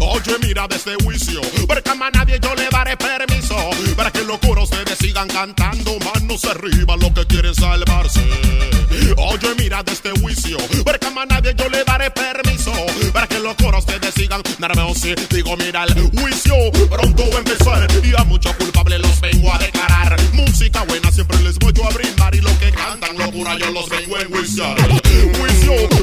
Oye, 0.00 0.36
mira 0.40 0.68
de 0.68 0.76
este 0.76 0.94
juicio. 1.02 1.40
Porque 1.66 1.90
a 1.90 2.10
nadie 2.12 2.38
yo 2.40 2.54
le 2.54 2.68
daré 2.70 2.96
permiso. 2.96 3.56
Para 3.96 4.12
que 4.12 4.22
los 4.22 4.38
curos 4.38 4.70
ustedes 4.70 4.98
sigan 4.98 5.26
cantando. 5.26 5.98
Manos 5.98 6.44
arriba 6.44 6.96
los 6.96 7.10
que 7.10 7.26
quieren 7.26 7.54
salvarse. 7.54 8.20
Oye, 9.16 9.54
mira 9.58 9.82
de 9.82 9.92
este 9.92 10.10
juicio. 10.20 10.58
Porque 10.84 11.06
a 11.06 11.26
nadie 11.26 11.54
yo 11.56 11.68
le 11.70 11.82
daré 11.82 12.08
permiso. 12.12 12.72
Para 13.12 13.26
que 13.26 13.40
los 13.40 13.56
curos 13.56 13.80
ustedes 13.80 14.14
sigan. 14.14 14.42
Narme 14.60 14.82
digo, 15.30 15.56
mira 15.56 15.84
el 15.84 15.94
juicio. 15.94 16.54
Pronto 16.88 17.24
va 17.30 17.36
a 17.36 17.38
empezar. 17.38 17.88
Y 18.04 18.14
a 18.14 18.22
muchos 18.24 18.54
siempre 21.20 21.42
les 21.42 21.58
voy 21.58 21.72
a 21.84 21.94
brindar 21.94 22.34
y 22.34 22.40
lo 22.40 22.58
que 22.58 22.70
cantan 22.70 23.18
locura 23.18 23.54
yo 23.58 23.70
los 23.72 23.88
vengo 23.90 24.16
en 24.16 24.26
enjuiciar. 24.26 24.74
Juicio. 25.38 25.99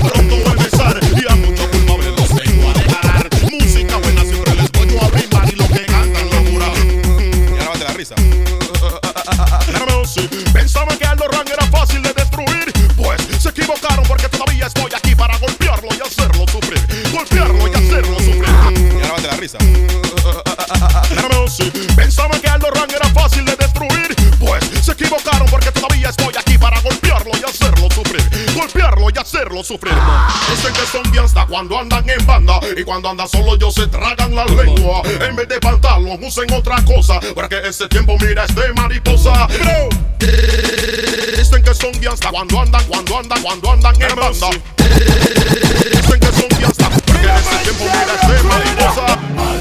cuando 31.58 31.80
andan 31.80 32.08
en 32.08 32.24
banda 32.24 32.60
y 32.78 32.84
cuando 32.84 33.10
andan 33.10 33.28
solo 33.28 33.55
ellos 33.55 33.74
se 33.74 33.88
tragan 33.88 34.36
la 34.36 34.45
lengua. 34.45 35.01
En 35.28 35.36
vez 35.36 35.47
de 35.47 35.60
pantalón 35.60 36.24
usen 36.24 36.53
otra 36.53 36.76
cosa 36.86 37.20
para 37.34 37.49
que 37.49 37.68
ese 37.68 37.88
tiempo 37.88 38.16
mira 38.22 38.45
este 38.45 38.72
mariposa. 38.74 39.47
Dicen 41.36 41.64
que 41.64 41.74
son 41.74 41.93
de 41.93 42.10
cuando 42.30 42.62
andan, 42.62 42.86
cuando 42.86 43.18
andan, 43.18 43.41
cuando 43.41 43.72
andan 43.72 43.95
en 43.99 44.16
banda. 44.16 44.49
Dicen 44.78 46.20
que 46.20 46.28
son 46.28 46.60
de 46.60 46.66
hasta 46.68 46.89
porque 46.91 47.26
ese 47.26 47.58
tiempo 47.64 47.86
mira 47.86 48.14
este 48.22 48.43
mariposa. 48.43 49.57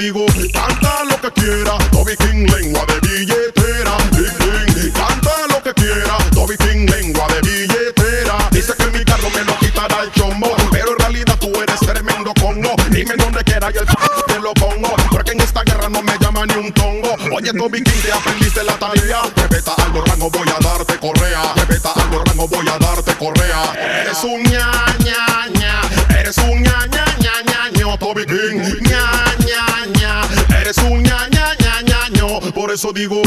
digo, 0.00 0.24
cántalo. 0.52 1.09
digo 33.00 33.22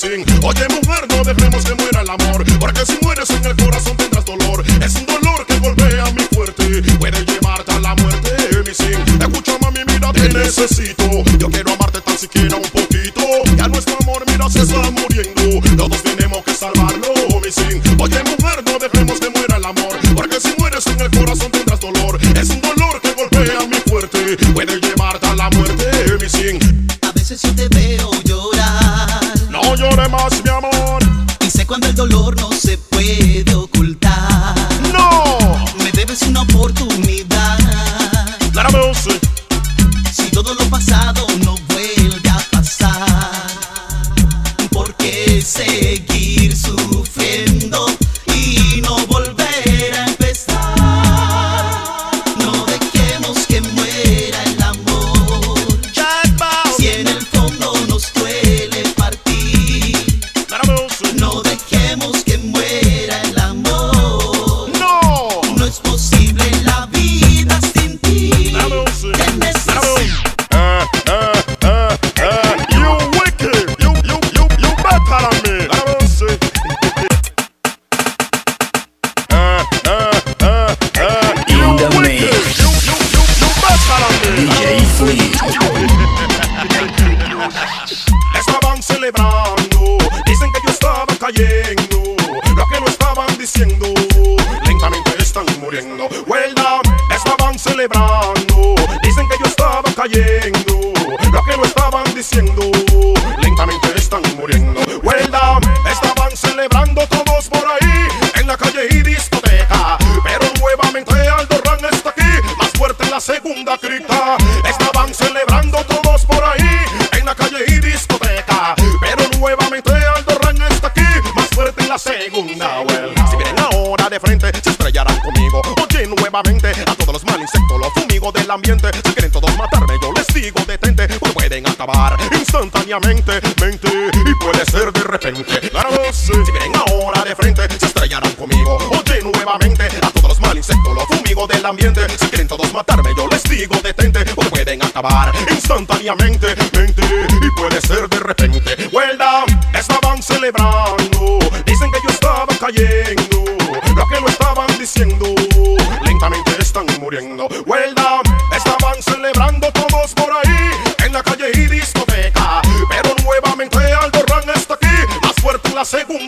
muerte, 0.00 0.16
mi 0.16 0.24
sin. 0.24 0.40
Oye, 0.42 0.69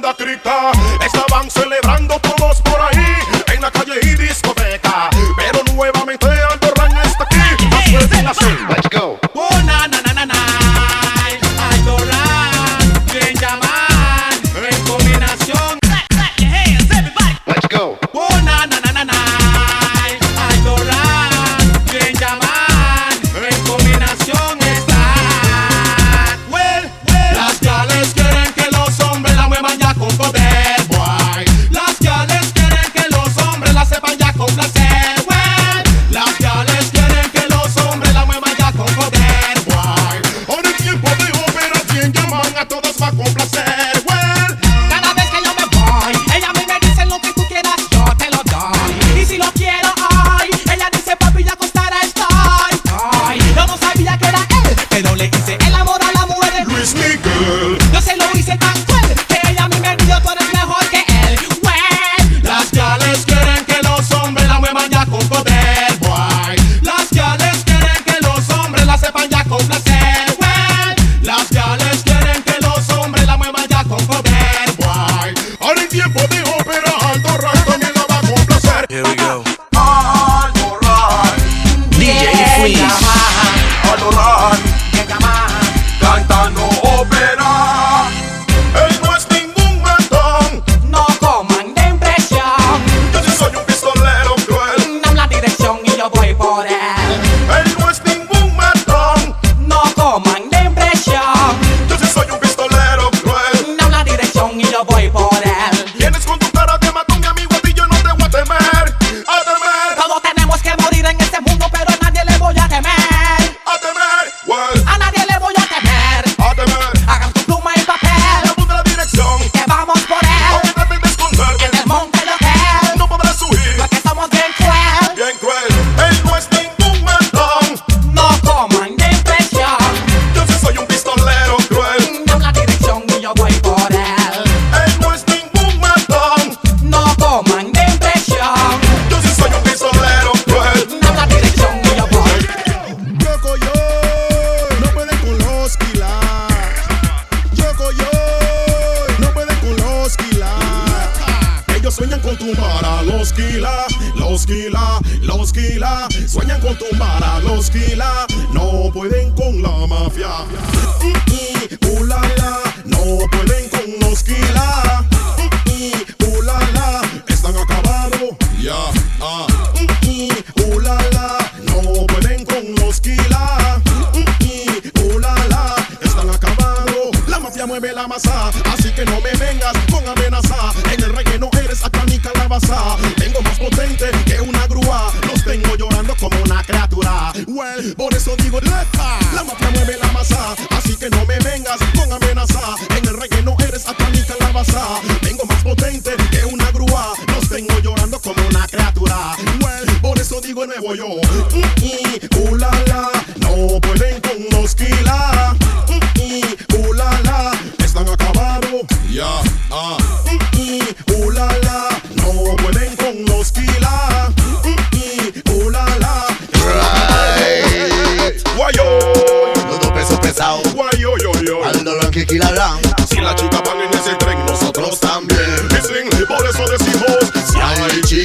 en 0.02 0.08
la 0.08 0.14
segunda 0.14 0.14
cripta. 0.14 0.72
Estaban 1.04 1.50
celebrando 1.50 1.81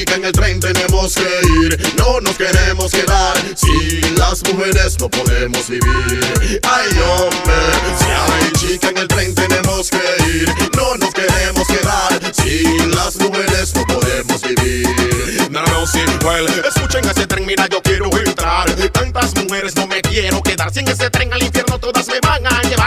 chica 0.08 0.16
en 0.16 0.24
el 0.24 0.32
tren 0.32 0.60
tenemos 0.60 1.14
que 1.14 1.46
ir, 1.62 1.94
no 1.96 2.20
nos 2.20 2.36
queremos 2.36 2.90
quedar. 2.92 3.36
Si 3.54 4.00
las 4.16 4.42
mujeres 4.44 4.98
no 5.00 5.08
podemos 5.10 5.68
vivir, 5.68 6.60
ay 6.62 6.90
hombre. 7.00 7.54
Si 7.98 8.06
hay 8.06 8.52
chica 8.52 8.88
en 8.88 8.98
el 8.98 9.08
tren 9.08 9.34
tenemos 9.34 9.90
que 9.90 10.00
ir, 10.28 10.48
no 10.76 10.94
nos 10.96 11.12
queremos 11.12 11.66
quedar. 11.68 12.20
Si 12.32 12.78
las 12.88 13.16
mujeres 13.16 13.74
no 13.74 13.84
podemos 13.86 14.42
vivir. 14.42 15.50
No, 15.50 15.62
no, 15.64 15.86
sí, 15.86 16.00
well, 16.24 16.46
escuchen 16.46 17.04
ese 17.08 17.26
tren, 17.26 17.44
mira, 17.44 17.66
yo 17.68 17.82
quiero 17.82 18.10
entrar. 18.18 18.70
Tantas 18.92 19.34
mujeres 19.34 19.74
no 19.76 19.86
me 19.86 20.00
quiero 20.00 20.42
quedar. 20.42 20.72
Si 20.72 20.80
en 20.80 20.88
ese 20.88 21.10
tren 21.10 21.32
al 21.32 21.42
infierno 21.42 21.78
todas 21.78 22.06
me 22.08 22.18
van 22.20 22.46
a 22.46 22.62
llevar. 22.62 22.77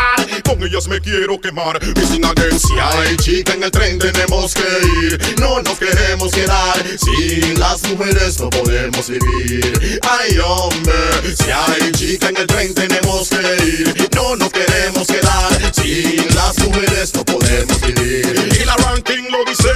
Ellas 0.64 0.88
me 0.88 1.02
quiero 1.02 1.42
quemar. 1.42 1.80
Missing 1.98 2.24
again, 2.24 2.60
si 2.60 2.74
hay 2.78 3.18
chica 3.18 3.54
en 3.54 3.64
el 3.64 3.72
tren 3.72 3.98
tenemos 3.98 4.54
que 4.54 4.62
ir, 5.04 5.20
no 5.40 5.60
nos 5.62 5.80
queremos 5.80 6.32
quedar. 6.32 6.78
Si 7.04 7.56
las 7.56 7.82
mujeres 7.90 8.40
no 8.40 8.50
podemos 8.50 9.10
vivir, 9.10 10.00
ay 10.04 10.38
hombre. 10.38 10.94
Si 11.36 11.50
hay 11.50 11.92
chica 11.94 12.30
en 12.30 12.38
el 12.38 12.48
tren 12.48 12.74
tenemos 12.76 13.30
que 13.30 13.66
ir, 13.66 14.10
no 14.14 14.36
nos 14.36 14.52
queremos 14.52 15.08
quedar. 15.08 15.74
Si 15.74 16.18
las 16.36 16.58
mujeres 16.60 17.12
no 17.16 17.26
podemos 17.26 17.82
vivir. 17.82 18.60
Y 18.62 18.66
la 18.66 18.76
ranking 18.76 19.24
lo 19.32 19.44
dice. 19.46 19.70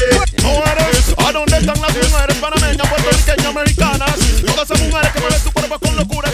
¿a 1.17 1.31
dónde 1.31 1.57
están 1.57 1.81
las 1.81 1.95
mujeres 1.95 2.37
panameñas, 2.37 2.87
puertorriqueñas, 2.87 3.45
americanas? 3.47 4.15
Todas 4.45 4.69
esas 4.69 4.81
mujeres 4.81 5.11
que 5.11 5.19
mueven 5.19 5.39
su 5.41 5.51
cuerpo 5.51 5.79
con 5.79 5.95
locura. 5.95 6.24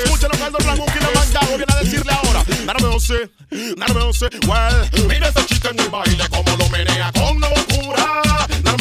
Sé, 3.01 3.29
nada. 3.77 4.11
Well, 4.47 5.07
mira 5.07 5.27
esa 5.27 5.45
chica 5.45 5.69
en 5.69 5.79
el 5.79 5.89
baile, 5.89 6.23
como 6.29 6.55
lo 6.55 6.69
menea 6.69 7.11
con 7.13 7.39
locura. 7.39 8.21
Nada 8.63 8.77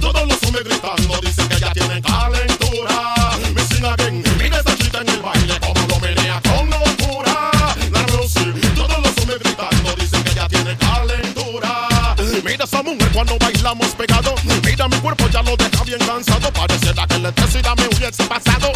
todos 0.00 0.28
los 0.28 0.42
hombres 0.44 0.64
gritando 0.64 1.18
dicen 1.22 1.48
que 1.48 1.58
ya 1.58 1.72
tienen 1.72 2.02
calentura. 2.02 3.38
Missing 3.54 3.84
again, 3.86 4.24
mira 4.38 4.60
esa 4.60 4.76
chica 4.76 5.00
en 5.00 5.08
el 5.08 5.22
baile, 5.22 5.58
como 5.60 5.86
lo 5.88 5.98
menea 6.00 6.40
con 6.42 6.68
locura. 6.68 7.50
Nada 7.90 8.06
todos 8.06 8.98
los 9.02 9.18
hombres 9.18 9.38
gritando 9.40 9.94
dicen 9.96 10.22
que 10.22 10.34
ya 10.34 10.48
tienen 10.48 10.76
calentura. 10.76 12.14
Mira 12.44 12.64
esa 12.64 12.82
mujer 12.82 13.10
cuando 13.12 13.38
bailamos 13.38 13.88
pegado. 13.94 14.34
Mira 14.64 14.86
mi 14.88 14.96
cuerpo 14.98 15.28
ya 15.30 15.42
lo 15.42 15.56
deja 15.56 15.82
bien 15.84 16.00
cansado. 16.00 16.52
Parece 16.52 16.94
la 16.94 17.06
que 17.06 17.18
la 17.18 17.32
me 17.74 17.88
hubiese 17.88 18.24
pasado. 18.24 18.72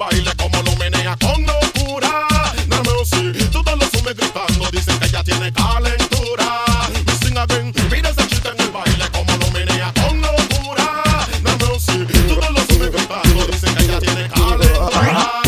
Baile 0.00 0.32
como 0.36 0.62
lo 0.62 0.74
menea 0.76 1.14
con 1.20 1.44
locura. 1.44 2.26
No 2.68 2.76
me 2.82 3.04
sí, 3.04 3.32
todos 3.52 3.78
los 3.78 3.94
hombres 3.94 4.16
gritando 4.16 4.70
dicen 4.72 4.98
que 4.98 5.06
ella 5.06 5.22
tiene 5.22 5.52
calentura. 5.52 6.64
Missing 7.06 7.36
again, 7.36 7.74
mira 7.90 8.08
esa 8.08 8.26
chica 8.26 8.48
en 8.48 8.60
el 8.62 8.70
baile 8.70 9.04
como 9.12 9.30
lo 9.36 9.50
menea 9.50 9.92
con 9.92 10.18
locura. 10.22 10.86
No 11.42 11.50
me 11.58 11.78
sí, 11.78 12.06
todos 12.28 12.50
los 12.50 12.70
hombres 12.70 12.92
gritando 12.92 13.46
dicen 13.46 13.74
que 13.74 13.84
ella 13.84 14.00
tiene 14.00 14.28
calentura. 14.28 15.42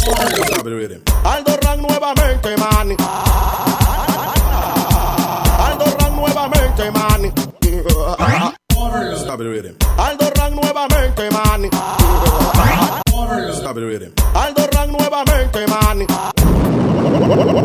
Aldo 1.25 1.57
Rank 1.63 1.81
nuevamente, 1.81 2.57
man. 2.59 2.97
Aldo 5.67 5.85
Rank 5.99 6.15
nuevamente, 6.15 6.91
man. 6.91 7.33
Stop 9.17 9.41
it 9.41 9.47
with 9.47 9.65
him. 9.65 9.77
Aldo 9.97 10.22
Stop 13.73 13.83
it 13.83 13.87
with 13.87 14.03
him. 14.03 14.13
Aldo 14.35 14.67
Rank 14.67 14.91
nuevamente, 14.93 15.67
man. 15.67 16.07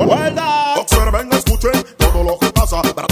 Vuelta, 0.08 0.76
Observen, 0.80 1.34
escuchen 1.34 1.84
todo 1.98 2.24
lo 2.24 2.40
que 2.40 2.50
pasa. 2.54 2.82
vuelta. 2.82 3.06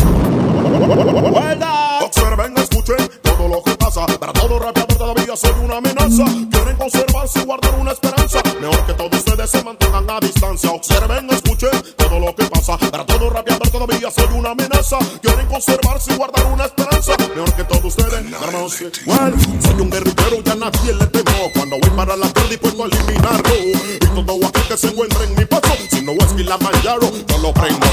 Observen, 2.01 2.57
escuchen 2.57 2.95
todo 3.21 3.49
lo 3.49 3.61
que 3.63 3.75
pasa. 3.75 4.05
Para 4.17 4.31
todo 4.31 4.59
rapeador 4.59 4.97
todavía 4.97 5.35
soy 5.35 5.51
una 5.61 5.75
amenaza. 5.77 6.23
Quieren 6.49 6.77
conservarse 6.77 7.41
y 7.41 7.43
guardar 7.43 7.75
una 7.77 7.91
esperanza. 7.91 8.41
Mejor 8.61 8.85
que 8.85 8.93
todos 8.93 9.11
ustedes 9.13 9.49
se 9.51 9.61
mantengan 9.61 10.09
a 10.09 10.19
distancia. 10.21 10.71
Observen, 10.71 11.29
escuchen 11.31 11.71
todo 11.97 12.17
lo 12.21 12.33
que 12.33 12.45
pasa. 12.45 12.77
Para 12.77 13.05
todo 13.05 13.29
rapeador 13.29 13.69
todavía 13.71 14.09
soy 14.09 14.37
una 14.37 14.51
amenaza. 14.51 14.99
Quieren 15.21 15.34
conservarse 15.55 16.13
y 16.13 16.17
guardar 16.17 16.45
una 16.51 16.65
esperanza. 16.65 17.15
Mejor 17.33 17.53
que 17.53 17.63
todos 17.63 17.85
ustedes. 17.85 18.13
hermanos. 18.13 18.81
Well, 19.05 19.33
soy 19.63 19.81
un 19.81 19.89
guerrillero 19.89 20.43
y 20.45 20.49
a 20.49 20.55
nadie 20.55 20.93
le 20.93 21.05
temo. 21.07 21.51
Cuando 21.53 21.77
voy 21.79 21.89
para 21.91 22.17
la 22.17 22.27
dispuesto 22.49 22.83
a 22.83 22.87
eliminarlo. 22.87 23.55
Y 23.55 23.99
todo 23.99 24.47
aquel 24.47 24.63
que 24.63 24.77
se 24.77 24.87
encuentre 24.87 25.23
en 25.23 25.35
mi 25.35 25.45
paso. 25.45 25.73
Si 25.89 26.01
no 26.01 26.11
es 26.11 26.33
Kilimanjaro, 26.33 27.09
yo 27.27 27.37
lo 27.37 27.53
prendo. 27.53 27.87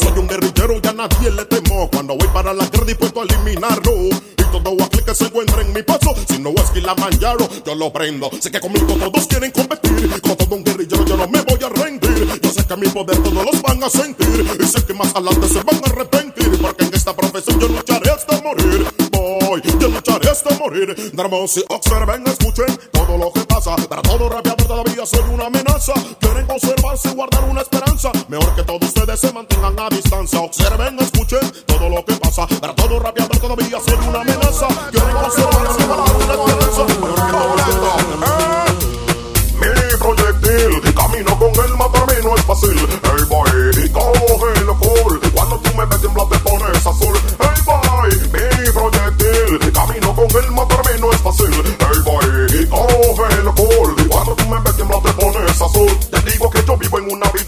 Soy 0.00 0.16
un 0.16 0.28
guerrillero 0.28 0.80
y 0.80 0.86
a 0.86 0.92
nadie 0.92 1.30
le 1.32 1.44
temo. 1.46 1.90
Cuando 1.90 2.16
voy 2.16 2.28
para 2.28 2.54
la 2.54 2.64
dispuesto 2.86 3.20
a 3.20 3.24
eliminarlo. 3.24 3.92
Y 4.38 4.42
todo 4.52 4.84
aquel 4.84 5.04
que 5.04 5.14
se 5.14 5.24
encuentre 5.24 5.62
en 5.62 5.72
mi 5.72 5.82
paso. 5.82 6.14
Si 6.28 6.38
no 6.38 6.50
es 6.50 6.70
Kilimanjaro, 6.70 7.48
yo 7.66 7.74
lo 7.74 7.92
prendo. 7.92 8.30
Sé 8.40 8.52
que 8.52 8.60
conmigo 8.60 8.94
todos 8.94 9.26
quieren 9.26 9.50
competir. 9.50 10.20
Como 10.20 10.36
todo 10.36 10.54
un 10.54 10.62
guerrillero, 10.62 11.04
yo 11.04 11.16
no 11.16 11.26
me 11.26 11.40
voy 11.42 11.58
a 11.64 11.68
rendir. 11.68 12.40
Yo 12.40 12.50
sé 12.50 12.64
que 12.64 12.76
mi 12.76 12.88
poder 12.88 13.20
todos 13.24 13.44
los 13.44 13.60
van 13.60 13.82
a 13.82 13.90
sentir. 13.90 14.46
Y 14.60 14.66
sé 14.66 14.84
que 14.84 14.94
más 14.94 15.14
adelante 15.16 15.48
se 15.48 15.62
van 15.64 15.80
a 15.84 15.90
arrepentir. 15.90 16.58
Porque 16.62 16.87
en 17.08 17.14
esta 17.14 17.14
profesión 17.14 17.60
yo 17.60 17.68
lucharé 17.68 18.10
hasta 18.10 18.42
morir. 18.42 18.86
Voy, 19.12 19.62
yo 19.80 19.88
lucharé 19.88 20.30
hasta 20.30 20.54
morir. 20.58 21.12
Darmos 21.14 21.64
observen, 21.68 22.26
escuchen 22.26 22.66
todo 22.92 23.16
lo 23.16 23.32
que 23.32 23.40
pasa. 23.40 23.76
Para 23.88 24.02
todo 24.02 24.28
rapeador 24.28 24.66
todavía 24.66 25.06
soy 25.06 25.22
una 25.32 25.46
amenaza. 25.46 25.94
Quieren 26.20 26.46
conservarse 26.46 27.08
y 27.08 27.14
guardar 27.14 27.44
una 27.44 27.62
esperanza. 27.62 28.12
Mejor 28.28 28.54
que 28.54 28.62
todos 28.62 28.82
ustedes 28.82 29.20
se 29.20 29.32
mantengan 29.32 29.78
a 29.78 29.88
distancia. 29.88 30.40
Observen, 30.40 30.98
escuchen 30.98 31.40
todo 31.66 31.88
lo 31.88 32.04
que 32.04 32.14
pasa. 32.14 32.46
Para 32.46 32.74
todo 32.74 33.00
rapeador 33.00 33.38
todavía 33.38 33.78
soy 33.80 34.08
una 34.08 34.20
amenaza. 34.20 34.68
Quieren 34.90 35.16
conservarse 35.16 35.57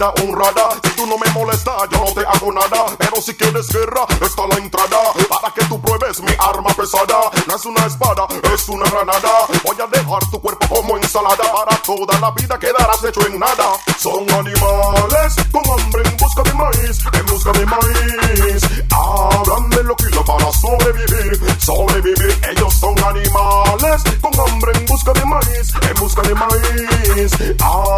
vida 0.01 0.12
honrada. 0.22 0.81
Si 0.82 0.90
tú 0.97 1.06
no 1.06 1.18
me 1.18 1.31
molestas, 1.32 1.74
yo 1.93 1.98
no 1.98 2.12
te 2.12 2.27
hago 2.27 2.52
nada. 2.52 2.86
Pero 2.98 3.20
si 3.20 3.35
quieres 3.35 3.68
guerra, 3.68 4.06
está 4.20 4.47
la 4.47 4.56
entrada. 4.56 4.98
Para 5.28 5.52
que 5.52 5.64
tú 5.66 5.81
pruebes 5.81 6.20
mi 6.22 6.32
arma. 6.39 6.70
pesada, 6.74 7.31
no 7.47 7.55
es 7.55 7.64
una 7.66 7.85
espada, 7.86 8.27
es 8.55 8.68
una 8.68 8.89
granada. 8.90 9.31
Voy 9.64 9.77
a 9.81 9.86
dejar 9.86 10.20
tu 10.31 10.40
cuerpo 10.40 10.66
como 10.68 10.97
ensalada, 10.97 11.44
para 11.52 11.77
toda 11.82 12.18
la 12.20 12.31
vida 12.31 12.59
quedarás 12.59 13.05
hecho 13.05 13.27
en 13.27 13.39
nada. 13.39 13.77
Son 13.98 14.22
animales 14.31 15.35
con 15.52 15.62
hambre 15.78 16.02
en 16.06 16.16
busca 16.16 16.43
de 16.43 16.55
maíz, 16.55 16.98
en 17.12 17.27
busca 17.27 17.52
de 17.52 17.66
maíz. 17.66 18.62
Hablan 18.93 19.70
de 19.70 19.82
lo 19.85 19.97
que 19.97 20.10
para 20.24 20.52
sobrevivir, 20.52 21.60
sobrevivir. 21.60 22.40
Ellos 22.51 22.74
son 22.74 22.97
animales 23.05 24.02
con 24.20 24.32
hambre 24.40 24.72
en 24.74 24.86
busca 24.86 25.12
de 25.12 25.24
maíz, 25.27 25.72
en 25.89 25.94
busca 26.01 26.22
de 26.22 26.35
maíz. 26.35 27.32
Hablan 27.60 27.90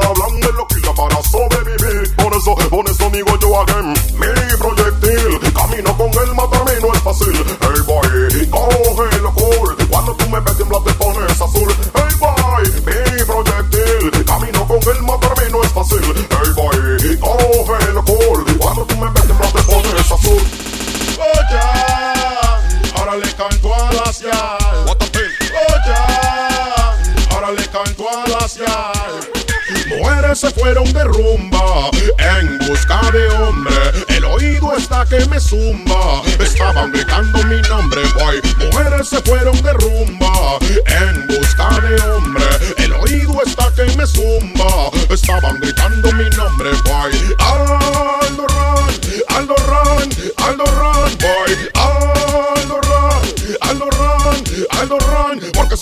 se 30.43 30.51
fueron 30.51 30.93
de 30.93 31.05
rumba 31.05 31.89
en 32.19 32.59
busca 32.67 33.01
de 33.13 33.29
hombre. 33.29 33.77
El 34.09 34.25
oído 34.25 34.77
está 34.77 35.05
que 35.05 35.25
me 35.27 35.39
zumba. 35.39 36.21
Estaban 36.41 36.91
gritando 36.91 37.45
mi 37.45 37.63
nombre, 37.69 38.01
boy. 38.15 38.43
Mujeres 38.59 39.09
se 39.09 39.21
fueron 39.23 39.55
de 39.63 39.73
rumba 39.75 40.59
en 40.87 41.29
busca 41.29 41.69
de 41.79 42.03
hombre. 42.11 42.45
El 42.79 42.93
oído 42.93 43.41
está 43.47 43.73
que 43.77 43.85
me 43.97 44.05
zumba. 44.05 44.91
Estaban 45.11 45.61
gritando 45.61 46.11
mi 46.11 46.29
nombre, 46.31 46.71
boy. 46.87 47.13
Aldo 47.39 48.22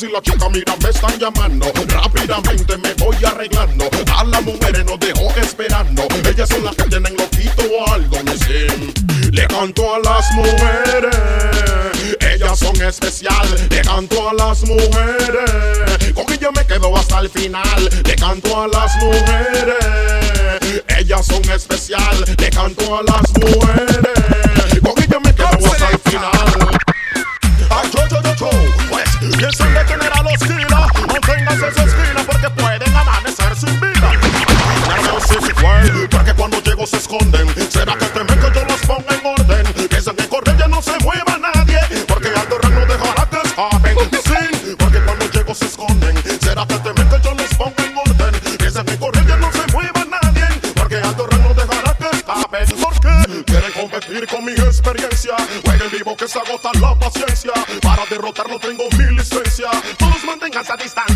si 0.01 0.09
la 0.09 0.23
chica 0.23 0.49
mira 0.49 0.75
me 0.83 0.89
están 0.89 1.19
llamando, 1.19 1.71
rápidamente 1.89 2.75
me 2.79 2.95
voy 2.95 3.17
arreglando. 3.23 3.85
A 4.17 4.25
las 4.25 4.43
mujeres 4.43 4.83
nos 4.87 4.99
dejó 4.99 5.29
esperando. 5.37 6.09
Ellas 6.27 6.49
son 6.49 6.65
las 6.65 6.75
que 6.75 6.85
tienen 6.85 7.15
loquito 7.19 7.65
o 7.79 7.93
algo, 7.93 8.17
sé. 8.47 8.67
Le 9.31 9.47
canto 9.47 9.95
a 9.95 9.99
las 9.99 10.31
mujeres, 10.33 11.17
ellas 12.19 12.59
son 12.59 12.81
especial. 12.81 13.47
Le 13.69 13.83
canto 13.83 14.31
a 14.31 14.33
las 14.33 14.63
mujeres, 14.63 16.15
con 16.15 16.33
ella 16.33 16.49
me 16.51 16.67
quedo 16.67 16.97
hasta 16.97 17.19
el 17.21 17.29
final. 17.29 17.91
Le 18.03 18.17
canto 18.17 18.63
a 18.63 18.69
las 18.69 18.97
mujeres, 19.03 19.77
ellas 20.97 21.27
son 21.27 21.43
especial. 21.51 22.25
Le 22.39 22.49
canto 22.49 22.97
a 22.97 23.03
las 23.03 23.31
mujeres, 23.35 24.81
con 24.81 25.03
ella 25.03 25.21
me 25.23 25.35
quedo 25.35 25.49
hasta 25.49 25.91
el 25.91 25.99
final. 26.11 26.50
Piensen 29.41 29.73
detener 29.73 30.13
a 30.13 30.23
los 30.23 30.39
kilos. 30.39 30.87
Manténganse 31.09 31.67
en 31.67 31.75
su 31.75 31.81
esquina 31.81 32.23
porque 32.27 32.51
pueden 32.51 32.95
amanecer 32.95 33.57
sin 33.57 33.81
vida. 33.81 34.13
Porque 36.11 36.35
cuando 36.35 36.63
llego 36.63 36.87
se 36.87 36.97
esconden. 36.99 37.49
¿Será 37.71 37.97
que 37.97 38.07
temen 38.07 38.39
que 38.39 38.51
yo 38.55 38.65
los 38.67 38.81
ponga 38.83 39.15
en 39.15 39.27
orden? 39.27 39.89
Piensan 39.89 40.17
que 40.17 40.29
correr 40.29 40.57
ya 40.59 40.69
no 40.69 40.83
se 40.83 40.99
mueva 40.99 41.39
nadie, 41.39 41.81
porque 42.07 42.29
Aldo 42.29 42.59
Ran 42.59 42.75
no 42.75 42.87
dejará 42.87 43.29
que 43.31 43.49
escapen. 43.49 43.97
Sí, 44.25 44.77
porque 44.79 45.01
cuando 45.01 45.31
llego 45.31 45.55
se 45.55 45.67
esconden. 45.67 46.17
¿Será 46.41 46.67
que 46.67 46.79
temen 46.79 47.09
que 47.09 47.21
yo 47.23 47.35
los 47.35 47.55
ponga 47.55 47.85
en 47.85 47.97
orden? 47.97 48.41
Piensan 48.59 48.85
que 48.85 48.99
correr 48.99 49.27
ya 49.27 49.37
no 49.37 49.51
se 49.53 49.73
mueva 49.73 50.05
nadie, 50.05 50.47
porque 50.75 50.97
Aldo 50.97 51.27
Ran 51.27 51.43
no 51.43 51.55
dejará 51.55 51.97
que 51.97 52.17
escapen. 52.17 52.67
¿Por 52.81 53.01
qué? 53.01 53.45
Quieren 53.45 53.73
competir 53.73 54.27
con 54.27 54.45
mi 54.45 54.53
experiencia. 54.53 55.37
Jueguen 55.65 55.91
vivo 55.93 56.17
que 56.17 56.29
se 56.29 56.39
agota 56.39 56.71
la 56.81 56.95
paciencia. 56.99 57.53
Para 57.83 58.05
derrotarlo 58.07 58.59
tengo 58.59 58.80
distancia. 60.81 61.10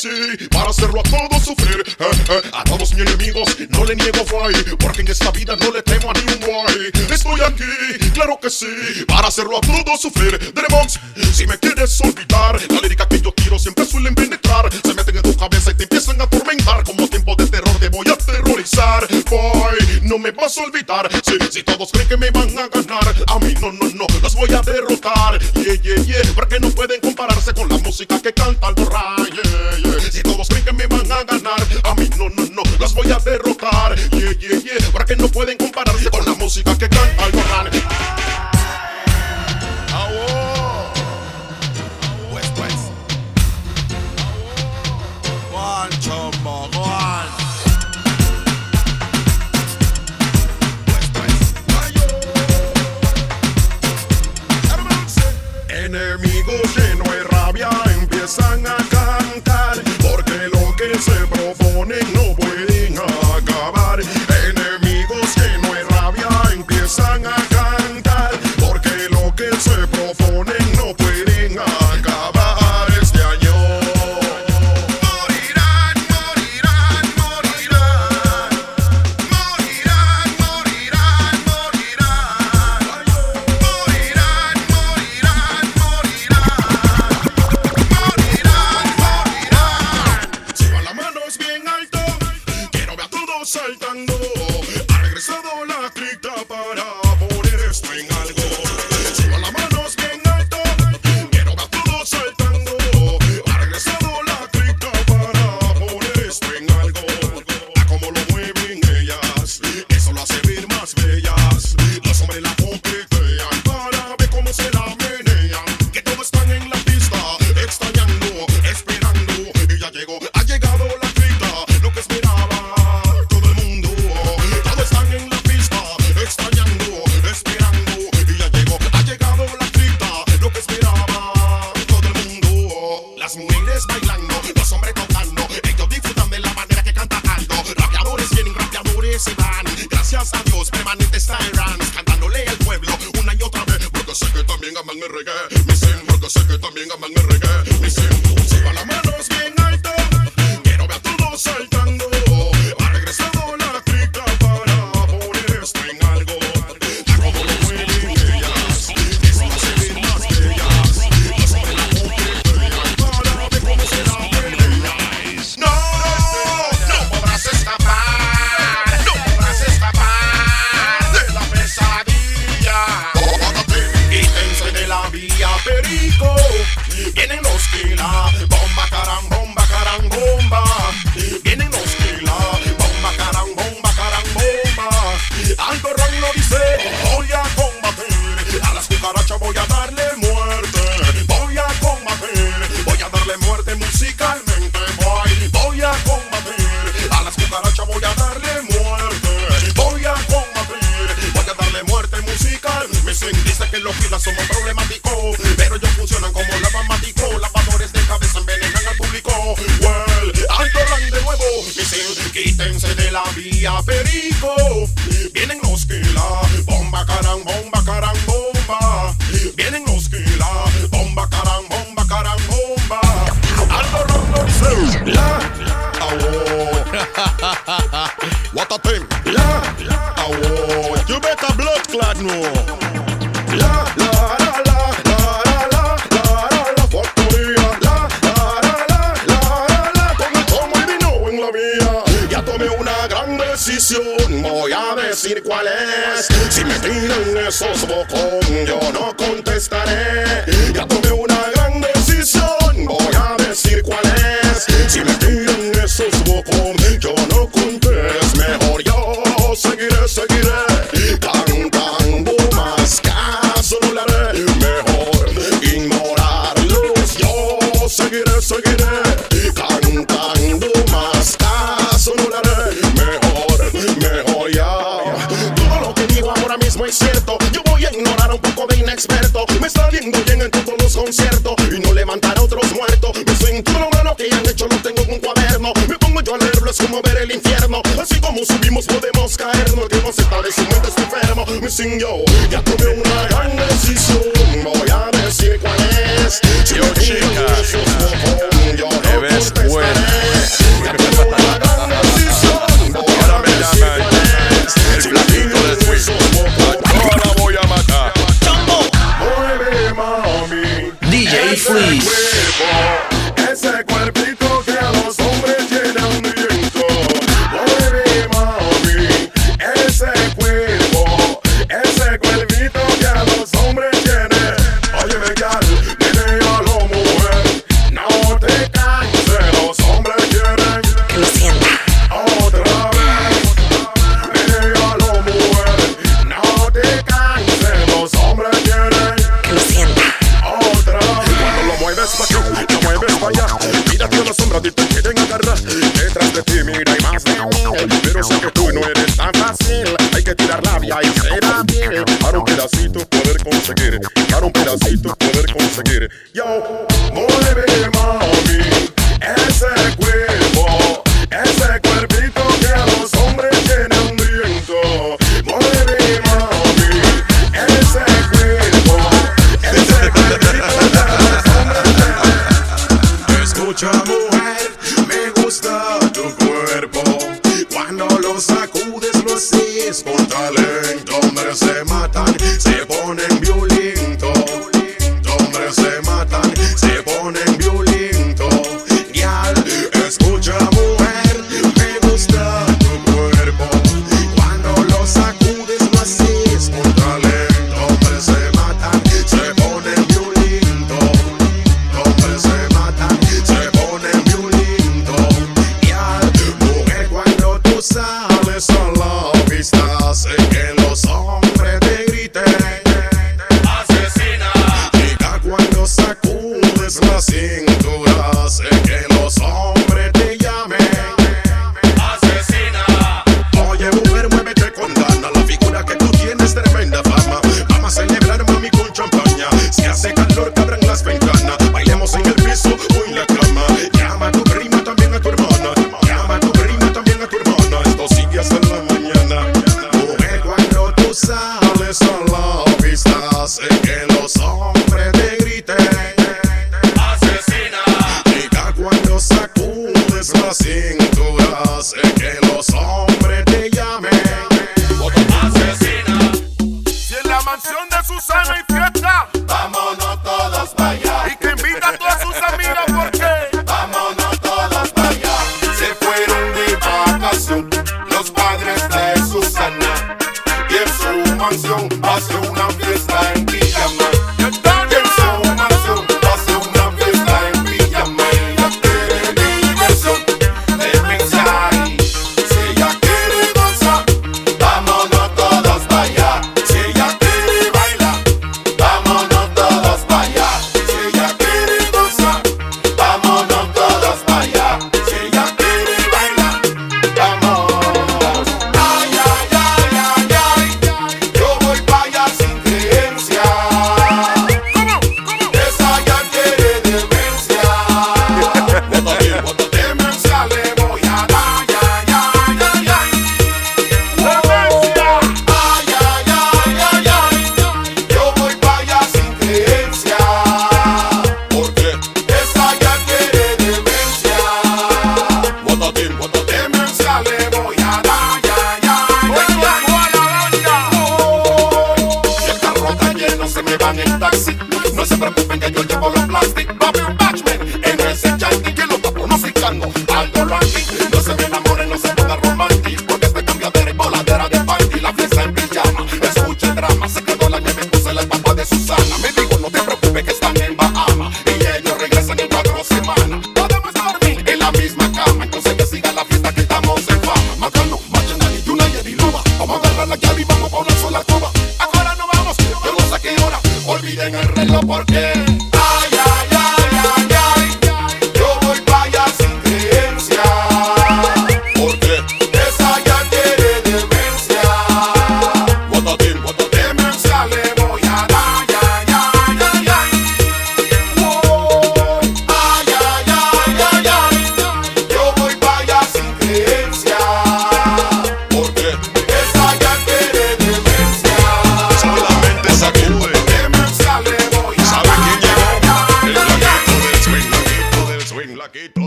sí, 0.00 0.48
para 0.50 0.70
hacerlo 0.70 1.00
a 1.00 1.02
todos 1.02 1.42
sufrir. 1.44 1.84
Eh, 1.98 2.04
eh, 2.30 2.42
a 2.52 2.64
todos 2.64 2.94
mis 2.94 3.06
enemigos 3.06 3.56
no 3.68 3.84
le 3.84 3.96
niego 3.96 4.24
guay, 4.30 4.54
porque 4.78 5.02
en 5.02 5.08
esta 5.08 5.30
vida 5.30 5.56
no 5.56 5.70
le 5.70 5.82
temo 5.82 6.10
a 6.10 6.14
ni 6.14 6.32
un 6.32 6.40
guay. 6.40 6.90
Estoy 7.10 7.40
aquí, 7.40 8.10
claro 8.14 8.38
que 8.40 8.50
sí, 8.50 8.66
para 9.06 9.28
hacerlo 9.28 9.58
a 9.58 9.60
todos 9.60 10.00
sufrir. 10.00 10.38
Demons, 10.54 10.98
si 11.34 11.46
me 11.46 11.58
quieres 11.58 12.00
olvidar, 12.00 12.60
la 12.70 12.80
lírica 12.80 13.06
que 13.08 13.20
yo 13.20 13.32
quiero 13.32 13.58
siempre 13.58 13.84
suelen 13.84 14.14
penetrar. 14.14 14.70
Se 14.72 14.94
meten 14.94 15.16
en 15.16 15.22
tu 15.22 15.36
cabeza 15.36 15.70
y 15.72 15.74
te 15.74 15.82
empiezan 15.84 16.20
a 16.20 16.24
atormentar. 16.24 16.84
Como 16.84 17.08
tiempo 17.08 17.34
de 17.36 17.46
terror 17.46 17.76
te 17.78 17.88
voy 17.88 18.06
a 18.08 18.12
aterrorizar. 18.12 19.06
Boy, 19.28 20.00
no 20.02 20.18
me 20.18 20.30
vas 20.30 20.56
a 20.56 20.62
olvidar. 20.62 21.10
Si, 21.22 21.36
si 21.50 21.62
todos 21.62 21.90
creen 21.92 22.08
que 22.08 22.16
me 22.16 22.30
van 22.30 22.58
a 22.58 22.68
ganar, 22.68 23.14
a 23.26 23.38
mí 23.38 23.54
no, 23.60 23.72
no, 23.72 23.88
no 23.90 23.99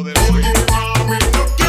poderoso. 0.04 0.34
Oye, 0.34 0.44
mami, 0.70 1.18
no 1.34 1.63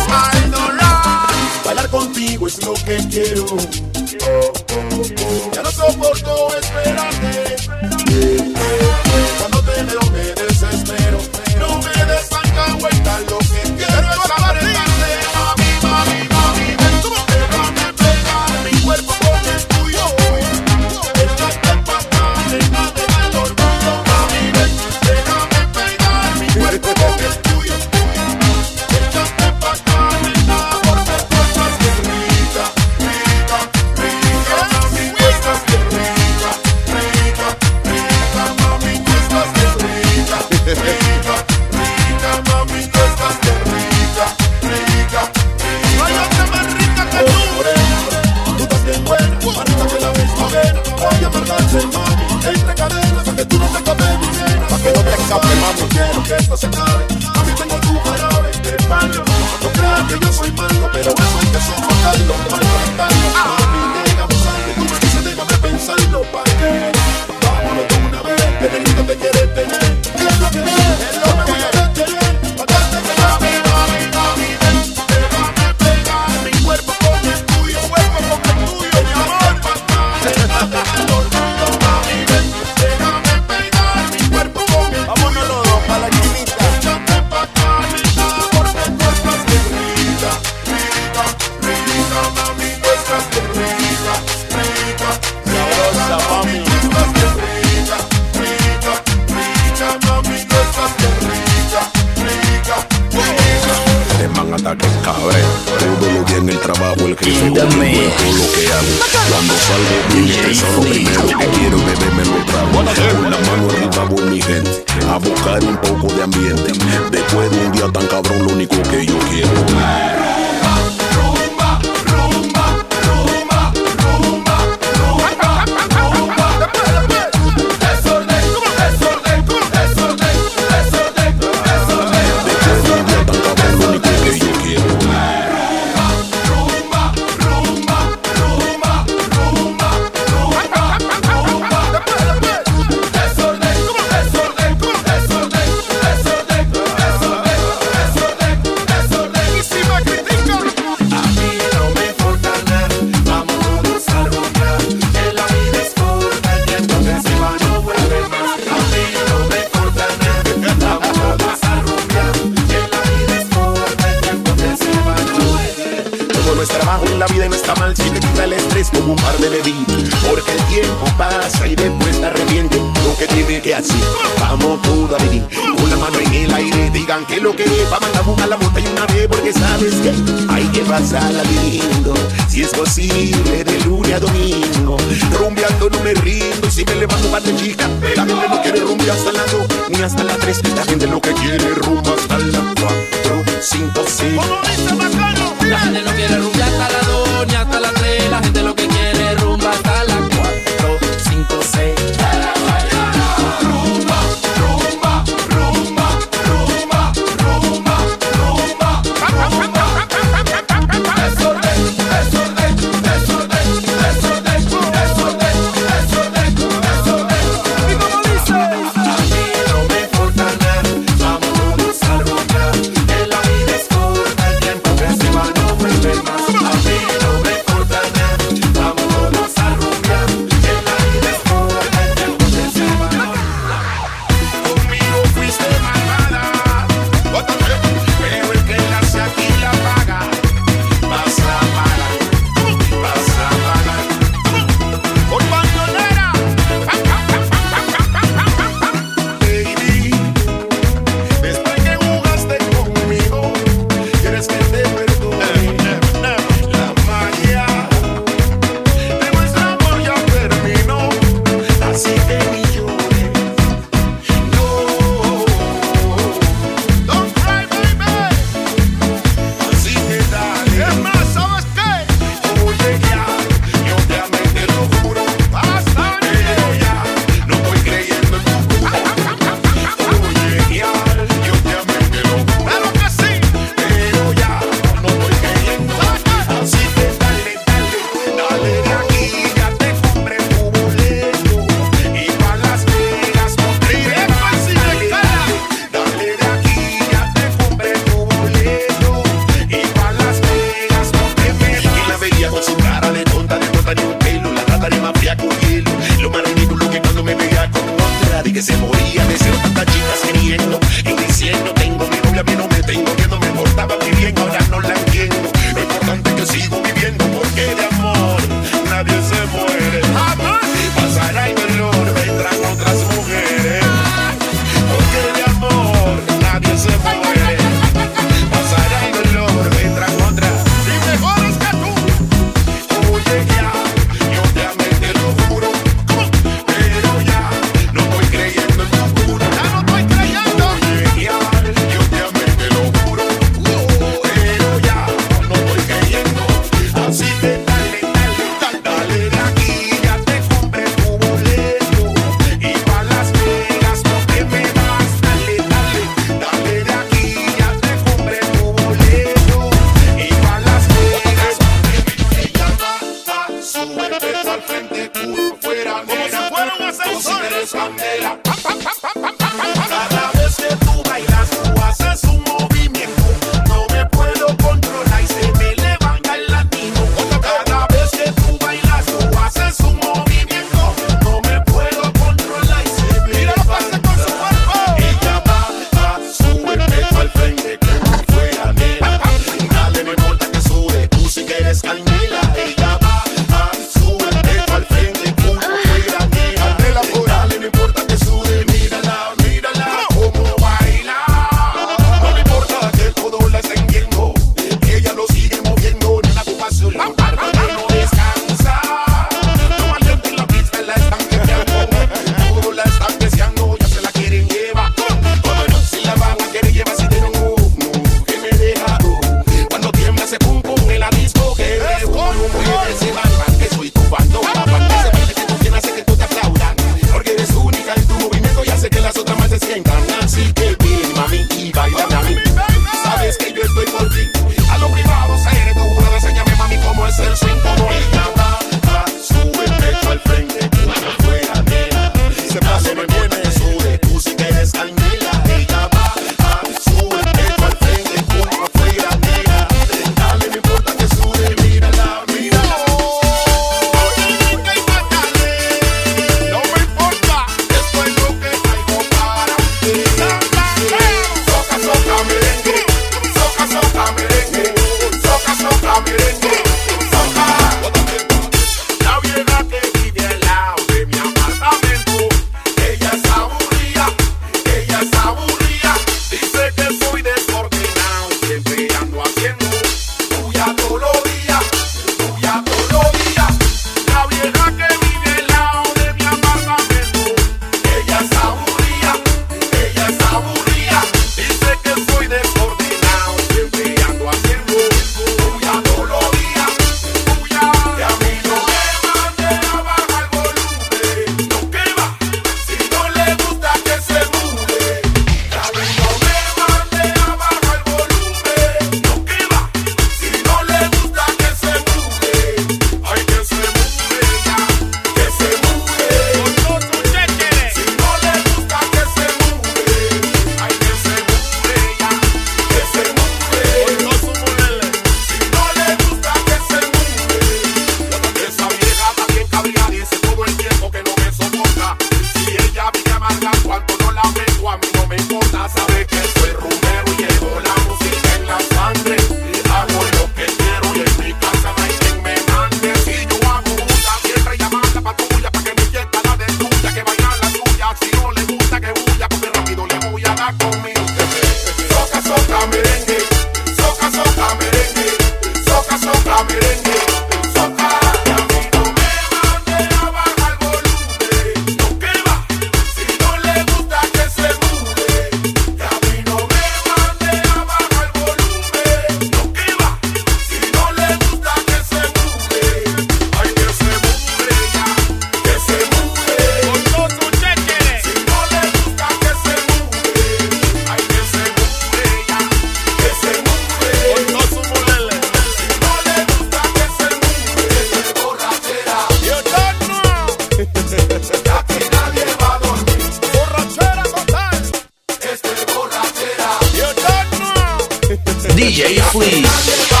DJ 598.61 599.01
Fleece. 599.01 600.00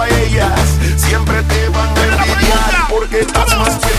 a 0.00 0.08
ellas. 0.08 0.78
Siempre 0.96 1.42
te 1.44 1.68
van 1.70 1.96
a 1.96 2.24
envidiar 2.24 2.88
porque 2.88 3.20
estás 3.20 3.56
más 3.56 3.76
que 3.76 3.96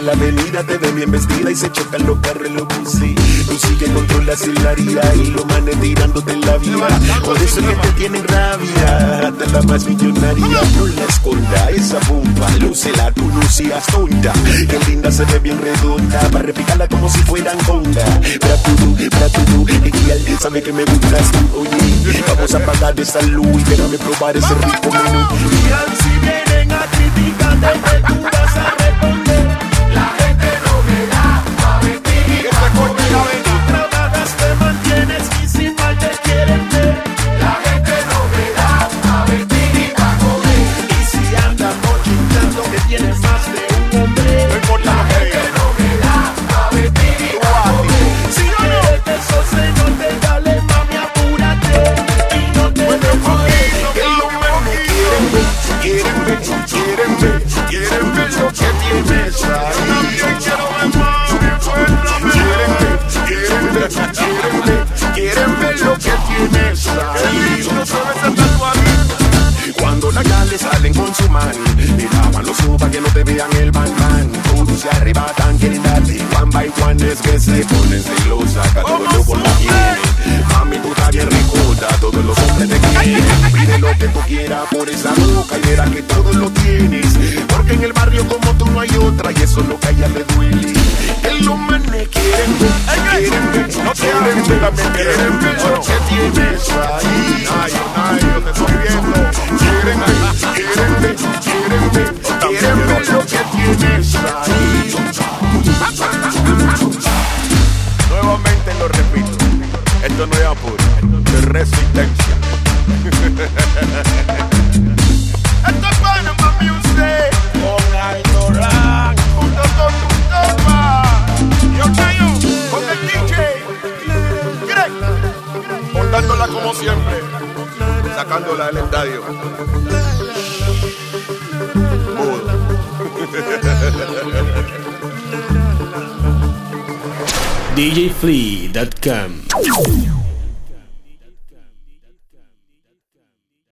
la 0.00 0.12
avenida, 0.12 0.62
te 0.64 0.78
ve 0.78 0.92
bien 0.92 1.10
vestida 1.10 1.50
y 1.50 1.54
se 1.54 1.70
chocan 1.70 2.06
los 2.06 2.18
carros 2.18 2.50
los 2.50 2.66
buses. 2.66 3.14
Tú 3.46 3.58
sí 3.58 3.76
que 3.76 3.86
controlas 3.92 4.42
el 4.42 4.66
área 4.66 5.14
y 5.14 5.26
los 5.26 5.46
manes 5.46 5.80
tirándote 5.80 6.36
la 6.36 6.56
vida. 6.58 6.88
Por 7.24 7.36
eso 7.38 7.60
que 7.60 7.74
te 7.74 7.88
tienen 7.92 8.24
rabia, 8.26 9.28
hasta 9.28 9.46
la 9.52 9.62
más 9.62 9.84
millonaria. 9.86 10.46
No 10.76 10.86
la 10.86 11.04
esconda, 11.08 11.70
esa 11.70 11.98
bomba, 12.08 12.48
lúcela, 12.60 13.12
tú 13.12 13.26
no 13.28 13.42
seas 13.48 13.86
tonta. 13.86 14.32
Que 14.68 14.78
linda 14.90 15.10
se 15.10 15.24
ve 15.26 15.38
bien 15.38 15.60
redonda, 15.60 16.20
para 16.30 16.44
repicarla 16.44 16.88
como 16.88 17.08
si 17.08 17.18
fueran 17.20 17.58
conga. 17.58 18.04
Para 18.40 18.56
tú, 18.62 18.96
para 19.10 19.28
tú, 19.28 19.66
ideal, 19.68 20.20
sabe 20.40 20.62
que 20.62 20.72
me 20.72 20.84
gustas 20.84 21.30
tú, 21.32 21.60
oye. 21.60 22.22
Vamos 22.28 22.54
a 22.54 22.58
pagar 22.60 22.98
esa 22.98 23.22
luz 23.22 23.46
y 23.46 23.64
déjame 23.64 23.98
probar 23.98 24.36
ese 24.36 24.54
rico 24.54 24.90
menú. 24.90 25.26
Y 25.32 26.02
si 26.02 26.18
vienen 26.20 26.72
a 26.72 26.86
criticarte, 26.86 27.93